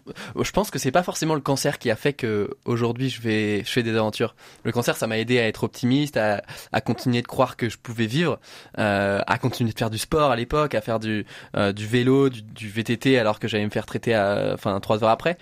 je, 0.41 0.51
pense 0.51 0.71
que 0.71 0.79
c'est 0.79 0.91
pas 0.91 1.03
forcément 1.03 1.35
le 1.35 1.41
cancer 1.41 1.79
qui 1.79 1.91
a 1.91 1.95
fait 1.95 2.13
que 2.13 2.49
aujourd'hui 2.65 3.09
je 3.09 3.21
vais 3.21 3.63
je 3.63 3.69
fais 3.69 3.83
des 3.83 3.95
aventures. 3.95 4.35
Le 4.63 4.71
cancer 4.71 4.95
ça 4.95 5.07
m'a 5.07 5.17
aidé 5.17 5.39
à 5.39 5.47
être 5.47 5.63
optimiste, 5.63 6.17
à, 6.17 6.41
continuer 6.81 7.21
de 7.21 7.27
croire 7.27 7.57
que 7.57 7.69
je 7.69 7.77
pouvais 7.77 8.05
vivre, 8.05 8.39
euh, 8.77 9.21
à 9.27 9.37
continuer 9.37 9.73
de 9.73 9.77
faire 9.77 9.89
du 9.89 9.97
sport 9.97 10.31
à 10.31 10.35
l'époque, 10.35 10.75
à 10.75 10.81
faire 10.81 10.99
du 10.99 11.25
euh, 11.57 11.73
vélo, 11.75 12.29
du, 12.29 12.41
du, 12.41 12.69
VTT 12.69 13.19
alors 13.19 13.39
que 13.39 13.47
j'allais 13.47 13.65
me 13.65 13.69
faire 13.69 13.85
traiter 13.85 14.13
à 14.13 14.51
enfin 14.53 14.79
trois 14.79 15.03
heures 15.03 15.09
après. 15.09 15.37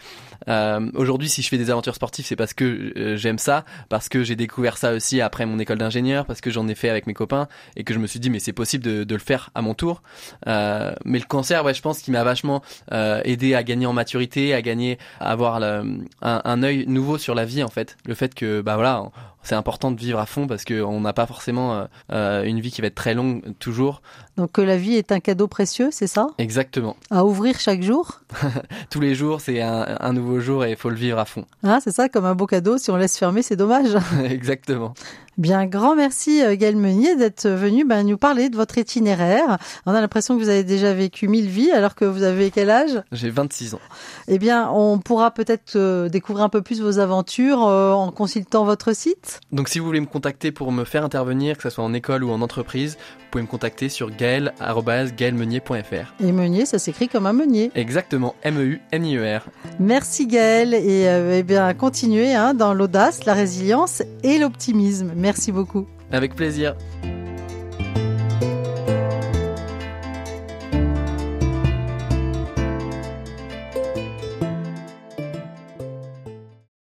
Euh, 0.48 0.90
aujourd'hui 0.96 1.30
si 1.30 1.42
je 1.42 1.48
fais 1.48 1.58
des 1.58 1.70
aventures 1.70 1.96
sportives 1.96 2.26
c'est 2.26 2.36
parce 2.36 2.54
que 2.54 2.94
euh, 2.98 3.18
j'aime 3.18 3.38
ça, 3.38 3.66
parce 3.90 4.10
que 4.10 4.24
j'ai 4.24 4.36
découvert 4.36 4.78
ça 4.78 4.94
aussi 4.94 5.22
après 5.22 5.46
mon 5.46 5.60
école 5.60 5.78
d'ingénieur, 5.78 6.26
parce 6.26 6.42
que 6.42 6.52
j'en 6.52 6.68
ai 6.68 6.76
fait 6.76 6.90
avec 6.90 7.08
mes 7.08 7.14
copains 7.14 7.48
et 7.76 7.84
que 7.84 7.94
je 7.94 8.00
me 8.00 8.08
suis 8.08 8.20
dit 8.20 8.30
mais 8.30 8.40
c'est 8.40 8.54
possible 8.54 8.84
de, 8.84 9.04
de 9.04 9.16
le 9.16 9.22
faire 9.22 9.50
à 9.56 9.62
mon 9.62 9.74
tour. 9.74 10.02
Euh, 10.48 10.94
mais 11.06 11.20
le 11.20 11.26
cancer 11.26 11.64
ouais 11.64 11.74
je 11.74 11.82
pense 11.82 12.00
qu'il 12.00 12.14
m'a 12.14 12.24
vachement 12.24 12.62
aidé 12.92 13.56
à 13.56 13.64
gagner 13.64 13.86
en 13.86 13.94
maturité, 13.94 14.54
à 14.54 14.62
gagner, 14.62 14.98
à 15.20 15.32
avoir 15.32 15.62
un, 15.62 16.00
un 16.22 16.64
œil 16.64 16.86
nouveau 16.88 17.18
sur 17.18 17.36
la 17.36 17.46
vie 17.46 17.64
en 17.64 17.70
fait. 17.70 17.98
Le 18.06 18.14
fait 18.14 18.34
que 18.34 18.62
bah 18.62 18.76
voilà, 18.76 19.10
c'est 19.44 19.56
important 19.56 19.92
de 19.92 20.00
vivre 20.00 20.20
à 20.20 20.26
fond 20.26 20.48
parce 20.48 20.64
qu'on 20.64 21.02
n'a 21.02 21.14
pas 21.14 21.26
forcément 21.26 21.74
euh, 21.74 21.86
euh, 22.12 22.44
une 22.44 22.62
vie 22.62 22.72
qui 22.72 22.82
va 22.82 22.88
être 22.88 22.96
très 22.96 23.14
longue 23.14 23.44
toujours. 23.60 24.02
Donc 24.38 24.54
que 24.54 24.62
la 24.62 24.78
vie 24.78 24.96
est 24.96 25.12
un 25.12 25.20
cadeau 25.20 25.48
précieux, 25.48 25.90
c'est 25.92 26.08
ça? 26.08 26.28
Exactement. 26.38 26.96
À 27.12 27.26
ouvrir 27.26 27.60
chaque 27.60 27.84
jour? 27.84 28.22
Tous 28.90 29.02
les 29.02 29.16
jours, 29.16 29.42
c'est 29.42 29.62
un, 29.62 29.98
un, 30.00 30.14
nouveau 30.14 30.33
jour 30.40 30.66
et 30.66 30.72
il 30.72 30.76
faut 30.78 30.90
le 30.90 30.96
vivre 30.96 31.20
à 31.20 31.26
fond. 31.26 31.46
Ah, 31.64 31.80
c'est 31.84 31.92
ça, 31.92 32.10
comme 32.10 32.26
un 32.26 32.36
beau 32.36 32.46
cadeau, 32.48 32.78
si 32.78 32.92
on 32.92 32.96
laisse 32.96 33.18
fermer, 33.18 33.42
c'est 33.42 33.56
dommage. 33.56 33.98
Exactement. 34.24 34.94
Bien, 35.38 35.66
grand 35.66 35.96
merci 35.96 36.44
euh, 36.44 36.56
Gaël 36.56 36.76
Meunier 36.76 37.16
d'être 37.16 37.50
venu 37.50 37.86
ben, 37.86 38.06
nous 38.06 38.18
parler 38.18 38.50
de 38.50 38.56
votre 38.56 38.78
itinéraire. 38.78 39.58
On 39.88 39.94
a 39.94 40.00
l'impression 40.00 40.38
que 40.38 40.44
vous 40.44 40.50
avez 40.50 40.64
déjà 40.64 40.94
vécu 40.94 41.28
mille 41.28 41.48
vies 41.48 41.72
alors 41.72 41.96
que 41.96 42.06
vous 42.06 42.22
avez 42.22 42.52
quel 42.52 42.70
âge? 42.70 43.02
J'ai 43.12 43.32
26 43.32 43.74
ans. 43.74 43.80
Eh 44.28 44.38
bien, 44.38 44.70
on 44.70 45.00
pourra 45.00 45.32
peut-être 45.32 45.76
euh, 45.76 46.08
découvrir 46.08 46.46
un 46.46 46.50
peu 46.50 46.62
plus 46.62 46.82
vos 46.82 47.00
aventures 47.00 47.66
euh, 47.66 47.94
en 47.94 48.12
consultant 48.12 48.64
votre 48.64 48.96
site. 48.96 49.40
Donc 49.52 49.70
si 49.70 49.80
vous 49.80 49.86
voulez 49.88 50.02
me 50.02 50.06
contacter 50.06 50.52
pour 50.52 50.72
me 50.72 50.84
faire 50.84 51.04
intervenir, 51.04 51.58
que 51.58 51.64
ce 51.64 51.72
soit 51.72 51.84
en 51.84 51.96
école 51.96 52.24
ou 52.24 52.30
en 52.30 52.42
entreprise, 52.42 52.98
vous 53.18 53.26
pouvez 53.32 53.42
me 53.42 53.48
contacter 53.48 53.90
sur 53.90 54.16
gaël.gaëlmeunier.fr. 54.16 56.14
Et 56.24 56.32
Meunier, 56.32 56.68
ça 56.68 56.78
s'écrit 56.78 57.08
comme 57.08 57.26
un 57.26 57.34
meunier. 57.34 57.72
Exactement, 57.74 58.36
M-E-U-N-I-E-R. 58.44 59.48
Merci 59.80 60.28
Gaël 60.28 60.76
et 60.76 61.06
eh 61.06 61.42
bien 61.42 61.74
continuez 61.74 62.36
hein, 62.36 62.54
dans 62.54 62.76
l'audace, 62.76 63.26
la 63.26 63.34
résilience 63.34 64.04
et 64.22 64.38
l'optimisme. 64.38 65.12
Merci 65.24 65.54
beaucoup. 65.54 65.88
Avec 66.12 66.36
plaisir. 66.36 66.76